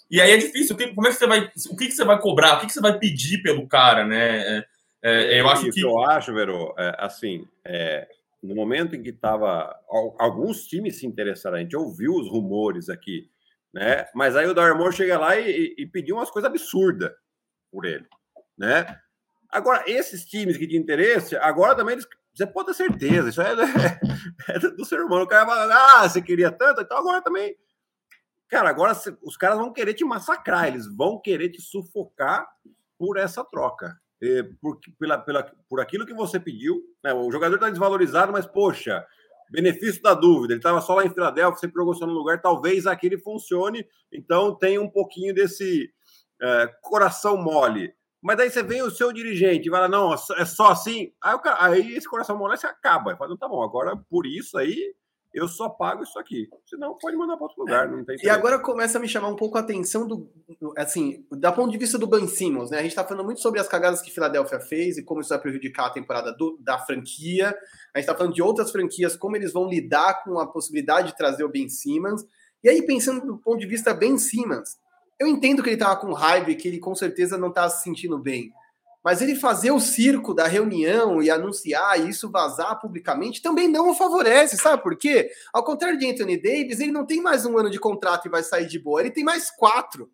[0.10, 0.78] E aí é difícil.
[0.96, 1.52] Como é que você vai.
[1.70, 2.56] O que, que você vai cobrar?
[2.56, 4.40] O que, que você vai pedir pelo cara, né?
[4.40, 4.66] É,
[5.04, 5.82] é, eu acho que.
[5.82, 8.08] Eu acho, Vero, é, assim, é,
[8.48, 9.76] no momento em que estava.
[10.18, 13.30] Alguns times se interessaram, a gente ouviu os rumores aqui,
[13.74, 14.06] né?
[14.16, 17.12] Mas aí o Darmor chega lá e, e, e pediu umas coisas absurdas
[17.72, 18.08] por ele,
[18.58, 18.98] né?
[19.50, 23.52] Agora, esses times que tinham interesse, agora também eles, você pode ter certeza, isso é,
[24.50, 25.24] é, é do ser humano.
[25.24, 27.56] O cara fala, ah, você queria tanto, então agora também.
[28.48, 32.48] Cara, agora os caras vão querer te massacrar, eles vão querer te sufocar
[32.98, 34.00] por essa troca.
[34.60, 36.82] Por, pela, pela, por aquilo que você pediu.
[37.04, 37.14] Né?
[37.14, 39.06] O jogador está desvalorizado, mas, poxa,
[39.50, 40.54] benefício da dúvida.
[40.54, 43.86] Ele estava só lá em Filadélfia, você jogou no lugar, talvez aquele funcione.
[44.12, 45.92] Então tem um pouquinho desse
[46.42, 47.94] é, coração mole.
[48.22, 51.14] Mas daí você vem o seu dirigente e fala, não, é só assim.
[51.22, 53.16] Aí, aí esse coração mole se acaba.
[53.16, 54.94] Fala, tá bom, agora por isso aí
[55.38, 56.50] eu só pago isso aqui.
[56.66, 59.36] Senão pode mandar para outro lugar, não tem E agora começa a me chamar um
[59.36, 60.28] pouco a atenção do,
[60.76, 62.80] assim, da ponto de vista do Ben Simmons, né?
[62.80, 65.40] A gente está falando muito sobre as cagadas que Filadélfia fez e como isso vai
[65.40, 67.50] prejudicar a temporada do, da franquia.
[67.94, 71.18] A gente está falando de outras franquias, como eles vão lidar com a possibilidade de
[71.18, 72.26] trazer o Ben Simmons.
[72.64, 74.78] E aí, pensando do ponto de vista Ben Simmons,
[75.20, 77.84] eu entendo que ele estava com raiva e que ele com certeza não estava se
[77.84, 78.52] sentindo bem.
[79.04, 83.92] Mas ele fazer o circo da reunião e anunciar e isso vazar publicamente também não
[83.92, 85.30] o favorece, sabe por quê?
[85.54, 88.44] Ao contrário de Anthony Davis, ele não tem mais um ano de contrato e vai
[88.44, 90.12] sair de boa, ele tem mais quatro.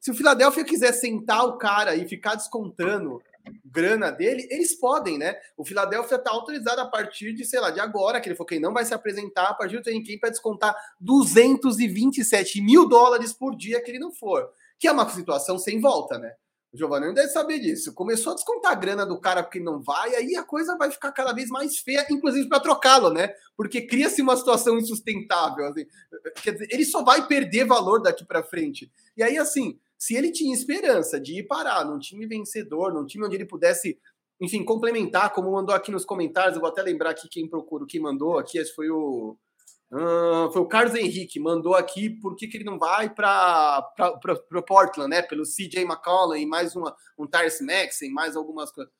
[0.00, 3.20] Se o Philadelphia quiser sentar o cara e ficar descontando
[3.64, 5.36] grana dele, eles podem, né?
[5.56, 8.58] O Philadelphia está autorizado a partir de, sei lá, de agora, que ele falou que
[8.58, 13.80] não vai se apresentar a partir do training para descontar 227 mil dólares por dia
[13.80, 14.48] que ele não for.
[14.78, 16.34] Que é uma situação sem volta, né?
[16.76, 17.94] O Giovanni deve saber disso.
[17.94, 21.10] Começou a descontar a grana do cara porque não vai, aí a coisa vai ficar
[21.10, 23.32] cada vez mais feia, inclusive para trocá-lo, né?
[23.56, 25.64] Porque cria-se uma situação insustentável.
[25.64, 25.86] Assim.
[26.42, 28.92] Quer dizer, ele só vai perder valor daqui para frente.
[29.16, 33.24] E aí, assim, se ele tinha esperança de ir parar num time vencedor, num time
[33.24, 33.98] onde ele pudesse,
[34.38, 38.02] enfim, complementar, como mandou aqui nos comentários, eu vou até lembrar aqui quem procura, quem
[38.02, 39.34] mandou aqui, esse foi o
[39.90, 43.88] Uh, foi o Carlos Henrique, mandou aqui por que, que ele não vai para
[44.52, 45.22] o Portland, né?
[45.22, 48.92] Pelo CJ McCollum e mais uma, um Tyrese Maxey, mais algumas coisas.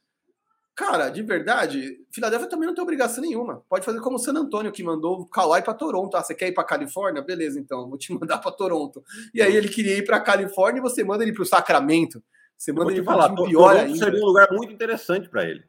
[0.77, 3.65] Cara, de verdade, Filadélfia também não tem obrigação nenhuma.
[3.67, 6.15] Pode fazer como o San Antonio, que mandou o Kawhi para Toronto.
[6.15, 7.23] Ah, você quer ir para Califórnia?
[7.23, 9.03] Beleza, então, vou te mandar para Toronto.
[9.33, 12.23] E aí ele queria ir para Califórnia e você manda ele para o Sacramento.
[12.57, 14.05] Você manda ele para um pior Toronto ainda.
[14.05, 15.65] seria um lugar muito interessante para ele.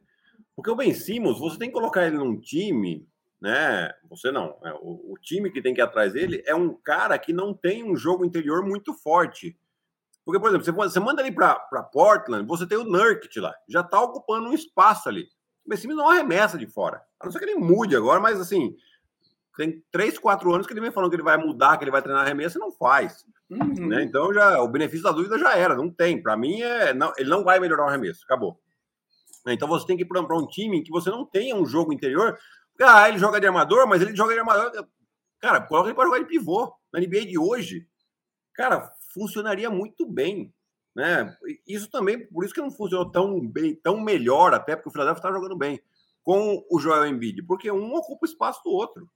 [0.53, 3.07] Porque o Ben Simmons, você tem que colocar ele num time
[3.41, 3.91] né?
[4.09, 4.57] Você não.
[4.63, 7.53] É, o, o, time que tem que ir atrás dele é um cara que não
[7.53, 9.57] tem um jogo interior muito forte.
[10.25, 11.55] Porque, por exemplo, você, você manda ele para
[11.91, 15.29] Portland, você tem o Nurkic lá, já está ocupando um espaço ali.
[15.65, 17.01] Mas time não arremessa de fora.
[17.19, 18.75] A não ser que ele mude agora, mas assim,
[19.57, 22.01] tem três, quatro anos que ele vem falando que ele vai mudar, que ele vai
[22.01, 23.25] treinar arremesso e não faz.
[23.49, 23.87] Uhum.
[23.87, 24.03] Né?
[24.03, 26.21] Então já o benefício da dúvida já era, não tem.
[26.21, 28.59] Para mim é não, ele não vai melhorar o arremesso, acabou.
[29.47, 32.37] Então você tem que ir para um time que você não tenha um jogo interior,
[32.81, 34.87] ah, ele joga de armador, mas ele joga de armador.
[35.39, 36.73] Cara, coloca ele para jogar de pivô.
[36.91, 37.87] Na NBA de hoje,
[38.53, 40.53] cara, funcionaria muito bem.
[40.95, 41.35] Né?
[41.67, 45.19] Isso também, por isso que não funcionou tão bem, tão melhor, até porque o Philadelphia
[45.19, 45.79] está jogando bem
[46.23, 49.09] com o Joel Embiid, porque um ocupa o espaço do outro.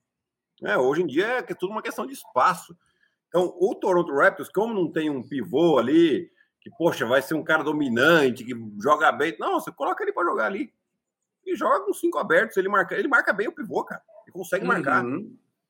[0.61, 0.77] Né?
[0.77, 2.77] Hoje em dia é tudo uma questão de espaço.
[3.27, 6.29] Então, o Toronto Raptors, como não tem um pivô ali,
[6.61, 9.35] que, poxa, vai ser um cara dominante, que joga bem.
[9.39, 10.71] Não, você coloca ele para jogar ali
[11.45, 12.57] e joga com cinco abertos.
[12.57, 14.01] Ele marca, ele marca bem o pivô, cara.
[14.25, 14.71] Ele consegue uhum.
[14.71, 15.05] marcar.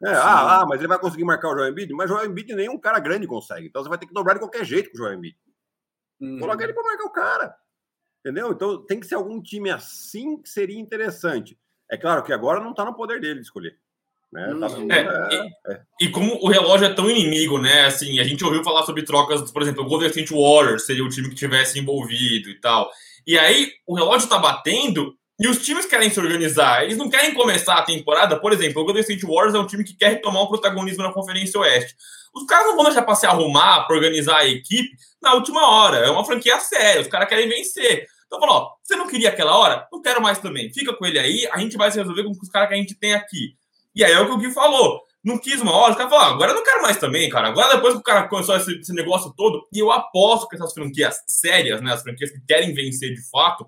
[0.04, 1.94] É, ah, ah, mas ele vai conseguir marcar o Joel Embiid?
[1.94, 3.68] Mas o Joel Embiid nenhum cara grande consegue.
[3.68, 5.38] Então você vai ter que dobrar de qualquer jeito com o Joel Embiid.
[6.20, 6.40] Uhum.
[6.40, 7.56] Coloca ele para marcar o cara.
[8.20, 8.52] Entendeu?
[8.52, 11.58] Então tem que ser algum time assim que seria interessante.
[11.90, 13.78] É claro que agora não está no poder dele de escolher.
[14.32, 14.48] Né?
[14.60, 14.92] Tá uhum.
[14.92, 15.82] é, é, é.
[16.00, 17.86] E, e, como o relógio é tão inimigo, né?
[17.86, 21.10] Assim, a gente ouviu falar sobre trocas, por exemplo, o Golden State Warriors seria o
[21.10, 22.90] time que tivesse envolvido e tal.
[23.28, 27.34] E aí o relógio está batendo e os times querem se organizar, eles não querem
[27.34, 30.44] começar a temporada, por exemplo, o Golden State Warriors é um time que quer retomar
[30.44, 31.96] o protagonismo na Conferência Oeste.
[32.32, 35.98] Os caras não vão deixar para se arrumar, para organizar a equipe na última hora.
[35.98, 38.06] É uma franquia séria, os caras querem vencer.
[38.28, 39.88] Então falou, ó, você não queria aquela hora?
[39.92, 40.72] Não quero mais também.
[40.72, 42.94] Fica com ele aí, a gente vai se resolver com os caras que a gente
[42.94, 43.56] tem aqui.
[43.96, 45.02] E aí é o que o Gui falou.
[45.24, 47.48] Não quis uma hora, os caras falaram, agora eu não quero mais também, cara.
[47.48, 50.72] Agora depois que o cara começou esse, esse negócio todo, e eu aposto que essas
[50.72, 53.68] franquias sérias, né, as franquias que querem vencer de fato,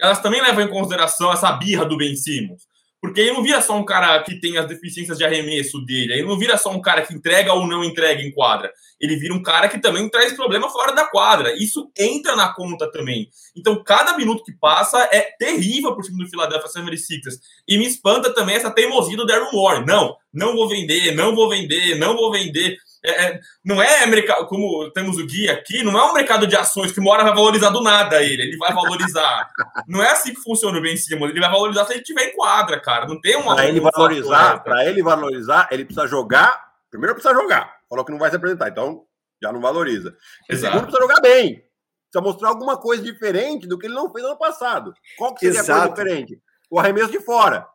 [0.00, 2.68] elas também levam em consideração essa birra do Ben Simmons.
[3.00, 6.26] Porque ele não vira só um cara que tem as deficiências de arremesso dele, ele
[6.26, 8.72] não vira só um cara que entrega ou não entrega em quadra.
[9.00, 11.54] Ele vira um cara que também traz problema fora da quadra.
[11.56, 13.28] Isso entra na conta também.
[13.56, 17.38] Então, cada minuto que passa é terrível para o time do Philadelphia 76ers.
[17.68, 19.86] E me espanta também essa teimosia do Darren Moore.
[19.86, 22.76] Não, não vou vender, não vou vender, não vou vender.
[23.04, 26.56] É, é, não é mercado, como temos o guia aqui, não é um mercado de
[26.56, 29.48] ações que uma hora vai valorizar do nada ele, ele vai valorizar.
[29.86, 32.34] não é assim que funciona o Ben Simmons, ele vai valorizar se ele tiver em
[32.34, 33.06] quadra, cara.
[33.06, 33.54] Não tem uma.
[33.54, 36.68] Para ele valorizar, para ele valorizar, ele precisa jogar.
[36.90, 37.76] Primeiro precisa jogar.
[37.88, 39.04] Falou que não vai se apresentar, então
[39.40, 40.16] já não valoriza.
[40.48, 41.62] E segundo precisa jogar bem.
[42.10, 44.92] Precisa mostrar alguma coisa diferente do que ele não fez ano passado.
[45.16, 45.72] Qual que seria Exato.
[45.72, 46.42] a coisa diferente?
[46.70, 47.66] O arremesso de fora.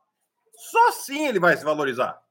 [0.71, 2.22] Só assim ele vai se valorizar.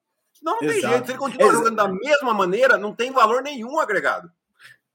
[0.43, 1.07] Não, não tem jeito.
[1.07, 1.59] Se ele continuar Exato.
[1.59, 4.31] jogando da mesma maneira, não tem valor nenhum agregado.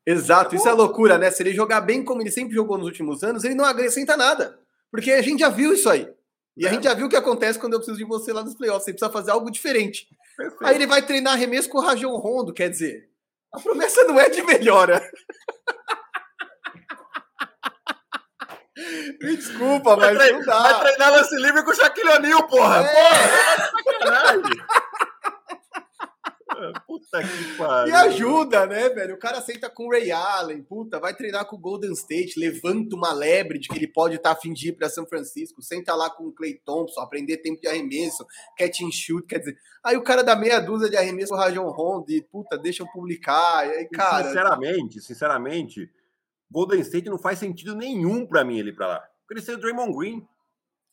[0.05, 1.29] Exato, isso é loucura, né?
[1.31, 4.59] Se ele jogar bem como ele sempre jogou nos últimos anos, ele não acrescenta nada.
[4.89, 6.09] Porque a gente já viu isso aí.
[6.55, 6.69] E é.
[6.69, 8.85] a gente já viu o que acontece quando eu preciso de você lá nos playoffs.
[8.85, 10.07] Você precisa fazer algo diferente.
[10.37, 10.65] Perfeito.
[10.65, 13.09] Aí ele vai treinar arremesso com o Rajon Rondo, quer dizer,
[13.53, 15.01] a promessa não é de melhora.
[19.21, 20.59] Me desculpa, mas não dá.
[20.59, 22.77] Vai treinar lance livre com o Shaquille O'Neal, porra.
[22.77, 22.93] É.
[22.93, 24.63] Porra, é sacanagem.
[26.85, 27.93] Puta que pariu.
[27.93, 29.15] E ajuda, né, velho?
[29.15, 32.95] O cara aceita com o Ray Allen, puta, vai treinar com o Golden State, levanta
[32.95, 35.95] uma lebre de que ele pode estar tá afim de ir para São Francisco, senta
[35.95, 38.25] lá com o Clay Thompson, aprender tempo de arremesso,
[38.57, 39.57] catch and shoot, quer dizer.
[39.83, 42.87] Aí o cara dá meia dúzia de arremesso o Rajon Rondo e, puta, deixa eu
[42.87, 43.67] publicar.
[43.67, 44.25] E aí, cara.
[44.25, 45.91] Sinceramente, sinceramente,
[46.49, 49.03] Golden State não faz sentido nenhum para mim ele para lá.
[49.27, 50.27] Porque ele o Draymond Green.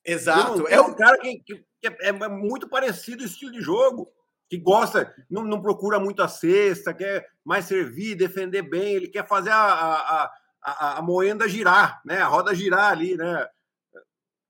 [0.04, 0.66] Exato.
[0.68, 4.12] É um cara que, que, que é, é muito parecido o estilo de jogo
[4.49, 9.26] que gosta, não, não, procura muito a cesta, quer mais servir, defender bem, ele quer
[9.26, 10.32] fazer a, a,
[10.62, 12.18] a, a, moenda girar, né?
[12.18, 13.49] A roda girar ali, né?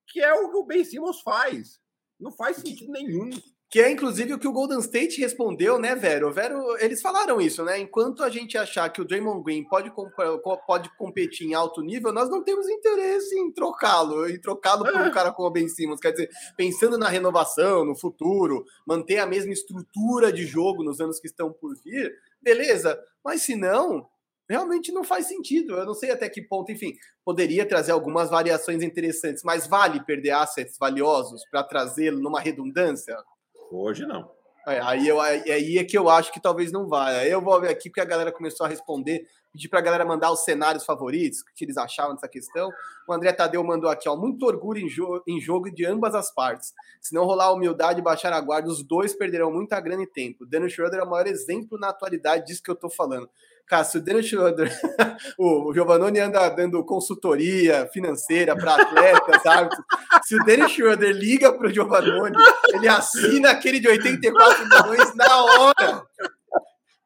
[0.09, 1.81] Que é o que o Ben Simmons faz.
[2.19, 3.31] Não faz sentido nenhum.
[3.75, 6.33] Que é inclusive o que o Golden State respondeu, né, Vero?
[6.33, 7.77] Vero, eles falaram isso, né?
[7.81, 9.93] Enquanto a gente achar que o Draymond Green pode,
[10.65, 15.07] pode competir em alto nível, nós não temos interesse em trocá-lo, em trocá-lo por um
[15.07, 15.11] é.
[15.11, 15.99] cara como o Ben Simmons.
[15.99, 21.19] Quer dizer, pensando na renovação, no futuro, manter a mesma estrutura de jogo nos anos
[21.19, 22.97] que estão por vir, beleza.
[23.25, 24.07] Mas se não,
[24.49, 25.75] realmente não faz sentido.
[25.75, 26.93] Eu não sei até que ponto, enfim,
[27.25, 33.17] poderia trazer algumas variações interessantes, mas vale perder assets valiosos para trazê-lo numa redundância?
[33.71, 34.31] Hoje não.
[34.67, 37.09] É, aí, eu, aí é que eu acho que talvez não vá.
[37.09, 40.07] Aí eu vou ver aqui porque a galera começou a responder, pedir para a galera
[40.07, 42.71] mandar os cenários favoritos, o que eles achavam dessa questão.
[43.07, 46.33] O André Tadeu mandou aqui, ó, muito orgulho em, jo em jogo de ambas as
[46.33, 46.73] partes.
[46.99, 50.47] Se não rolar humildade e baixar a guarda, os dois perderão muita grana e tempo.
[50.47, 53.29] Daniel Schroeder é o maior exemplo na atualidade disso que eu tô falando.
[53.67, 54.71] Cara, se o Dennis Schroeder,
[55.39, 59.85] o Giovannone anda dando consultoria financeira para atletas, árbitros.
[60.25, 62.37] Se o Dennis Schroeder liga para o Giovannone,
[62.75, 66.07] ele assina aquele de 84 milhões na hora.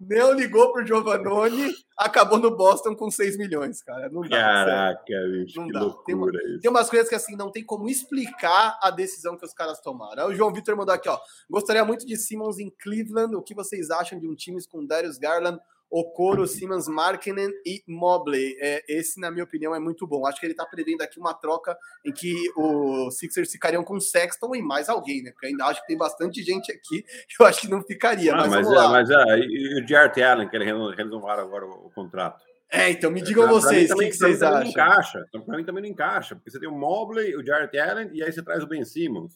[0.00, 4.08] Não ligou para o Giovannone, acabou no Boston com 6 milhões, cara.
[4.08, 4.28] Não dá.
[4.28, 5.02] Caraca,
[5.32, 5.80] bicho, não que dá.
[5.80, 9.44] loucura tem, uma, tem umas coisas que assim não tem como explicar a decisão que
[9.44, 10.28] os caras tomaram.
[10.28, 11.18] O João Vitor mandou aqui, ó.
[11.50, 13.34] Gostaria muito de Simmons em Cleveland.
[13.34, 15.58] O que vocês acham de um time com Darius Garland?
[15.90, 18.56] Okoro, Simmons, Markkinen e Mobley.
[18.60, 20.26] É, esse, na minha opinião, é muito bom.
[20.26, 24.54] Acho que ele está prevendo aqui uma troca em que os Sixers ficariam com Sexton
[24.54, 25.30] e mais alguém, né?
[25.32, 27.04] Porque ainda acho que tem bastante gente aqui
[27.40, 28.34] eu acho que não ficaria.
[28.34, 31.86] Ah, mas, mas, é, mas é, e o Jarrett Allen, que ele renovaram agora o,
[31.86, 32.42] o contrato.
[32.70, 34.60] É, então me digam vocês, o que, que vocês acham?
[34.60, 35.24] Não encaixa.
[35.28, 38.22] Então, para mim também não encaixa, porque você tem o Mobley, o Jarrett Allen e
[38.22, 39.32] aí você traz o Ben Simmons.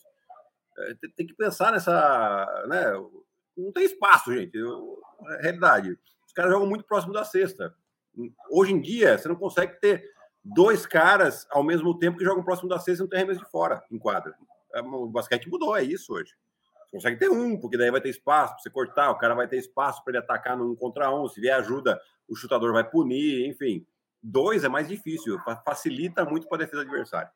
[0.79, 2.93] É, tem, tem, que pensar nessa, né?
[3.57, 4.59] Não tem espaço, gente.
[4.59, 5.99] É realidade
[6.33, 7.75] os caras jogam muito próximo da cesta.
[8.51, 10.03] Hoje em dia, você não consegue ter
[10.43, 13.51] dois caras ao mesmo tempo que jogam próximo da cesta e não tem arremesso de
[13.51, 14.35] fora em quadra.
[14.75, 16.33] É, o basquete mudou, é isso hoje.
[16.87, 19.47] Você consegue ter um, porque daí vai ter espaço para você cortar, o cara vai
[19.47, 21.29] ter espaço para ele atacar no contra um.
[21.29, 23.87] Se vier ajuda, o chutador vai punir, enfim.
[24.23, 27.31] Dois é mais difícil, facilita muito para a defesa adversária.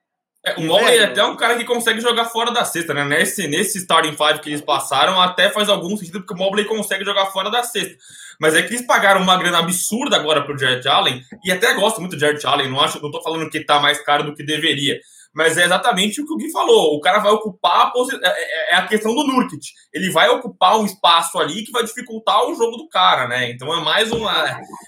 [0.47, 3.05] É, o Mobley é até um cara que consegue jogar fora da cesta, né?
[3.05, 7.05] Nesse, nesse starting five que eles passaram, até faz algum sentido, porque o Mobley consegue
[7.05, 7.97] jogar fora da cesta.
[8.41, 12.01] Mas é que eles pagaram uma grana absurda agora pro Jared Allen, e até gosto
[12.01, 14.45] muito do Jared Allen, não acho, não tô falando que tá mais caro do que
[14.45, 15.01] deveria
[15.37, 16.97] mas é exatamente o que o Gui falou.
[16.97, 18.19] O cara vai ocupar a posição.
[18.25, 19.67] É, é, é, a questão do Nurkic.
[19.93, 23.51] Ele vai ocupar um espaço ali que vai dificultar o jogo do cara, né?
[23.51, 24.33] Então é mais uma.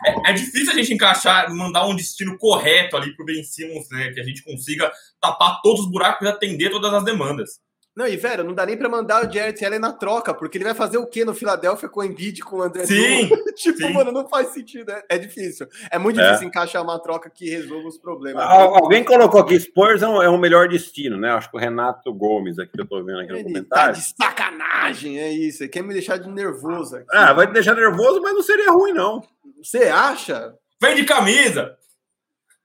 [0.07, 4.11] É, é difícil a gente encaixar, mandar um destino correto ali pro Ben Simmons, né?
[4.15, 4.91] Que a gente consiga
[5.21, 7.61] tapar todos os buracos e atender todas as demandas.
[7.99, 10.63] Não, e velho, não dá nem pra mandar o Jarrett Allen na troca, porque ele
[10.65, 13.29] vai fazer o quê no Filadélfia com o Embiid, com o André Sim!
[13.57, 13.93] tipo, sim.
[13.93, 14.93] mano, não faz sentido.
[14.93, 15.67] É, é difícil.
[15.91, 16.47] É muito difícil é.
[16.47, 18.41] encaixar uma troca que resolva os problemas.
[18.41, 21.33] alguém colocou aqui, Spurs é um, é um, melhor destino, né?
[21.33, 23.95] Acho que o Renato Gomes aqui, que eu tô vendo aqui ele no tá comentário.
[23.95, 25.65] Tá de sacanagem, é isso.
[25.65, 27.07] Ele quer me deixar de nervoso aqui.
[27.11, 29.25] Ah, vai te deixar nervoso, mas não seria ruim, não.
[29.61, 30.55] Você acha?
[30.81, 31.77] Vem de camisa!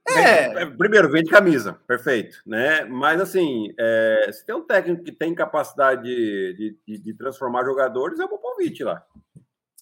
[0.07, 0.65] É.
[0.65, 2.83] Primeiro, vende camisa, perfeito, né?
[2.85, 8.19] Mas assim, é, se tem um técnico que tem capacidade de, de, de transformar jogadores,
[8.19, 9.01] é o Popovich lá.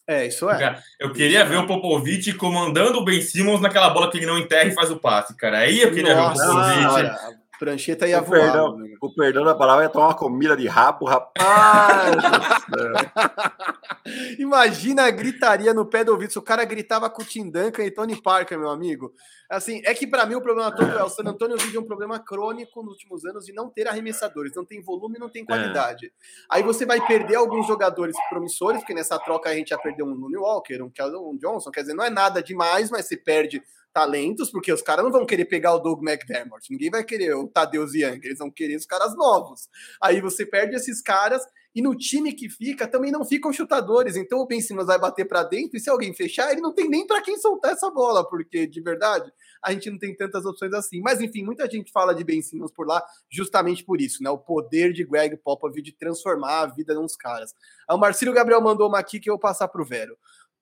[0.08, 0.82] É, isso é.
[1.00, 4.66] Eu queria ver o Popovic comandando o Ben Simmons naquela bola que ele não enterra
[4.66, 5.60] e faz o passe, cara.
[5.60, 7.41] Aí eu queria Nossa, ver o Popovic.
[7.62, 8.42] Prancheta ia o voar.
[8.42, 8.96] Perdão, né?
[9.00, 12.16] o perdão da palavra ia tomar uma comida de rabo, rapaz.
[14.40, 16.34] Imagina a gritaria no pé do ouvido.
[16.34, 19.14] Se o cara gritava com o Tim Duncan e Tony Parker, meu amigo.
[19.48, 22.18] Assim, é que para mim o problema todo é o San Antonio vive um problema
[22.18, 24.56] crônico nos últimos anos de não ter arremessadores.
[24.56, 26.08] Não tem volume, não tem qualidade.
[26.08, 26.10] É.
[26.50, 30.16] Aí você vai perder alguns jogadores promissores, porque nessa troca a gente já perdeu um
[30.16, 31.70] Looney Walker, um Keldon Johnson.
[31.70, 33.62] Quer dizer, não é nada demais, mas se perde
[33.94, 37.48] talentos, porque os caras não vão querer pegar o Doug McDermott, ninguém vai querer o
[37.48, 39.70] Tadeusz Young, eles vão querer os caras novos.
[40.02, 41.42] Aí você perde esses caras
[41.74, 45.26] e no time que fica também não ficam chutadores, então o Ben Simmons vai bater
[45.26, 48.28] para dentro e se alguém fechar, ele não tem nem para quem soltar essa bola,
[48.28, 49.32] porque de verdade
[49.64, 51.00] a gente não tem tantas opções assim.
[51.02, 54.30] Mas enfim, muita gente fala de Ben Simmons por lá justamente por isso, né?
[54.30, 57.54] O poder de Greg Popovich de transformar a vida de uns caras.
[57.90, 60.18] O Marcelo Gabriel mandou uma aqui que eu vou passar pro Vero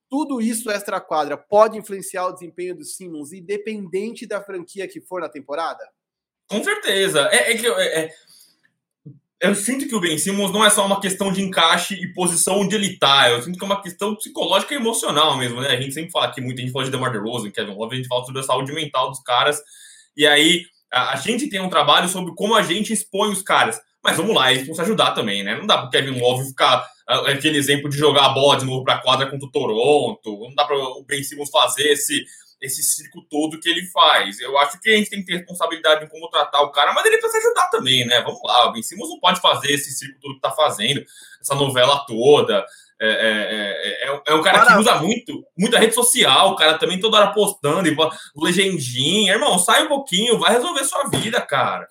[0.09, 5.29] tudo isso extra-quadra pode influenciar o desempenho do Simmons, independente da franquia que for na
[5.29, 5.87] temporada?
[6.49, 7.29] Com certeza.
[7.31, 8.13] É, é que é, é,
[9.41, 12.59] eu sinto que o Ben Simmons não é só uma questão de encaixe e posição
[12.59, 13.29] onde ele tá.
[13.29, 15.69] Eu sinto que é uma questão psicológica e emocional mesmo, né?
[15.69, 18.07] A gente sempre fala que muita gente fala de DeMar DeRozan, Kevin Love, a gente
[18.07, 19.61] fala sobre a saúde mental dos caras.
[20.17, 23.79] E aí a, a gente tem um trabalho sobre como a gente expõe os caras.
[24.03, 25.55] Mas vamos lá, eles vão se ajudar também, né?
[25.55, 28.95] Não dá pro Kevin Love ficar aquele exemplo de jogar a bola de novo para
[28.95, 30.39] a quadra contra o Toronto.
[30.47, 32.23] Não dá para o Ben Simmons fazer esse,
[32.61, 34.39] esse circo todo que ele faz.
[34.39, 37.05] Eu acho que a gente tem que ter responsabilidade em como tratar o cara, mas
[37.05, 38.21] ele precisa ajudar também, né?
[38.21, 41.03] Vamos lá, o Ben Simmons não pode fazer esse circo todo que tá fazendo,
[41.41, 42.63] essa novela toda.
[43.01, 44.73] É, é, é, é, é um cara Para...
[44.73, 47.95] que usa muito, muita rede social, o cara também toda hora postando, e
[48.35, 49.33] legendinha.
[49.33, 51.87] Irmão, sai um pouquinho, vai resolver sua vida, cara.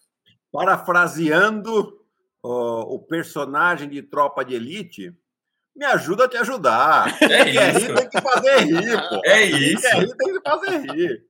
[0.53, 1.98] Parafraseando
[2.43, 5.15] o, o personagem de tropa de elite,
[5.79, 7.17] me ajuda a te ajudar.
[7.23, 7.87] É isso.
[7.87, 9.21] Rir, tem que fazer rir, pô.
[9.25, 9.83] É isso.
[9.83, 11.27] Quer rir, tem que fazer rir.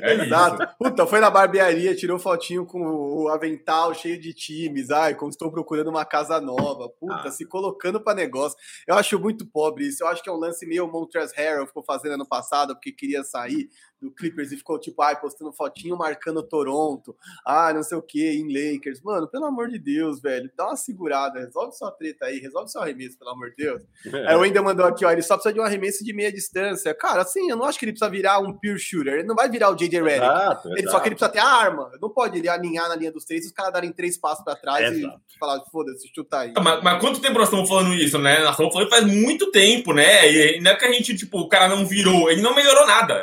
[0.00, 0.62] É Exato.
[0.62, 0.74] Isso.
[0.78, 4.90] Puta, foi na barbearia, tirou fotinho com o avental cheio de times.
[4.90, 6.88] Ai, como estou procurando uma casa nova.
[6.88, 7.30] Puta, ah.
[7.30, 8.56] se colocando para negócio.
[8.86, 10.02] Eu acho muito pobre isso.
[10.02, 13.24] Eu acho que é um lance meio Montrezl Harrell ficou fazendo ano passado porque queria
[13.24, 13.68] sair
[14.02, 17.16] do Clippers e ficou tipo, ai, postando fotinho marcando Toronto,
[17.46, 19.00] ah, não sei o que, em Lakers.
[19.00, 22.82] Mano, pelo amor de Deus, velho, dá uma segurada, resolve sua treta aí, resolve seu
[22.82, 23.82] arremesso, pelo amor de Deus.
[24.06, 24.28] É.
[24.28, 26.92] Aí o Wendel mandou aqui, ó, ele só precisa de um arremesso de meia distância.
[26.94, 29.48] Cara, assim, eu não acho que ele precisa virar um pure shooter, ele não vai
[29.48, 30.24] virar o JJ Redick.
[30.24, 30.92] Exato, ele exato.
[30.92, 31.90] só que ele precisa ter a arma.
[32.00, 34.56] Não pode ele alinhar na linha dos três e os caras darem três passos para
[34.56, 35.20] trás exato.
[35.34, 36.52] e falar, foda-se, chuta aí.
[36.56, 38.40] Mas, mas, quanto tempo nós estamos falando isso, né?
[38.40, 40.30] Nós estamos falando faz muito tempo, né?
[40.30, 43.22] E não é que a gente, tipo, o cara não virou, ele não melhorou nada,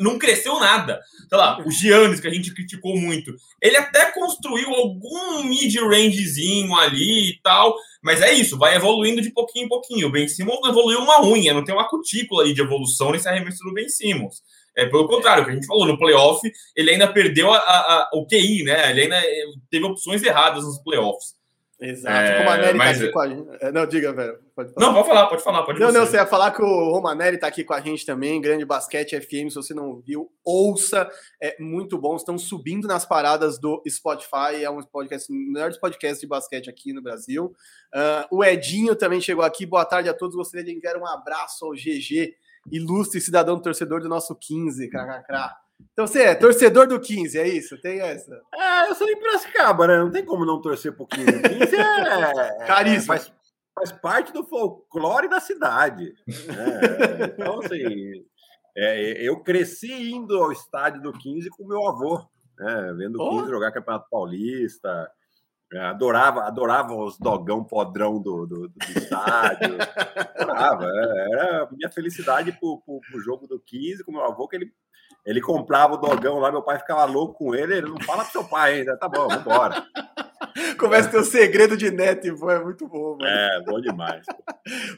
[0.00, 4.74] não cresceu nada sei lá, o Giannis, que a gente criticou muito, ele até construiu
[4.74, 10.08] algum mid-rangezinho ali e tal, mas é isso, vai evoluindo de pouquinho em pouquinho.
[10.08, 13.28] O Ben Simmons não evoluiu uma unha, não tem uma cutícula aí de evolução nesse
[13.28, 14.42] arremesso do Ben Simmons.
[14.76, 16.40] É, pelo contrário, o que a gente falou, no playoff,
[16.76, 18.90] ele ainda perdeu a, a, a, o QI, né?
[18.90, 21.38] Ele ainda eh, teve opções erradas nos playoffs.
[21.80, 22.16] Exato.
[22.16, 22.98] É, Como a Nery mas...
[22.98, 23.48] tá aqui com a gente.
[23.60, 24.38] É, não, diga, velho.
[24.54, 25.62] Pode não, pode falar, pode falar.
[25.62, 25.98] Pode não, você.
[25.98, 29.20] não, você ia falar que o Romanelli tá aqui com a gente também, Grande Basquete
[29.20, 31.08] FM, se você não viu, ouça,
[31.40, 36.26] é muito bom, estão subindo nas paradas do Spotify, é um podcast, melhores podcasts de
[36.26, 37.54] basquete aqui no Brasil.
[37.94, 41.64] Uh, o Edinho também chegou aqui, boa tarde a todos, gostaria de enviar um abraço
[41.64, 42.34] ao GG,
[42.72, 45.56] ilustre cidadão torcedor do nosso 15, cracracrá.
[45.92, 47.80] Então você é torcedor do 15, é isso?
[47.80, 48.40] Tem essa?
[48.54, 49.98] É, eu sou de Piracicaba, né?
[49.98, 51.26] Não tem como não torcer pro 15.
[51.26, 52.66] 15 é.
[52.66, 53.06] Caríssimo.
[53.06, 53.32] Faz,
[53.74, 56.12] faz parte do folclore da cidade.
[56.26, 57.34] Né?
[57.34, 58.24] Então, assim.
[58.76, 62.24] É, eu cresci indo ao estádio do 15 com meu avô,
[62.56, 62.94] né?
[62.96, 63.48] vendo o 15 oh.
[63.48, 65.10] jogar Campeonato Paulista.
[65.72, 69.76] É, adorava, adorava os dogão podrão do, do, do estádio.
[70.34, 70.86] adorava.
[70.86, 74.72] É, era minha felicidade pro, pro, pro jogo do 15 com meu avô, que ele
[75.26, 77.74] ele comprava o dogão lá, meu pai ficava louco com ele.
[77.74, 79.86] Ele não fala pro seu pai ainda, tá bom, vambora.
[80.78, 83.26] Começa a ter o segredo de neto e é muito bom, mano.
[83.26, 84.24] É, bom demais.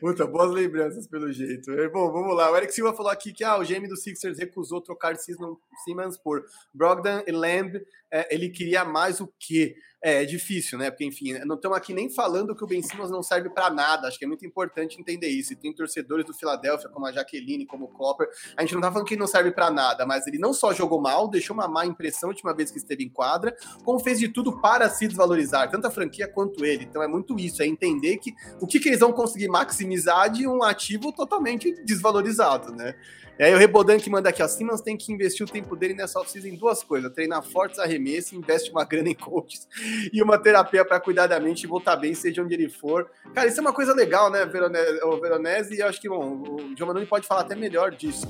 [0.01, 1.71] Puta, boas lembranças pelo jeito.
[1.93, 2.51] Bom, vamos lá.
[2.51, 6.45] O Eric Silva falou aqui que ah, o GM do Sixers recusou trocar Simmons por
[6.75, 7.81] Brogdon e Lamb.
[8.13, 9.77] É, ele queria mais o quê?
[10.03, 10.91] É, é difícil, né?
[10.91, 14.09] Porque, enfim, não estamos aqui nem falando que o Ben Simmons não serve para nada.
[14.09, 15.53] Acho que é muito importante entender isso.
[15.53, 18.27] E tem torcedores do Philadelphia, como a Jaqueline, como o Copper.
[18.57, 20.73] A gente não tá falando que ele não serve para nada, mas ele não só
[20.73, 24.19] jogou mal, deixou uma má impressão a última vez que esteve em quadra, como fez
[24.19, 25.30] de tudo para se desvalorizar,
[25.71, 26.85] tanto a franquia quanto ele.
[26.85, 30.47] Então é muito isso, é entender que o que, que eles vão conseguir maximizar de
[30.47, 32.95] um ativo totalmente desvalorizado, né?
[33.39, 35.95] E aí o Rebodan que manda aqui, ó, Simmons tem que investir o tempo dele
[35.95, 39.67] nessa off-season em duas coisas, treinar fortes arremessos, investe uma grana em coaches
[40.13, 43.11] e uma terapia para cuidar da mente e voltar bem, seja onde ele for.
[43.35, 46.43] Cara, isso é uma coisa legal, né, Veronese, o Veronese, e eu acho que, bom,
[46.43, 48.29] o Giovanni pode falar até melhor disso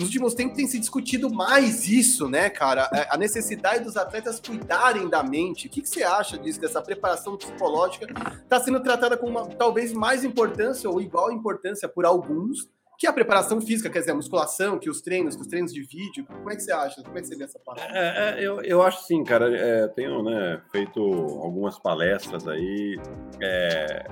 [0.00, 2.88] nos últimos tempos tem se discutido mais isso, né, cara?
[2.90, 5.66] É, a necessidade dos atletas cuidarem da mente.
[5.66, 8.06] O que, que você acha disso, dessa preparação psicológica?
[8.42, 12.66] Está sendo tratada com uma, talvez mais importância ou igual importância por alguns,
[13.00, 15.80] que a preparação física, quer dizer, a musculação, que os treinos, que os treinos de
[15.80, 16.26] vídeo.
[16.26, 17.02] Como é que você acha?
[17.02, 17.82] Como é que você vê essa parte?
[17.82, 19.50] É, é, eu, eu acho sim, cara.
[19.56, 23.00] É, tenho né, feito algumas palestras aí.
[23.40, 24.06] É,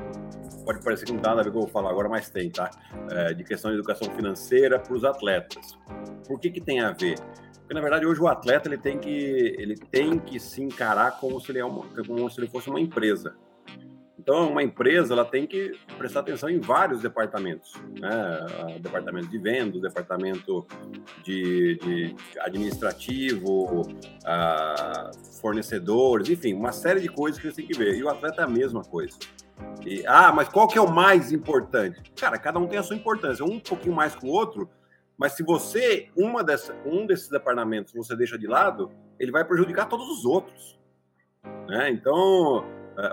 [0.64, 2.08] pode parecer que não tem nada a ver com o que eu vou falar agora,
[2.08, 2.70] mas tem, tá?
[3.10, 5.78] É, de questão de educação financeira para os atletas.
[6.26, 7.16] Por que, que tem a ver?
[7.58, 11.38] Porque, na verdade, hoje o atleta ele tem que, ele tem que se encarar como
[11.38, 13.36] se ele, é uma, como se ele fosse uma empresa.
[14.18, 18.78] Então, uma empresa ela tem que prestar atenção em vários departamentos, né?
[18.80, 20.66] departamento de vendas, departamento
[21.22, 27.94] de, de administrativo, uh, fornecedores, enfim, uma série de coisas que você tem que ver.
[27.94, 29.16] E o atleta é a mesma coisa.
[29.86, 32.12] E, ah, mas qual que é o mais importante?
[32.16, 34.68] Cara, cada um tem a sua importância, um um pouquinho mais que o outro,
[35.16, 39.86] mas se você, uma dessa, um desses departamentos, você deixa de lado, ele vai prejudicar
[39.88, 40.78] todos os outros.
[41.68, 41.90] Né?
[41.90, 42.64] Então,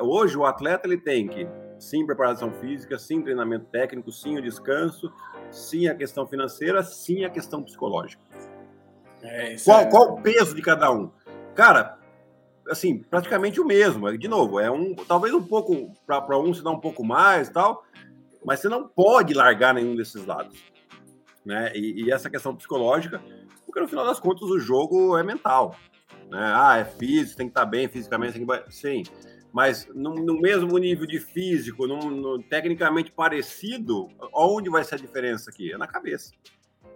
[0.01, 1.47] hoje o atleta ele tem que
[1.79, 5.11] sim preparação física, sim treinamento técnico, sim o descanso,
[5.51, 8.21] sim a questão financeira, sim a questão psicológica.
[9.21, 9.85] É, qual, é...
[9.85, 11.11] qual o peso de cada um?
[11.53, 11.97] Cara,
[12.69, 14.15] assim, praticamente o mesmo.
[14.17, 17.83] De novo, é um talvez um pouco para um se dá um pouco mais, tal,
[18.43, 20.63] mas você não pode largar nenhum desses lados,
[21.45, 21.71] né?
[21.75, 23.21] E, e, essa questão psicológica,
[23.65, 25.75] porque no final das contas o jogo é mental,
[26.29, 26.53] né?
[26.55, 28.73] Ah, é físico, tem que estar bem fisicamente, tem que...
[28.73, 29.03] sim
[29.55, 34.97] mas no, no mesmo nível de físico, no, no, tecnicamente parecido, onde vai ser a
[34.97, 35.71] diferença aqui?
[35.71, 36.33] É na cabeça.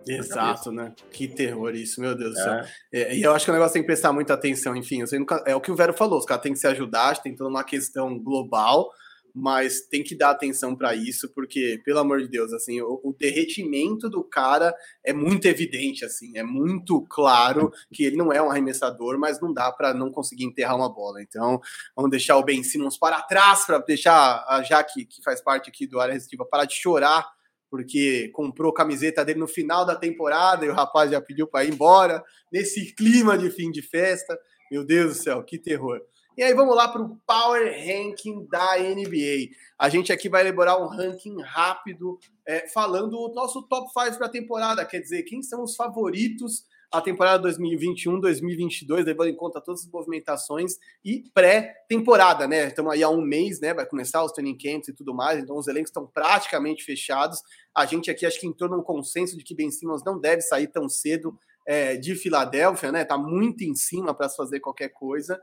[0.06, 0.94] Exato, né?
[1.10, 2.38] Que terror isso, meu Deus é.
[2.38, 2.74] do céu.
[2.92, 5.56] É, e eu acho que o negócio tem que prestar muita atenção, enfim, nunca, é
[5.56, 8.20] o que o Vero falou, os caras têm que se ajudar, tem toda uma questão
[8.20, 8.92] global,
[9.40, 13.14] mas tem que dar atenção para isso, porque, pelo amor de Deus, assim, o, o,
[13.14, 18.52] derretimento do cara é muito evidente, assim, é muito claro que ele não é um
[18.52, 21.22] arremessador, mas não dá para não conseguir enterrar uma bola.
[21.22, 21.62] Então,
[21.96, 25.88] vamos deixar o Ben Simmons para trás, para deixar a Jaque, que faz parte aqui
[25.88, 27.26] do área restritiva, parar de chorar,
[27.72, 31.72] porque comprou camiseta dele no final da temporada e o rapaz já pediu para ir
[31.72, 32.22] embora,
[32.52, 34.38] nesse clima de fim de festa.
[34.70, 36.02] Meu Deus do céu, que terror.
[36.40, 39.54] E aí vamos lá para o Power Ranking da NBA.
[39.78, 42.18] A gente aqui vai elaborar um ranking rápido,
[42.48, 46.64] é, falando o nosso top 5 para a temporada, quer dizer, quem são os favoritos
[46.90, 52.68] a temporada 2021-2022, levando em conta todas as movimentações e pré-temporada, né?
[52.68, 53.74] Estamos aí há um mês, né?
[53.74, 57.42] Vai começar os training camps e tudo mais, então os elencos estão praticamente fechados.
[57.76, 60.68] A gente aqui acho que entrou num consenso de que Ben Simmons não deve sair
[60.68, 61.38] tão cedo
[61.68, 63.04] é, de Filadélfia, né?
[63.04, 65.38] Tá muito em cima para fazer qualquer coisa.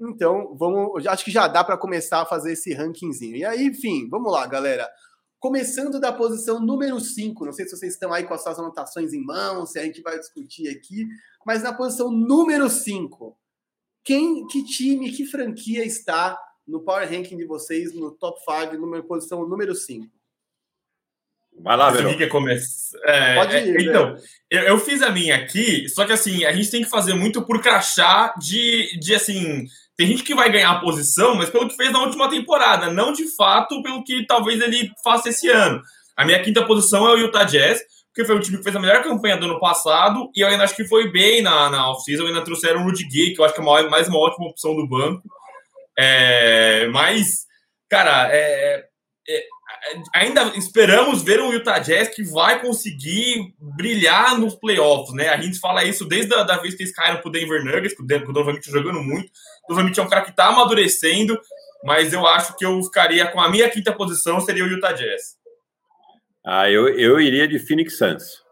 [0.00, 3.36] Então, vamos, acho que já dá para começar a fazer esse rankingzinho.
[3.36, 4.88] E aí, enfim, vamos lá, galera.
[5.38, 9.12] Começando da posição número 5, não sei se vocês estão aí com as suas anotações
[9.12, 11.06] em mãos, se a gente vai discutir aqui,
[11.46, 13.36] mas na posição número 5,
[14.02, 19.02] quem, que time, que franquia está no power ranking de vocês, no top 5, numa
[19.02, 20.06] posição número 5?
[21.58, 22.16] Vai lá, Verão.
[22.16, 22.98] Que começa...
[23.04, 24.16] É, Pode ir, é, Então,
[24.50, 27.42] eu, eu, fiz a minha aqui, só que assim, a gente tem que fazer muito
[27.44, 29.66] por crachá de, de assim,
[30.00, 33.12] tem gente que vai ganhar a posição, mas pelo que fez na última temporada, não
[33.12, 35.82] de fato pelo que talvez ele faça esse ano.
[36.16, 38.80] A minha quinta posição é o Utah Jazz, porque foi o time que fez a
[38.80, 42.26] melhor campanha do ano passado, e eu ainda acho que foi bem na, na off-season,
[42.26, 44.74] ainda trouxeram o Rudy Gay, que eu acho que é uma, mais uma ótima opção
[44.74, 45.22] do banco.
[45.98, 47.44] É, mas,
[47.86, 48.82] cara, é,
[49.28, 49.44] é,
[50.12, 55.28] ainda esperamos ver um Utah Jazz que vai conseguir brilhar nos playoffs, né?
[55.28, 58.02] A gente fala isso desde a da vez que eles caíram pro Denver Nuggets, que
[58.02, 59.30] o Donovan Mitchell jogando muito.
[59.64, 61.38] O Donovan Mitchell é um cara que tá amadurecendo,
[61.84, 65.38] mas eu acho que eu ficaria com a minha quinta posição, seria o Utah Jazz.
[66.44, 68.42] Ah, eu, eu iria de Phoenix Suns.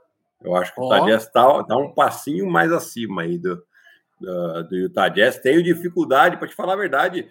[0.42, 3.62] Eu acho que o Utah Jazz tá, tá um passinho mais acima aí do,
[4.20, 5.38] do, do Utah Jazz.
[5.38, 7.28] Tenho dificuldade, para te falar a verdade,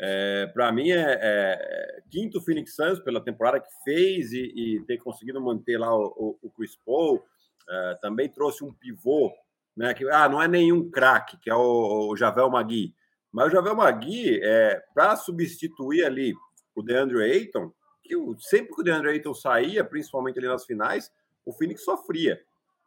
[0.00, 4.84] é, para mim é, é, é, quinto Phoenix Suns pela temporada que fez e, e
[4.84, 7.22] ter conseguido manter lá o, o, o Chris Paul.
[7.68, 9.32] É, também trouxe um pivô,
[9.76, 9.94] né?
[9.94, 12.94] Que ah, não é nenhum craque, que é o, o Javel Magui.
[13.30, 16.34] Mas o Javel Magui, é, para substituir ali
[16.74, 17.72] o DeAndre Ayton,
[18.02, 21.10] que sempre que o DeAndre Ayton saía, principalmente ali nas finais,
[21.46, 22.40] o Phoenix sofria.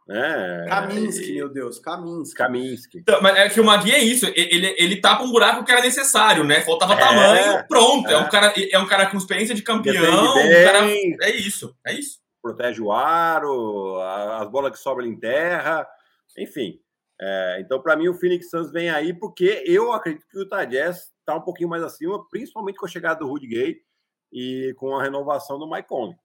[0.08, 1.36] É, Kaminsky, e...
[1.36, 2.36] meu Deus, Kaminsky.
[2.36, 2.98] Kaminsky.
[3.00, 5.82] Então, mas é que o Magui é isso, ele, ele tapa um buraco que era
[5.82, 6.62] necessário, né?
[6.62, 8.08] Faltava é, tamanho, pronto.
[8.08, 8.14] É.
[8.14, 8.18] é.
[8.18, 10.04] um cara, é um cara com experiência de campeão.
[10.04, 12.20] Um cara, é isso, é isso.
[12.40, 14.00] protege o aro,
[14.40, 15.88] as bolas que sobram em terra,
[16.38, 16.80] enfim.
[17.20, 20.66] É, então, para mim, o Phoenix Suns vem aí porque eu acredito que o Utah
[20.66, 23.78] Jazz está um pouquinho mais acima, principalmente com a chegada do Rudy Gay
[24.32, 26.16] e com a renovação do Mike Conley.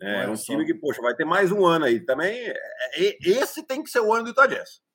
[0.00, 2.00] É, é um time que, poxa, vai ter mais um ano aí.
[2.00, 2.54] Também, é,
[2.96, 4.80] é, esse tem que ser o ano do Jazz.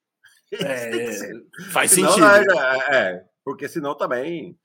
[0.50, 1.30] É,
[1.72, 2.58] faz senão, sentido.
[2.90, 4.58] É, porque senão também.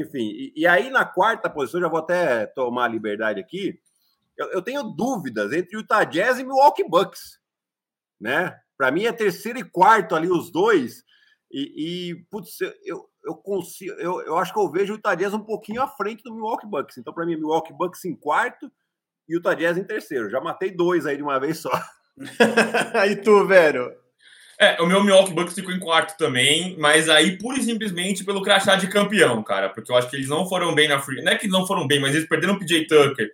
[0.00, 3.78] enfim, e, e, aí na quarta posição, já vou até tomar a liberdade aqui.
[4.36, 7.38] Eu, eu tenho dúvidas entre o Utah Jazz e Milwaukee Bucks.
[8.20, 8.58] Né?
[8.76, 11.04] Para mim é terceiro e quarto ali os dois.
[11.52, 15.44] E, e putz, eu, eu consigo, eu, eu acho que eu vejo o Jazz um
[15.44, 16.98] pouquinho à frente do Milwaukee Bucks.
[16.98, 18.70] Então, para mim, Milwaukee Bucks em quarto
[19.28, 20.30] e o Utah Jazz em terceiro.
[20.30, 21.70] Já matei dois aí de uma vez só.
[23.10, 23.92] e tu, velho?
[24.58, 28.40] É, o meu Milwaukee Bucks ficou em quarto também, mas aí pura e simplesmente pelo
[28.40, 31.22] crachá de campeão, cara, porque eu acho que eles não foram bem na free.
[31.22, 33.30] Não é que eles não foram bem, mas eles perderam o PJ Tucker,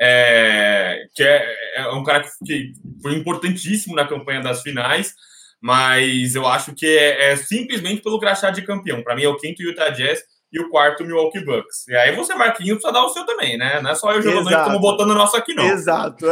[0.00, 2.72] é, que é, é, um cara que
[3.02, 5.14] foi importantíssimo na campanha das finais,
[5.60, 9.02] mas eu acho que é, é simplesmente pelo crachá de campeão.
[9.02, 10.22] Para mim é o quinto Utah Jazz
[10.52, 11.88] e o quarto Milwaukee Bucks.
[11.88, 13.80] E aí você, Marquinhos, precisa dar o seu também, né?
[13.80, 15.64] Não é só eu jogando que estamos botando o nosso aqui, não.
[15.64, 16.26] Exato.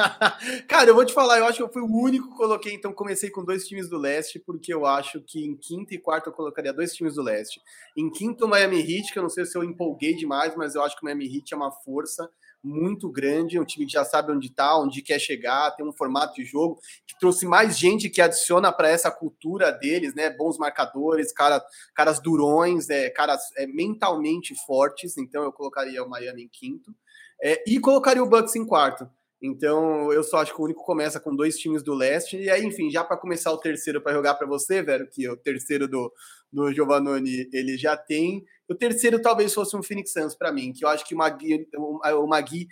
[0.68, 2.92] Cara, eu vou te falar, eu acho que eu fui o único que coloquei, então
[2.92, 6.32] comecei com dois times do leste, porque eu acho que em quinto e quarto eu
[6.32, 7.60] colocaria dois times do leste.
[7.96, 10.94] Em quinto, Miami Heat, que eu não sei se eu empolguei demais, mas eu acho
[10.94, 12.28] que o Miami Heat é uma força
[12.66, 15.92] muito grande, é um time que já sabe onde está, onde quer chegar, tem um
[15.92, 20.28] formato de jogo que trouxe mais gente que adiciona para essa cultura deles, né?
[20.30, 21.64] Bons marcadores, cara,
[21.94, 25.16] caras durões, é, caras é, mentalmente fortes.
[25.16, 26.92] Então eu colocaria o Miami em quinto
[27.40, 29.08] é, e colocaria o Bucks em quarto.
[29.40, 32.36] Então, eu só acho que o único começa com dois times do leste.
[32.38, 35.36] E aí, enfim, já para começar o terceiro para jogar para você, velho, que o
[35.36, 36.10] terceiro do,
[36.50, 38.44] do Giovannone ele já tem.
[38.68, 41.68] O terceiro talvez fosse um Phoenix Suns para mim, que eu acho que o Magui,
[41.76, 42.66] o Magui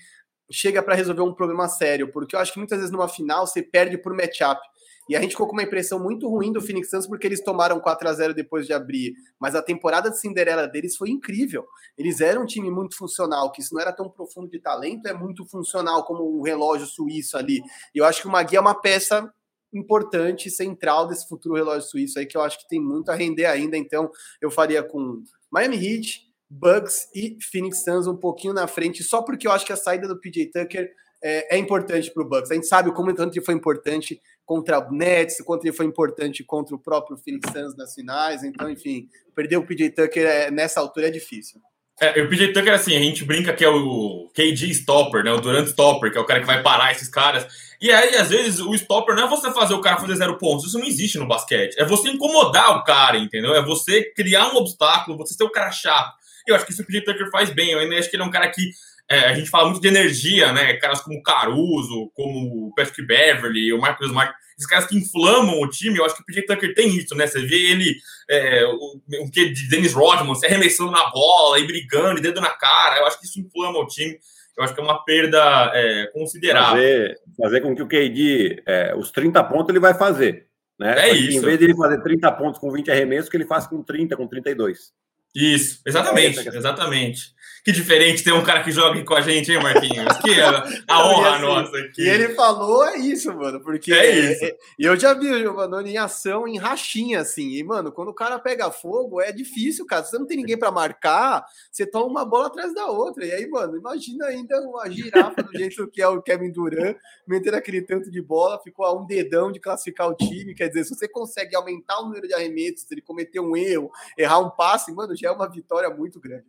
[0.51, 3.62] chega para resolver um problema sério, porque eu acho que muitas vezes numa final você
[3.62, 4.61] perde por matchup.
[5.09, 7.78] E a gente ficou com uma impressão muito ruim do Phoenix Suns porque eles tomaram
[7.78, 9.12] 4 a 0 depois de abrir.
[9.38, 11.66] Mas a temporada de Cinderela deles foi incrível.
[11.97, 15.12] Eles eram um time muito funcional, que isso não era tão profundo de talento, é
[15.12, 17.61] muito funcional como um relógio suíço ali.
[17.95, 19.30] E eu acho que o Magui é uma peça
[19.74, 23.47] importante, central desse futuro relógio suíço aí, que eu acho que tem muito a render
[23.47, 23.76] ainda.
[23.76, 25.22] Então, eu faria com
[25.55, 29.72] Miami Heat, Bucks e Phoenix Suns um pouquinho na frente, só porque eu acho que
[29.72, 30.90] a saída do PJ Tucker
[31.22, 32.50] é, é importante para o Bucks.
[32.50, 36.42] A gente sabe como tanto ele foi importante contra o Nets, quanto ele foi importante
[36.42, 38.42] contra o próprio Phoenix Suns nas finais.
[38.42, 41.61] Então, enfim, perder o PJ Tucker é, nessa altura é difícil.
[42.00, 45.32] É, o PJ Tucker, assim, a gente brinca que é o KG Stopper, né?
[45.32, 47.46] O Durant Stopper, que é o cara que vai parar esses caras.
[47.85, 50.64] E aí, às vezes, o stopper não é você fazer o cara fazer zero pontos.
[50.64, 51.78] Isso não existe no basquete.
[51.78, 53.55] É você incomodar o cara, entendeu?
[53.55, 56.14] É você criar um obstáculo, você ser o cara chato.
[56.49, 57.72] Eu acho que isso o PJ Tucker faz bem.
[57.72, 58.70] Eu ainda acho que ele é um cara que
[59.07, 60.72] é, a gente fala muito de energia, né?
[60.78, 65.68] Caras como Caruso, como o Patrick Beverly, o Marcus Smart, esses caras que inflamam o
[65.68, 67.26] time, eu acho que o PJ Tucker tem isso, né?
[67.26, 67.95] Você vê ele,
[68.30, 72.41] é, o, o que de Dennis Rodman, se arremessando na bola e brigando, e dedo
[72.41, 74.18] na cara, eu acho que isso inflama o time.
[74.57, 76.76] Eu acho que é uma perda é, considerável.
[76.76, 80.46] Fazer, fazer com que o KD, é, os 30 pontos, ele vai fazer.
[80.78, 81.09] Né?
[81.09, 81.38] É isso.
[81.38, 84.16] Em vez de ele fazer 30 pontos com 20 arremessos, que ele faz com 30,
[84.16, 84.92] com 32.
[85.34, 87.34] Isso, exatamente, exatamente.
[87.65, 90.19] Que diferente ter um cara que joga com a gente, hein, Marquinhos?
[90.19, 90.45] Que é
[90.87, 92.03] a honra assim, nossa aqui.
[92.03, 94.45] E ele falou é isso, mano, porque é isso.
[94.45, 97.53] É, eu já vi o Giovanni em ação, em rachinha, assim.
[97.53, 100.05] E, mano, quando o cara pega fogo, é difícil, cara.
[100.05, 101.43] Se você não tem ninguém para marcar,
[101.73, 103.25] você toma uma bola atrás da outra.
[103.25, 107.55] E aí, mano, imagina ainda uma girafa do jeito que é o Kevin Durant, meter
[107.55, 110.55] aquele tanto de bola, ficou a um dedão de classificar o time.
[110.55, 114.41] Quer dizer, se você consegue aumentar o número de arremessos, ele cometer um erro, errar
[114.41, 116.45] um passe, mano, já é uma vitória muito grande.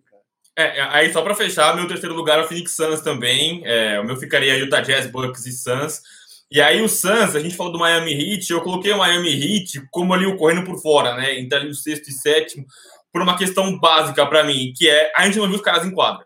[0.58, 3.62] É, aí só para fechar, meu terceiro lugar é o Phoenix Suns também.
[3.66, 6.02] É, o meu ficaria Utah Jazz, Bucks e Suns.
[6.50, 9.82] E aí o Suns, a gente falou do Miami Heat, eu coloquei o Miami Heat
[9.92, 11.38] como ali o correndo por fora, né?
[11.40, 12.66] Então ali o sexto e sétimo,
[13.12, 15.92] por uma questão básica para mim, que é a gente não viu os caras em
[15.92, 16.26] quadra.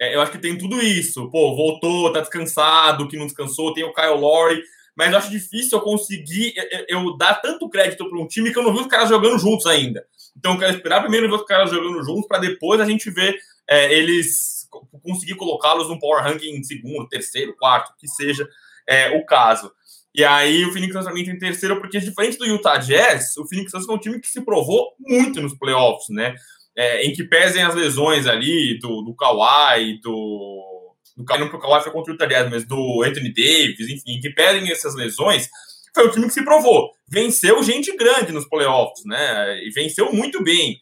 [0.00, 1.30] É, eu acho que tem tudo isso.
[1.30, 4.62] Pô, voltou, tá descansado, que não descansou, tem o Kyle Lowry,
[4.94, 6.54] mas eu acho difícil eu conseguir
[6.88, 9.38] eu, eu dar tanto crédito para um time que eu não vi os caras jogando
[9.38, 10.04] juntos ainda.
[10.36, 13.36] Então eu quero esperar primeiro ver os caras jogando juntos para depois a gente ver
[13.68, 14.56] é, eles
[15.02, 18.48] conseguir colocá-los no power ranking segundo, terceiro, quarto, que seja
[18.86, 19.72] é, o caso.
[20.14, 23.70] E aí o Phoenix Suns também tem terceiro, porque diferente do Utah Jazz, o Phoenix
[23.70, 26.34] Suns é um time que se provou muito nos playoffs, né?
[26.74, 30.94] É, em que pesem as lesões ali do, do Kawhi, do.
[31.16, 34.16] do não que o Kawhi foi contra o Utah Jazz, mas do Anthony Davis, enfim,
[34.16, 35.48] em que pesem essas lesões,
[35.96, 36.90] foi o time que se provou.
[37.08, 39.58] Venceu gente grande nos playoffs, né?
[39.64, 40.78] E venceu muito bem.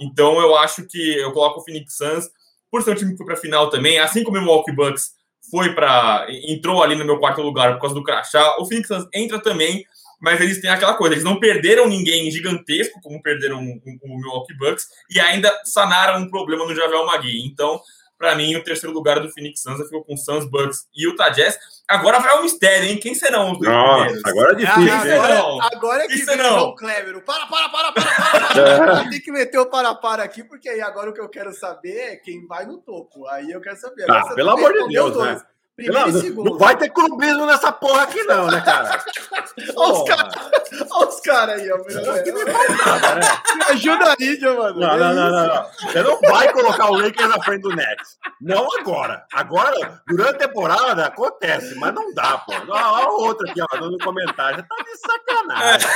[0.00, 2.28] Então eu acho que eu coloco o Phoenix Suns,
[2.70, 5.12] por ser um time que foi para a final também, assim como o Milwaukee Bucks
[5.50, 8.56] foi para entrou ali no meu quarto lugar por causa do crachá.
[8.58, 9.84] O Phoenix Suns entra também,
[10.20, 14.88] mas eles têm aquela coisa, eles não perderam ninguém gigantesco, como perderam o Milwaukee Bucks,
[15.08, 17.46] e ainda sanaram um problema no Javel Magui.
[17.46, 17.80] Então,
[18.18, 21.56] para mim, o terceiro lugar do Phoenix Suns ficou com Suns, Bucks e Utah Jazz.
[21.88, 22.98] Agora vai um mistério, hein?
[22.98, 24.24] Quem serão os dois Nossa, primeiros?
[24.24, 24.92] agora é difícil.
[24.92, 27.24] Ah, agora, agora é que vem o Clever.
[27.24, 29.04] Para, para, para, para, para, para.
[29.10, 31.96] Tem que meter o para, para aqui, porque aí agora o que eu quero saber
[31.96, 33.28] é quem vai no topo.
[33.28, 34.04] Aí eu quero saber.
[34.10, 35.40] Ah, pelo amor de Deus, né?
[35.76, 36.50] Primeiro não, e segundo.
[36.50, 39.04] Não vai ter clubismo nessa porra aqui, não, né, cara?
[39.76, 40.34] Olha os caras
[40.72, 41.78] os cara aí, ó.
[41.78, 44.80] Me ajuda aí, Giovanni.
[44.80, 45.70] Não, não, não, não, não.
[45.82, 48.18] Você não vai colocar o Lakers na frente do Nets.
[48.40, 49.24] Não agora.
[49.32, 52.52] Agora, durante a temporada, acontece, mas não dá, pô.
[52.52, 54.64] Olha outra aqui, ó, no comentário.
[54.66, 55.88] Tá de sacanagem.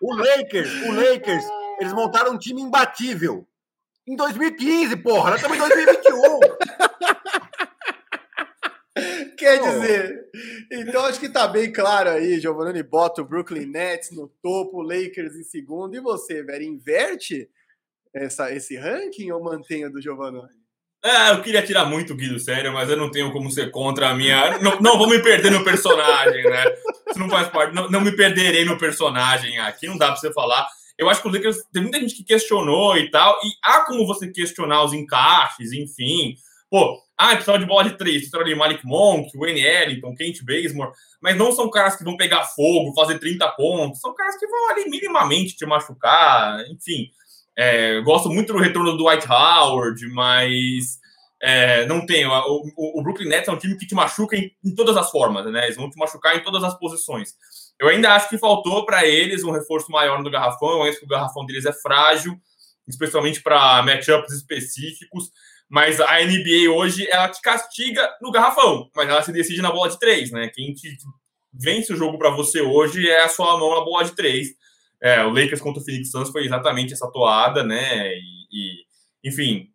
[0.00, 1.44] o Lakers, o Lakers,
[1.80, 3.46] eles montaram um time imbatível.
[4.06, 5.30] Em 2015, porra.
[5.30, 6.40] Nós estamos em 2021.
[9.36, 10.30] Quer dizer,
[10.70, 15.36] então acho que tá bem claro aí, Giovanni bota o Brooklyn Nets no topo, Lakers
[15.36, 15.96] em segundo.
[15.96, 17.48] E você, velho, inverte
[18.14, 20.40] essa, esse ranking ou mantém o do Giovanni?
[21.04, 24.08] É, eu queria tirar muito o Guido sério, mas eu não tenho como ser contra
[24.08, 24.58] a minha.
[24.58, 26.64] Não, não vou me perder no personagem, né?
[27.08, 27.72] Isso não faz parte.
[27.74, 30.66] Não, não me perderei no personagem aqui, não dá pra você falar.
[30.98, 34.04] Eu acho que o Lakers tem muita gente que questionou e tal, e há como
[34.04, 36.34] você questionar os encaixes, enfim.
[36.70, 40.92] Pô, ah, precisava de bola de três, precisava de Malik Monk, Wayne Ellington, Kent Bazemore,
[41.20, 44.70] mas não são caras que vão pegar fogo, fazer 30 pontos, são caras que vão
[44.70, 47.10] ali minimamente te machucar, enfim.
[47.56, 50.98] É, gosto muito do retorno do White Howard, mas
[51.40, 52.26] é, não tem.
[52.26, 55.10] O, o, o, Brooklyn Nets é um time que te machuca em, em, todas as
[55.10, 55.64] formas, né?
[55.64, 57.34] Eles vão te machucar em todas as posições.
[57.80, 60.70] Eu ainda acho que faltou para eles um reforço maior no garrafão.
[60.70, 62.36] Eu acho que o garrafão deles é frágil,
[62.86, 65.30] especialmente para matchups específicos.
[65.68, 69.90] Mas a NBA hoje, ela te castiga no garrafão, mas ela se decide na bola
[69.90, 70.48] de três, né?
[70.48, 70.96] Quem te
[71.52, 74.48] vence o jogo para você hoje é a sua mão na bola de três.
[75.02, 78.12] É, o Lakers contra o Phoenix Suns foi exatamente essa toada, né?
[78.14, 78.20] E,
[78.50, 79.68] e enfim,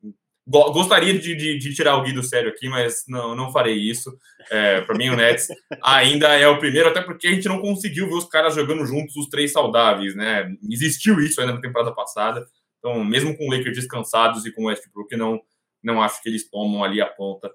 [0.48, 3.76] go gostaria de, de, de, tirar o Gui do sério aqui, mas não, não farei
[3.76, 4.12] isso.
[4.50, 5.48] É, para mim, o Nets
[5.82, 9.16] ainda é o primeiro, até porque a gente não conseguiu ver os caras jogando juntos,
[9.16, 10.50] os três saudáveis, né?
[10.70, 12.46] Existiu isso ainda na temporada passada.
[12.80, 15.40] Então, mesmo com o Lakers descansados e com o Westbrook, não,
[15.84, 17.54] não acho que eles tomam ali a ponta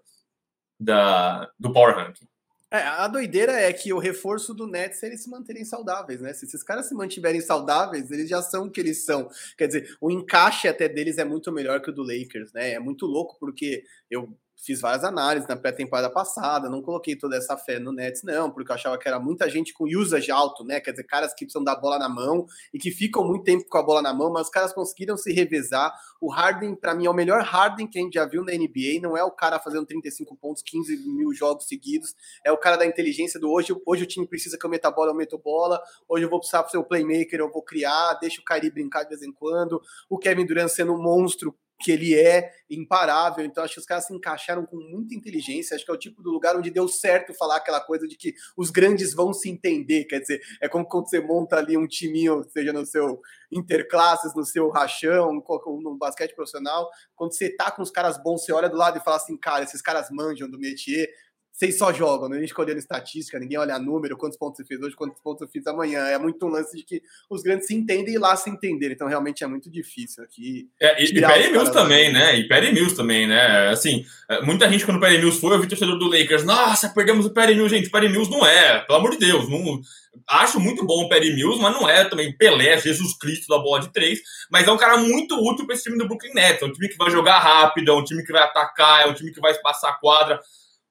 [0.79, 2.29] da, do Power Ranking.
[2.71, 6.35] É, a doideira é que o reforço do Nets é eles se manterem saudáveis, né?
[6.35, 9.31] Se esses caras se mantiverem saudáveis, eles já são o que eles são.
[9.57, 12.73] Quer dizer, o encaixe até deles é muito melhor que o do Lakers, né?
[12.73, 17.57] É muito louco porque eu fiz várias análises na pré-temporada passada, não coloquei toda essa
[17.57, 20.81] fé no Nets, não, porque eu achava que era muita gente com usage alto, né?
[20.81, 23.79] Quer dizer, caras que precisam da bola na mão e que ficam muito tempo com
[23.79, 25.95] a bola na mão, mas os caras conseguiram se revezar.
[26.21, 29.01] O Harden, para mim, é o melhor Harden que a gente já viu na NBA,
[29.01, 32.15] não é o cara fazendo 35 pontos, 15 mil jogos seguidos,
[32.45, 33.75] é o cara da inteligência do hoje.
[33.87, 36.67] Hoje o time precisa que eu meta bola, eu meto bola, hoje eu vou precisar
[36.69, 39.81] ser o playmaker, eu vou criar, deixa o Kyrie brincar de vez em quando,
[40.11, 43.45] o Kevin Durant sendo um monstro que ele é imparável.
[43.45, 45.75] Então, acho que os caras se encaixaram com muita inteligência.
[45.75, 48.35] Acho que é o tipo do lugar onde deu certo falar aquela coisa de que
[48.57, 50.05] os grandes vão se entender.
[50.05, 54.45] Quer dizer, é como quando você monta ali um timinho, seja no seu interclasses, no
[54.45, 56.89] seu rachão, no basquete profissional.
[57.15, 59.65] Quando você tá com os caras bons, você olha do lado e fala assim, cara,
[59.65, 61.09] esses caras manjam do métier
[61.59, 65.21] vocês só jogam, ninguém escolhendo estatística, ninguém olha número, quantos pontos você fez hoje, quantos
[65.21, 66.05] pontos eu fiz amanhã.
[66.05, 68.95] É muito um lance de que os grandes se entendem e lá se entenderem.
[68.95, 70.69] Então, realmente é muito difícil aqui.
[70.81, 72.39] É, e, e Perry Mills também, né?
[72.39, 73.71] E Perry Mills também, né?
[73.71, 76.91] Assim, é, muita gente, quando o Perry Mills foi, eu vi torcedor do Lakers, nossa,
[76.91, 77.91] perdemos o Perry Mills, gente.
[77.91, 79.49] Perry Mills não é, pelo amor de Deus.
[79.49, 79.81] Não,
[80.29, 83.81] acho muito bom o Perry Mills, mas não é também Pelé, Jesus Cristo da bola
[83.81, 84.21] de três.
[84.49, 86.63] Mas é um cara muito útil para esse time do Brooklyn Nets.
[86.63, 89.15] É um time que vai jogar rápido, é um time que vai atacar, é um
[89.15, 90.39] time que vai espaçar a quadra.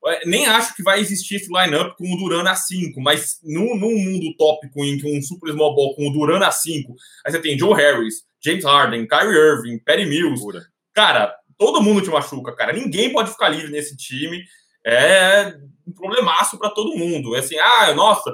[0.09, 3.75] É, nem acho que vai existir esse lineup com o Duran a 5, mas num,
[3.75, 7.31] num mundo tópico em que um super small ball com o Duran a 5, aí
[7.31, 10.41] você tem Joe Harris, James Harden, Kyrie Irving, Perry Mills.
[10.41, 10.61] Pura.
[10.93, 12.73] Cara, todo mundo te machuca, cara.
[12.73, 14.43] Ninguém pode ficar livre nesse time.
[14.85, 15.53] É
[15.85, 17.35] um problemaço para todo mundo.
[17.35, 18.33] É assim, ah, nossa,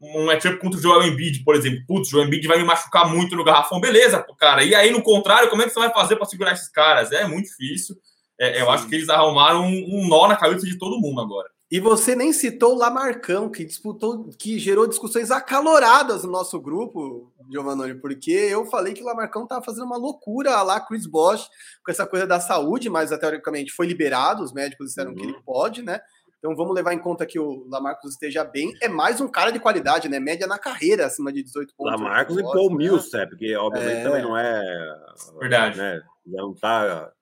[0.00, 1.80] um matchup contra o Joel Embiid, por exemplo.
[1.86, 3.80] Putz, o Joel Embiid vai me machucar muito no garrafão.
[3.80, 4.64] Beleza, cara.
[4.64, 7.12] E aí, no contrário, como é que você vai fazer para segurar esses caras?
[7.12, 7.96] É muito difícil.
[8.42, 11.48] É, eu acho que eles arrumaram um, um, nó na cabeça de todo mundo agora.
[11.70, 17.32] E você nem citou o Lamarcão, que disputou, que gerou discussões acaloradas no nosso grupo,
[17.48, 21.48] Giovanni, porque eu falei que o Lamarcão estava fazendo uma loucura lá, Chris Bosch,
[21.84, 25.16] com essa coisa da saúde, mas teoricamente foi liberado, os médicos disseram uhum.
[25.16, 26.00] que ele pode, né?
[26.36, 28.72] Então vamos levar em conta que o Lamarcus esteja bem.
[28.82, 30.18] É mais um cara de qualidade, né?
[30.18, 31.92] Média na carreira, acima de 18 pontos.
[31.92, 32.76] Lamarcus e Paul né?
[32.78, 34.02] Millsap, porque obviamente é...
[34.02, 34.60] também não é.
[35.38, 35.78] Verdade.
[35.78, 36.02] Né?
[36.26, 37.12] Já não tá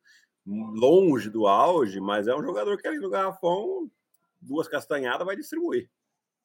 [0.50, 3.90] longe do auge, mas é um jogador que ali no garrafão,
[4.40, 5.88] duas castanhadas, vai distribuir.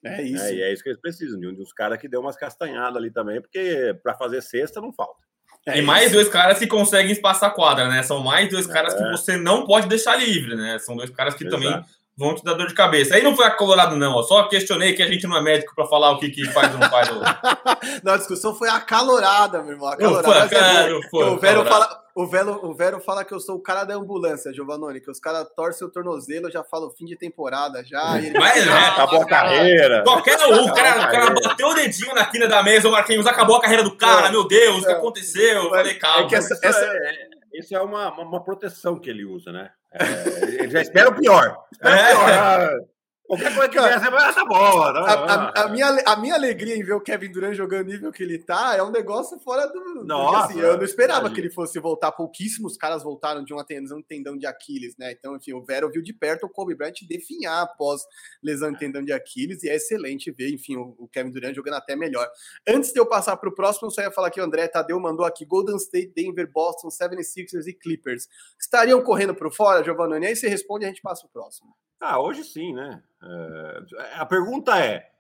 [0.03, 0.44] É isso.
[0.44, 2.98] É, e é isso que eles precisam, de um dos caras que deu umas castanhadas
[2.98, 5.26] ali também, porque para fazer cesta não falta.
[5.68, 8.03] É e mais dois caras que conseguem espaçar a quadra, né?
[8.03, 8.98] São mais dois caras é.
[8.98, 10.77] que você não pode deixar livre, né?
[10.77, 11.64] São dois caras que Exato.
[11.64, 11.84] também
[12.15, 13.15] vão te dar dor de cabeça.
[13.15, 14.22] Aí não foi acolorado, não.
[14.22, 16.80] Só questionei que a gente não é médico para falar o que, que faz ou
[16.80, 17.10] não faz.
[18.03, 19.88] não, a discussão foi acalorada, meu irmão.
[19.88, 20.27] Acalorada.
[20.27, 22.05] Não foi, cara, foi, o Vero fala.
[22.16, 25.20] O Vero, o Vero fala que eu sou o cara da ambulância, Giovanoni, que os
[25.20, 28.18] caras torcem o tornozelo, já falam fim de temporada já.
[28.18, 28.40] Ele...
[28.40, 30.02] Mas, é, acabou a carreira.
[30.02, 33.28] Qualquer um, o cara, o cara bateu o dedinho na quina da mesa, o Marquinhos,
[33.28, 34.96] acabou a carreira do cara, é, meu Deus, o que é.
[34.96, 35.64] aconteceu?
[35.64, 36.26] Eu falei, calma.
[36.26, 36.86] É que essa, essa...
[36.86, 39.72] É, isso é uma, uma proteção que ele usa, né?
[39.92, 41.66] É, ele já espera o pior.
[41.70, 42.14] Espera é.
[42.14, 42.80] o pior.
[43.28, 44.56] Qualquer coisa que vier, você vai, tá bom.
[44.56, 48.12] a, a, a, minha, a minha alegria em ver o Kevin Durant jogando o nível
[48.12, 50.06] que ele tá é um negócio fora do.
[50.06, 52.12] Nossa, assim, eu não esperava que ele fosse voltar.
[52.12, 55.12] Pouquíssimos caras voltaram de uma tendão, um tendão de Aquiles, né?
[55.12, 58.04] Então, enfim, o Vero viu de perto o Kobe Bryant definhar após
[58.44, 61.76] lesão de tendão de Aquiles e é excelente ver, enfim, o, o Kevin Durant jogando
[61.76, 62.30] até melhor.
[62.68, 65.00] Antes de eu passar para o próximo, eu só ia falar que o André Tadeu
[65.00, 68.28] mandou aqui Golden State, Denver, Boston, 76ers e Clippers.
[68.60, 70.28] Estariam correndo para fora, Giovanni?
[70.28, 71.76] Aí você responde e a gente passa o próximo.
[72.07, 73.02] Ah, hoje sim, né?
[73.23, 75.11] É, a pergunta é: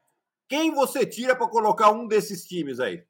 [0.47, 3.03] quem você tira para colocar um desses times aí?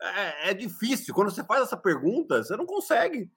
[0.00, 1.14] É, é, difícil.
[1.14, 3.30] Quando você faz essa pergunta, você não consegue.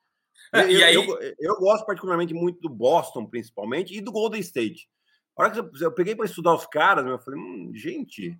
[0.54, 0.96] É, eu, e aí...
[0.96, 4.90] Eu, eu, gosto particularmente muito do Boston, principalmente, e do Golden State.
[5.36, 8.40] A hora que eu, peguei para estudar os caras, eu falei, hum, gente,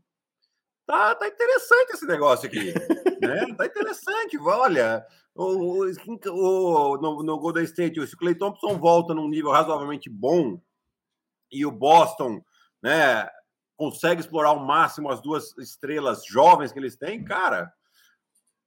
[0.86, 2.74] tá, tá interessante esse negócio aqui.
[3.22, 3.54] né?
[3.56, 4.38] Tá interessante.
[4.38, 5.06] Olha,
[5.36, 10.60] o, o, no, no Golden State, se o Clay Thompson volta num nível razoavelmente bom
[11.52, 12.42] e o Boston
[12.82, 13.28] né,
[13.78, 17.72] consegue explorar ao máximo as duas estrelas jovens que eles têm, cara,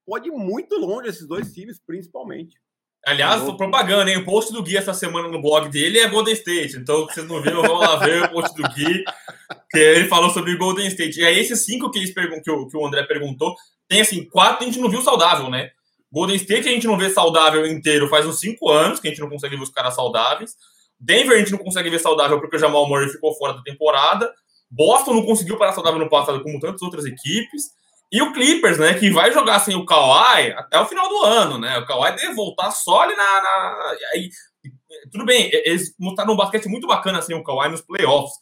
[0.07, 2.61] pode ir muito longe esses dois times, principalmente.
[3.07, 4.17] Aliás, tô propaganda, hein?
[4.17, 6.79] O post do Gui essa semana no blog dele é Golden State.
[6.79, 9.05] Então, vocês não viram, vão lá ver o post do Gui,
[9.79, 11.21] ele falou sobre Golden State.
[11.21, 13.55] E aí, esses cinco que, eles pergun que, o, que o André perguntou,
[13.89, 15.71] tem assim, quatro a gente não viu saudável, né?
[16.13, 19.21] Golden State a gente não vê saudável inteiro faz uns cinco anos, que a gente
[19.21, 20.55] não consegue ver os caras saudáveis.
[20.99, 24.33] Denver a gente não consegue ver saudável porque o Jamal Murray ficou fora da temporada.
[24.71, 27.65] Boston não conseguiu parar saudável no passado, como tantas outras equipes.
[28.13, 31.59] E o Clippers, né, que vai jogar sem o Kawhi até o final do ano,
[31.59, 31.79] né?
[31.79, 33.43] O Kawhi deve voltar só ali na.
[33.43, 34.29] na aí,
[35.11, 38.35] tudo bem, eles montaram um basquete muito bacana sem o Kawhi nos playoffs.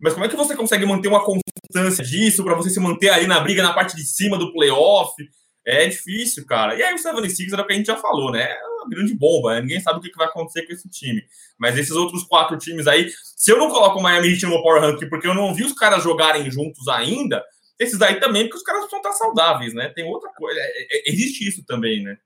[0.00, 3.26] Mas como é que você consegue manter uma constância disso para você se manter ali
[3.26, 5.14] na briga na parte de cima do playoff?
[5.66, 6.74] É difícil, cara.
[6.74, 8.42] E aí o 76 era o que a gente já falou, né?
[8.42, 9.60] É uma grande bomba, né?
[9.60, 11.22] ninguém sabe o que vai acontecer com esse time.
[11.58, 14.80] Mas esses outros quatro times aí, se eu não coloco o Miami Heat no Power
[14.80, 17.44] Ranking porque eu não vi os caras jogarem juntos ainda,
[17.78, 19.88] esses aí também, porque os caras precisam estar saudáveis, né?
[19.94, 22.16] Tem outra coisa, é, é, existe isso também, né?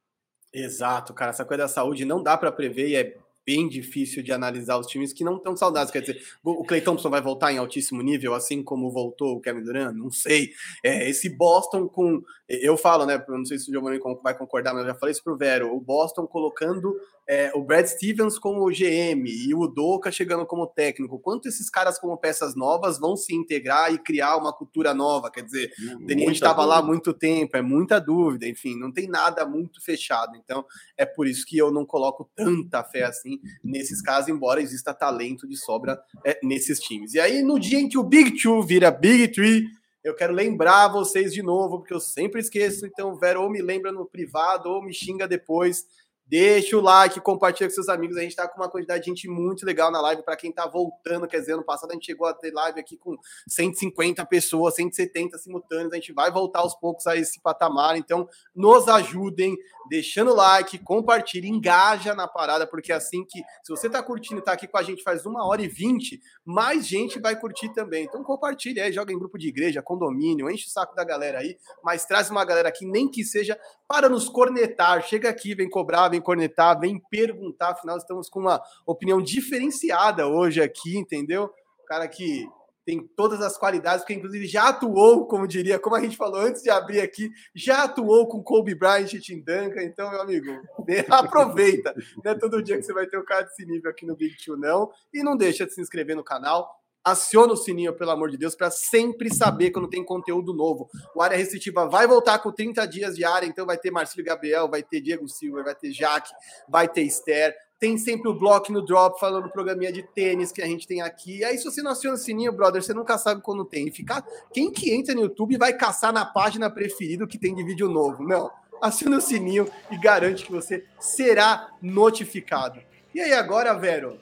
[0.53, 1.31] Exato, cara.
[1.31, 4.87] Essa coisa da saúde não dá para prever e é bem difícil de analisar os
[4.87, 5.91] times que não estão saudáveis.
[5.91, 9.63] Quer dizer, o Clay Thompson vai voltar em altíssimo nível, assim como voltou o Kevin
[9.63, 9.95] Durant?
[9.95, 10.51] Não sei.
[10.83, 12.23] É, esse Boston com.
[12.49, 13.23] Eu falo, né?
[13.29, 15.75] Não sei se o Giovanni vai concordar, mas eu já falei isso pro Vero.
[15.75, 16.95] O Boston colocando
[17.27, 21.19] é, o Brad Stevens como GM e o Doca chegando como técnico.
[21.19, 25.31] Quanto esses caras, como peças novas, vão se integrar e criar uma cultura nova?
[25.31, 29.09] Quer dizer, o Deniente estava lá há muito tempo, é muita dúvida, enfim, não tem
[29.09, 30.37] nada muito fechado.
[30.37, 30.65] Então,
[30.97, 35.49] é por isso que eu não coloco tanta fé assim nesses casos, embora exista talento
[35.49, 37.15] de sobra é, nesses times.
[37.15, 39.65] E aí, no dia em que o Big Two vira Big Three,
[40.03, 42.85] eu quero lembrar vocês de novo, porque eu sempre esqueço.
[42.85, 45.87] Então, o Vero ou me lembra no privado ou me xinga depois
[46.27, 48.17] Deixa o like, compartilha com seus amigos.
[48.17, 50.23] A gente está com uma quantidade de gente muito legal na live.
[50.23, 52.97] Para quem está voltando, quer dizer, ano passado a gente chegou a ter live aqui
[52.97, 53.15] com
[53.47, 55.93] 150 pessoas, 170 simultâneos.
[55.93, 57.99] A gente vai voltar aos poucos a esse patamar.
[57.99, 59.55] Então, nos ajudem,
[59.91, 64.39] deixando o like, compartilhe, engaja na parada, porque é assim que, se você está curtindo,
[64.39, 68.05] está aqui com a gente faz uma hora e vinte, mais gente vai curtir também.
[68.05, 71.59] Então, compartilhe aí, joga em grupo de igreja, condomínio, enche o saco da galera aí,
[71.83, 73.59] mas traz uma galera aqui, nem que seja
[73.89, 75.03] para nos cornetar.
[75.03, 77.71] Chega aqui, vem cobrar, vem cornetar, vem perguntar.
[77.71, 81.51] Afinal, estamos com uma opinião diferenciada hoje aqui, entendeu?
[81.83, 82.49] O cara que
[82.85, 86.63] tem todas as qualidades, porque inclusive já atuou, como diria, como a gente falou antes
[86.63, 90.47] de abrir aqui, já atuou com Kobe Bryant e Tim Duncan, então, meu amigo,
[91.09, 91.95] aproveita.
[92.23, 94.37] Não é todo dia que você vai ter um cara desse nível aqui no Big
[94.45, 94.91] Two, não.
[95.13, 96.71] E não deixa de se inscrever no canal,
[97.05, 100.89] aciona o sininho, pelo amor de Deus, para sempre saber quando tem conteúdo novo.
[101.15, 104.69] O Área Restritiva vai voltar com 30 dias de área, então vai ter Marcelo Gabriel,
[104.69, 106.33] vai ter Diego Silva, vai ter Jaque,
[106.69, 107.55] vai ter Esther.
[107.79, 111.45] Tem sempre o bloco no drop falando programinha de tênis que a gente tem aqui.
[111.45, 113.89] Aí, se você não aciona o sininho, brother, você nunca sabe quando tem.
[113.89, 114.25] E ficar...
[114.53, 118.23] Quem que entra no YouTube vai caçar na página preferida que tem de vídeo novo?
[118.23, 118.51] Não.
[118.81, 122.81] assina o sininho e garante que você será notificado.
[123.15, 124.19] E aí agora, Vero,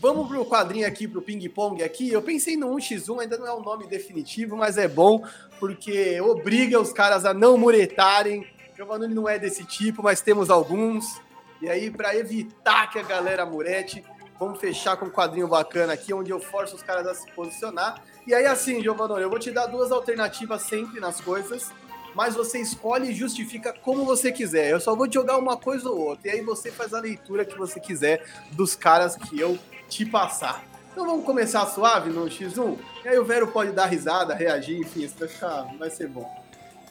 [0.00, 2.10] vamos pro quadrinho aqui, pro ping-pong aqui.
[2.10, 5.22] Eu pensei no 1x1, ainda não é um nome definitivo, mas é bom,
[5.60, 8.46] porque obriga os caras a não muretarem.
[8.74, 11.20] Giovanni não é desse tipo, mas temos alguns.
[11.60, 14.02] E aí, para evitar que a galera murete,
[14.38, 18.02] vamos fechar com um quadrinho bacana aqui, onde eu forço os caras a se posicionar.
[18.26, 21.70] E aí, assim, Giovanni, eu vou te dar duas alternativas sempre nas coisas
[22.12, 24.70] mas você escolhe e justifica como você quiser.
[24.70, 26.28] Eu só vou jogar uma coisa ou outra.
[26.28, 29.56] E aí você faz a leitura que você quiser dos caras que eu
[29.90, 30.64] te passar.
[30.92, 32.78] Então vamos começar suave no X1?
[33.04, 36.28] E aí o Vero pode dar risada, reagir, enfim, isso vai, ficar, vai ser bom.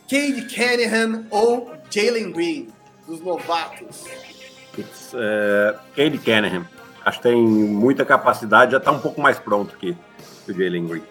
[0.10, 2.68] Cade Canahan ou Jalen Green,
[3.08, 4.06] dos novatos?
[4.78, 6.66] It's, uh, Cade Canahan.
[7.06, 9.96] Acho que tem muita capacidade, já está um pouco mais pronto que
[10.48, 11.04] o Jalen Green.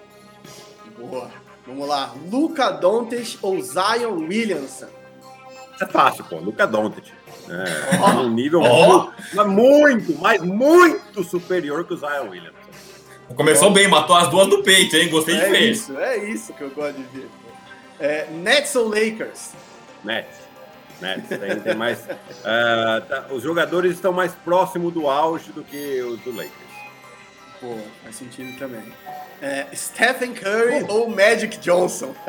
[0.99, 1.31] Boa.
[1.67, 2.15] Vamos lá.
[2.31, 4.89] Luca Doncic ou Zion Williamson?
[5.81, 6.37] É fácil, pô.
[6.37, 7.13] Luca Doncic.
[7.51, 8.21] É, oh.
[8.21, 9.45] um nível oh.
[9.45, 12.59] muito, mas muito superior que o Zion Williamson.
[13.35, 15.09] Começou bem, matou as duas do peito, hein?
[15.09, 15.71] Gostei é de ver.
[15.71, 17.29] Isso, é isso que eu gosto de ver.
[18.01, 19.53] É, Nets ou Lakers?
[20.05, 20.39] Nets.
[21.01, 21.29] Nets.
[21.29, 21.99] Tem, tem mais.
[22.01, 26.53] Uh, tá, os jogadores estão mais próximos do auge do que os do Lakers.
[27.61, 28.85] Pô, faz sentido também.
[29.43, 30.95] É, Stephen Curry Pô.
[30.95, 32.15] ou Magic Johnson?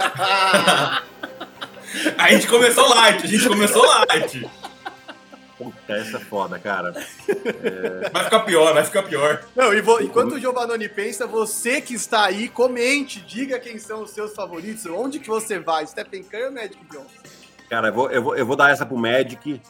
[2.18, 4.50] a gente começou light, a gente começou light.
[5.60, 6.94] Puta, essa é foda, cara.
[7.28, 8.10] É...
[8.14, 9.44] Vai ficar pior, vai ficar pior.
[9.54, 14.04] Não, e vou, enquanto o Giovanni pensa, você que está aí, comente, diga quem são
[14.04, 17.10] os seus favoritos, onde que você vai, Stephen Curry ou Magic Johnson?
[17.70, 19.62] Cara, eu vou, eu vou, eu vou dar essa pro Magic,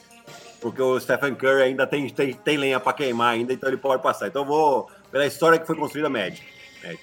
[0.61, 4.03] porque o Stephen Curry ainda tem, tem, tem lenha para queimar ainda, então ele pode
[4.03, 4.27] passar.
[4.27, 6.45] Então eu vou pela história que foi construída Magic.
[6.83, 7.01] Magic.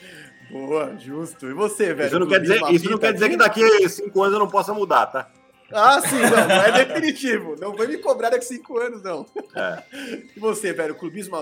[0.48, 1.48] Boa, justo.
[1.48, 2.06] E você, velho?
[2.06, 4.48] Isso não quer dizer, isso não quer dizer que daqui a cinco anos eu não
[4.48, 5.28] possa mudar, tá?
[5.72, 7.56] Ah, sim, não, não é definitivo.
[7.60, 9.26] Não vai me cobrar daqui a cinco anos, não.
[9.54, 9.82] É.
[10.36, 11.36] E você, velho, o clubismo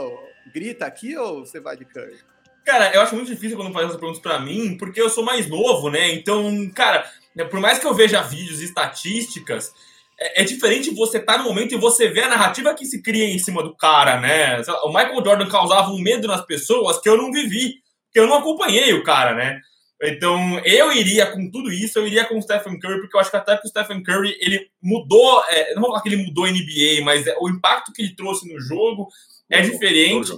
[0.52, 2.18] grita aqui ou você vai de Curry?
[2.64, 5.46] Cara, eu acho muito difícil quando faz essas perguntas pra mim, porque eu sou mais
[5.46, 6.12] novo, né?
[6.12, 7.04] Então, cara,
[7.50, 9.70] por mais que eu veja vídeos e estatísticas,
[10.18, 13.02] é, é diferente você estar tá no momento e você ver a narrativa que se
[13.02, 14.62] cria em cima do cara, né?
[14.84, 17.74] O Michael Jordan causava um medo nas pessoas que eu não vivi,
[18.10, 19.60] que eu não acompanhei o cara, né?
[20.06, 23.30] Então, eu iria com tudo isso, eu iria com o Stephen Curry, porque eu acho
[23.30, 26.44] que até que o Stephen Curry, ele mudou, é, não vou falar que ele mudou
[26.44, 29.08] a NBA, mas é, o impacto que ele trouxe no jogo
[29.50, 30.32] é diferente.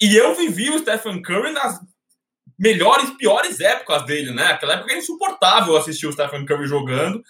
[0.00, 1.80] E eu vivi o Stephen Curry nas
[2.58, 4.46] melhores, piores épocas dele, né?
[4.46, 7.22] Aquela época era insuportável assistir o Stephen Curry jogando,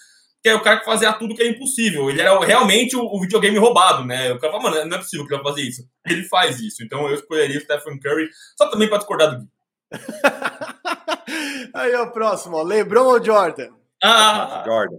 [0.42, 2.10] que é o cara que fazia tudo que é impossível.
[2.10, 4.32] Ele era realmente o, o videogame roubado, né?
[4.32, 5.82] O cara fala, mano, não é possível que ele vai fazer isso.
[6.06, 6.82] Ele faz isso.
[6.82, 8.28] Então eu escolheria o Stephen Curry,
[8.58, 9.48] só também para discordar do Gui.
[11.74, 12.62] Aí, ó, próximo, ó.
[12.62, 13.70] Lebron ou Jordan?
[14.02, 14.62] Ah!
[14.64, 14.98] Jordan.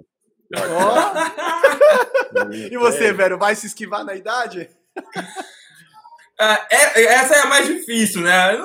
[0.56, 1.32] Jordan.
[2.72, 3.14] e você, é.
[3.14, 4.70] velho, vai se esquivar na idade?
[6.40, 8.58] É, é, essa é a mais difícil, né?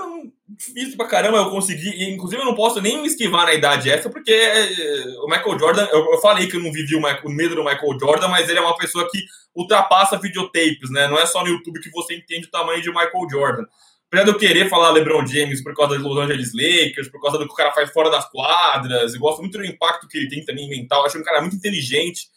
[0.48, 2.10] difícil pra caramba eu conseguir.
[2.10, 5.88] Inclusive, eu não posso nem me esquivar na idade essa, porque é, o Michael Jordan.
[5.92, 8.48] Eu, eu falei que eu não vivi o, Michael, o, medo do Michael Jordan, mas
[8.48, 9.18] ele é uma pessoa que
[9.54, 11.06] ultrapassa videotapes, né?
[11.08, 13.64] Não é só no YouTube que você entende o tamanho de Michael Jordan
[14.08, 17.38] apesar de eu querer falar LeBron James por causa dos Los Angeles Lakers, por causa
[17.38, 20.28] do que o cara faz fora das quadras, eu gosto muito do impacto que ele
[20.28, 22.28] tem também mental, acho um cara muito inteligente.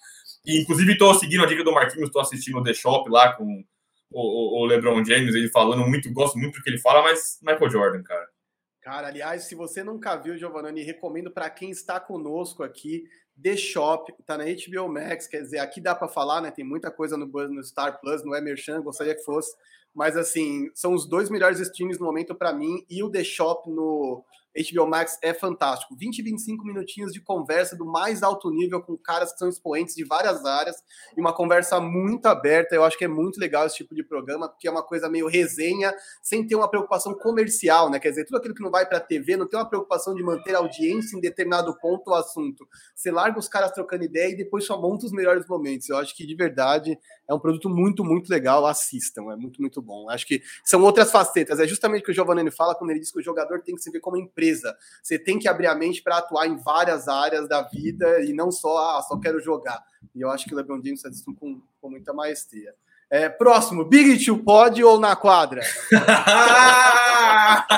[0.45, 3.63] E, inclusive, estou seguindo a dica do Marquinhos, estou assistindo o The Shop lá com
[4.11, 7.69] o, o, LeBron James, ele falando muito, gosto muito do que ele fala, mas Michael
[7.69, 8.27] Jordan, cara.
[8.81, 13.03] Cara, aliás, se você nunca viu, Giovanni, recomendo para quem está conosco aqui,
[13.41, 16.51] The Shop, tá na HBO Max, quer dizer, aqui dá para falar, né?
[16.51, 19.55] Tem muita coisa no, no Star Plus, não é merchan, gostaria que fosse.
[19.93, 22.85] Mas, assim, são os dois melhores streams no momento para mim.
[22.89, 24.23] E o The Shop no
[24.55, 25.95] HBO Max é fantástico.
[25.95, 30.03] 20, 25 minutinhos de conversa do mais alto nível com caras que são expoentes de
[30.03, 30.75] várias áreas
[31.15, 32.75] e uma conversa muito aberta.
[32.75, 35.27] Eu acho que é muito legal esse tipo de programa, porque é uma coisa meio
[35.27, 37.99] resenha, sem ter uma preocupação comercial, né?
[37.99, 40.21] Quer dizer, tudo aquilo que não vai para a TV não tem uma preocupação de
[40.21, 42.67] manter a audiência em determinado ponto ou assunto.
[42.93, 45.87] Você larga os caras trocando ideia e depois só monta os melhores momentos.
[45.87, 48.65] Eu acho que de verdade é um produto muito, muito legal.
[48.65, 50.09] Assistam, é muito, muito bom.
[50.09, 51.59] Acho que são outras facetas.
[51.59, 53.81] É justamente o que o Giovanni fala quando ele diz que o jogador tem que
[53.81, 54.75] se ver como empresa empresa.
[55.01, 58.51] Você tem que abrir a mente para atuar em várias áreas da vida e não
[58.51, 59.83] só, ah, só quero jogar.
[60.15, 62.73] E eu acho que o LeBron James faz isso com, com muita maestria.
[63.11, 65.59] É, próximo, Big Two pode ou na quadra?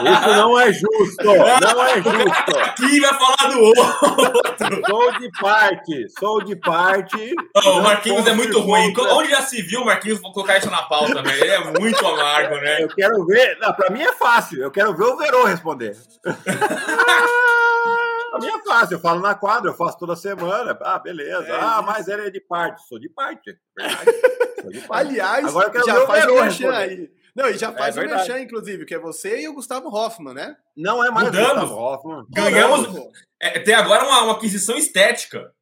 [0.03, 2.53] Isso não é justo, não é justo.
[2.77, 4.81] Quem vai falar do outro?
[4.87, 7.33] Sou de parte, sou de parte.
[7.65, 8.93] Oh, o Marquinhos é muito ruim.
[8.93, 9.15] Contra.
[9.15, 11.43] Onde já se viu o Marquinhos colocar isso na pauta, velho?
[11.43, 12.83] Ele é muito amargo, né?
[12.83, 15.97] Eu quero ver, não, pra mim é fácil, eu quero ver o Verô responder.
[18.33, 20.75] A minha é fácil, eu falo na quadra, eu faço toda semana.
[20.81, 21.45] Ah, beleza.
[21.47, 22.81] É ah, mas ele é de parte.
[22.87, 23.55] Sou de parte.
[23.77, 24.11] Verdade.
[24.59, 25.07] Sou de parte.
[25.07, 27.11] Aliás, Agora já faz o merchan aí.
[27.35, 29.87] Não, e já é faz é o merchan, inclusive, que é você e o Gustavo
[29.87, 30.55] Hoffman, né?
[30.75, 31.47] Não é mais Mudamos.
[31.47, 32.25] o Gustavo Hoffman.
[32.29, 33.11] Ganhamos.
[33.39, 35.53] É, tem agora uma, uma aquisição estética.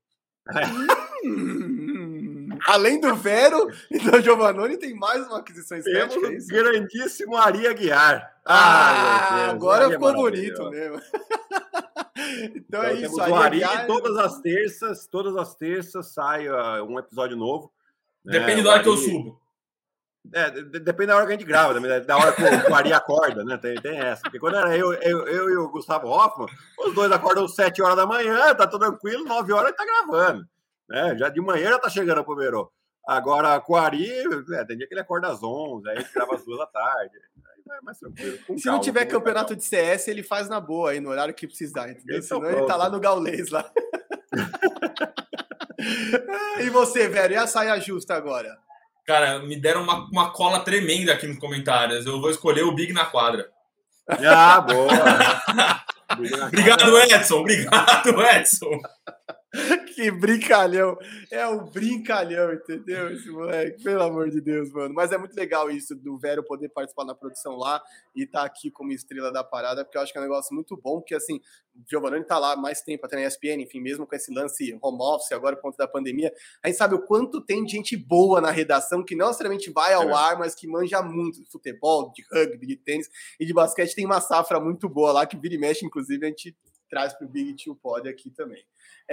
[1.26, 6.22] Hum, além do Vero e do Giovannone, tem mais uma aquisição estética.
[6.22, 8.34] Temos é grandíssimo Ari Aguiar.
[8.46, 11.02] Ah, agora Ari ficou bonito mesmo.
[12.16, 13.16] Então, então, é isso.
[13.16, 13.88] O Ari, Aguiar...
[13.88, 17.72] todas as terças, todas as terças sai uh, um episódio novo.
[18.24, 18.64] Depende né?
[18.64, 19.42] da hora que eu subo.
[20.34, 23.58] É, depende da hora que a gente grava, da hora que o, Ari acorda, né?
[23.58, 24.22] Tem, tem, essa.
[24.22, 26.48] Porque quando era eu, eu, eu e o Gustavo Hoffman,
[26.78, 30.48] os dois acordam às 7 horas da manhã, tá tudo tranquilo, 9 horas tá gravando.
[30.88, 31.18] Né?
[31.18, 32.72] Já de manhã já tá chegando pro Verô.
[33.08, 34.12] Agora, com o Ari,
[34.54, 37.18] é, tem dia que ele acorda às 11, aí ele grava às 2 da tarde.
[37.66, 38.38] Vai mais tranquilo.
[38.38, 41.48] Se calma, não tiver campeonato de CS, ele faz na boa aí, no horário que
[41.48, 42.20] precisar, entendeu?
[42.20, 43.70] Esse Senão ele tá lá no Gaulês lá.
[46.60, 47.34] e você, velho?
[47.34, 48.58] E a saia justa agora?
[49.06, 52.06] Cara, me deram uma, uma cola tremenda aqui nos comentários.
[52.06, 53.50] Eu vou escolher o Big na quadra.
[54.08, 54.92] Ah, boa!
[56.48, 57.40] obrigado, Edson.
[57.40, 58.80] Obrigado, Edson.
[59.94, 60.98] que brincalhão.
[61.30, 63.12] É um brincalhão, entendeu?
[63.12, 64.94] Esse moleque, pelo amor de Deus, mano.
[64.94, 67.82] Mas é muito legal isso do Vero poder participar da produção lá
[68.16, 70.56] e estar tá aqui como estrela da parada, porque eu acho que é um negócio
[70.56, 71.42] muito bom, porque assim,
[71.76, 75.02] o Giovanni tá lá mais tempo até na ESPN, enfim, mesmo com esse lance home
[75.02, 76.34] office agora por conta da pandemia,
[76.64, 79.94] a gente sabe o quanto tem de gente boa na redação que não necessariamente vai
[79.94, 80.14] ao é.
[80.14, 83.10] ar, mas que manja muito de futebol, de rugby, de tênis
[83.40, 83.96] e de basquete.
[83.96, 86.56] Tem uma safra muito boa lá que vira e mexe, inclusive, a gente
[86.90, 88.64] traz para o Big Tio Pod aqui também.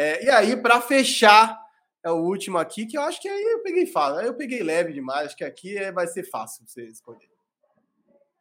[0.00, 1.60] É, e aí, para fechar,
[2.04, 4.20] é o último aqui, que eu acho que aí eu peguei fácil.
[4.20, 7.28] Aí eu peguei leve demais, acho que aqui é, vai ser fácil você escolher.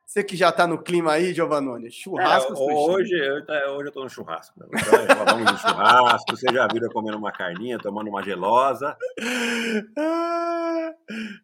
[0.06, 2.54] Você que já está no clima aí, Giovannone, churrasco.
[2.54, 4.54] É, hoje, eu, hoje eu tô no churrasco.
[4.60, 4.68] Né?
[4.72, 6.38] Então, vamos de churrasco.
[6.38, 8.96] Você já viu eu comendo uma carninha, tomando uma gelosa.
[9.98, 10.94] Ah,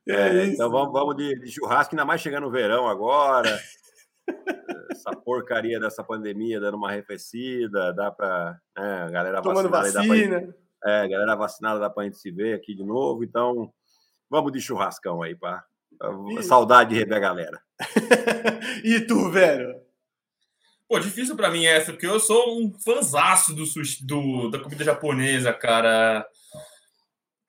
[0.07, 3.59] é, é então vamos, vamos de, de, churrasco, ainda mais chegando no verão agora.
[4.91, 10.07] Essa porcaria dessa pandemia dando uma arrefecida, dá para né, a galera Tomando vacinada.
[10.07, 10.39] Vacina.
[10.39, 10.55] Gente,
[10.85, 13.23] é, galera vacinada dá para a gente se ver aqui de novo.
[13.23, 13.71] Então,
[14.29, 15.63] vamos de churrascão aí, pá.
[16.41, 17.61] Saudade de rever a galera.
[18.83, 19.75] e tu, velho?
[20.87, 24.83] Pô, difícil para mim essa, porque eu sou um fanzaço do, sushi, do da comida
[24.83, 26.25] japonesa, cara.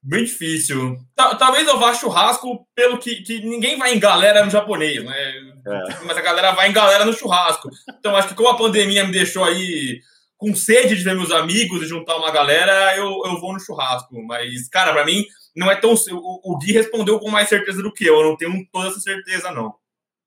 [0.06, 0.98] Bem difícil.
[1.16, 5.32] Talvez eu vá churrasco pelo que, que ninguém vai em galera no japonês, né?
[5.66, 6.04] É.
[6.04, 7.70] Mas a galera vai em galera no churrasco.
[7.98, 10.02] Então acho que como a pandemia me deixou aí
[10.36, 14.22] com sede de ver meus amigos e juntar uma galera, eu, eu vou no churrasco.
[14.26, 15.24] Mas, cara, para mim,
[15.56, 15.94] não é tão.
[15.94, 18.16] O, o Gui respondeu com mais certeza do que eu.
[18.16, 19.74] Eu não tenho toda essa certeza, não.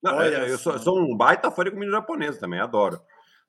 [0.02, 3.00] não Olha, eu sou, sou, um baita fã de comida japonesa também, adoro.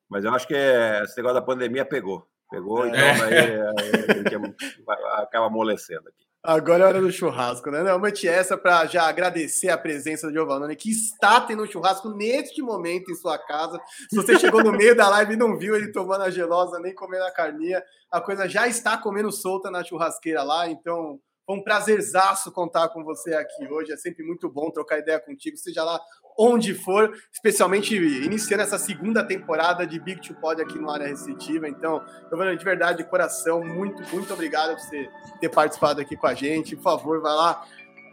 [0.07, 2.27] Mas eu acho que é, esse negócio da pandemia pegou.
[2.49, 2.89] Pegou, é.
[2.89, 3.35] então aí,
[4.89, 6.29] aí, acaba amolecendo aqui.
[6.41, 7.83] Agora é hora do churrasco, né?
[7.83, 12.61] Realmente essa para já agradecer a presença do Giovanni, que está tendo um churrasco neste
[12.61, 13.77] momento em sua casa.
[14.09, 16.95] Se você chegou no meio da live e não viu ele tomando a gelosa nem
[16.95, 21.63] comendo a carninha, a coisa já está comendo solta na churrasqueira lá, então foi um
[21.63, 23.91] prazerzaço contar com você aqui hoje.
[23.91, 25.99] É sempre muito bom trocar ideia contigo, seja lá
[26.39, 31.67] onde for, especialmente iniciando essa segunda temporada de Big to Pod aqui no Área Restritiva.
[31.67, 35.09] Então, Giovanni, de verdade, de coração, muito, muito obrigado por você
[35.41, 36.77] ter participado aqui com a gente.
[36.77, 37.65] Por favor, vai lá,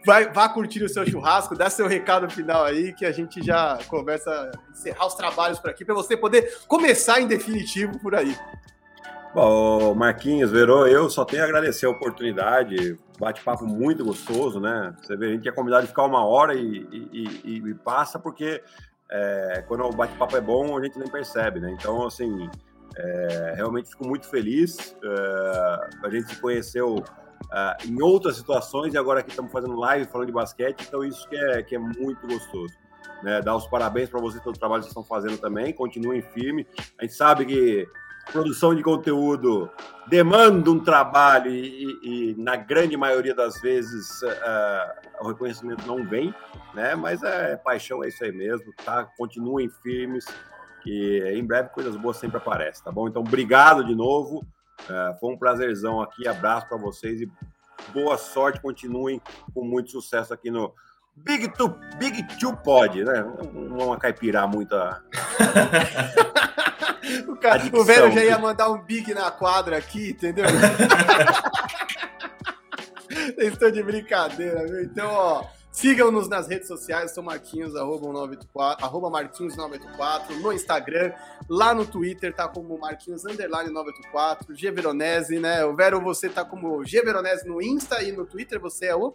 [0.05, 3.79] vai, vá curtir o seu churrasco, dá seu recado final aí, que a gente já
[3.87, 8.35] começa a encerrar os trabalhos por aqui, para você poder começar em definitivo por aí.
[9.37, 14.95] Bom, Marquinhos, Verô, eu só tenho a agradecer a oportunidade, bate-papo muito gostoso, né?
[14.99, 18.17] Você vê, a gente é convidado de ficar uma hora e, e, e, e passa
[18.17, 18.63] porque
[19.11, 21.69] é, quando o bate-papo é bom, a gente nem percebe, né?
[21.69, 22.49] Então, assim,
[22.97, 24.97] é, realmente fico muito feliz.
[25.03, 27.03] É, a gente se conheceu
[27.53, 31.29] é, em outras situações e agora aqui estamos fazendo live falando de basquete, então isso
[31.29, 32.73] que é, que é muito gostoso.
[33.21, 33.39] Né?
[33.43, 36.65] Dar os parabéns para vocês pelo trabalho que estão fazendo também, continuem firme.
[36.97, 37.87] A gente sabe que
[38.31, 39.69] produção de conteúdo
[40.07, 46.03] demanda um trabalho e, e, e na grande maioria das vezes uh, o reconhecimento não
[46.03, 46.33] vem,
[46.73, 46.95] né?
[46.95, 49.05] Mas é paixão, é isso aí mesmo, tá?
[49.17, 50.25] Continuem firmes,
[50.81, 53.07] que em breve coisas boas sempre aparecem, tá bom?
[53.07, 57.31] Então, obrigado de novo, uh, foi um prazerzão aqui, abraço para vocês e
[57.93, 59.21] boa sorte, continuem
[59.53, 60.73] com muito sucesso aqui no
[61.15, 63.25] Big Two, Big Two Pod, né?
[63.53, 65.03] Não vamos caipirar muita.
[67.27, 70.45] o, cara, o velho já ia mandar um big na quadra aqui, entendeu?
[73.09, 74.83] Vocês estão de brincadeira, viu?
[74.83, 75.43] Então, ó,
[75.77, 81.13] Sigam-nos nas redes sociais, sou Marquinhos, arroba, 984, arroba Marquinhos 984, no Instagram,
[81.47, 85.63] lá no Twitter tá como Marquinhos underline 984, G Veronese, né?
[85.65, 89.13] O Vero, você tá como G Veronese no Insta e no Twitter você é o?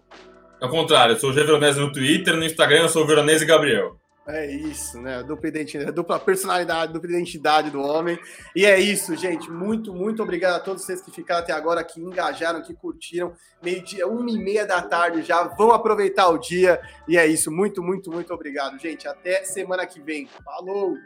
[0.61, 3.45] Ao contrário, eu sou o G Veronese no Twitter, no Instagram eu sou o Veronese
[3.45, 3.97] Gabriel.
[4.25, 5.21] É isso, né?
[5.25, 8.17] Dupla identidade, dupla personalidade, dupla identidade do homem.
[8.55, 9.51] E é isso, gente.
[9.51, 13.35] Muito, muito obrigado a todos vocês que ficaram até agora, que engajaram, que curtiram.
[13.61, 15.43] Meio-dia, uma e meia da tarde já.
[15.43, 16.81] Vão aproveitar o dia.
[17.09, 17.51] E é isso.
[17.51, 19.09] Muito, muito, muito obrigado, gente.
[19.09, 20.29] Até semana que vem.
[20.45, 20.97] Falou!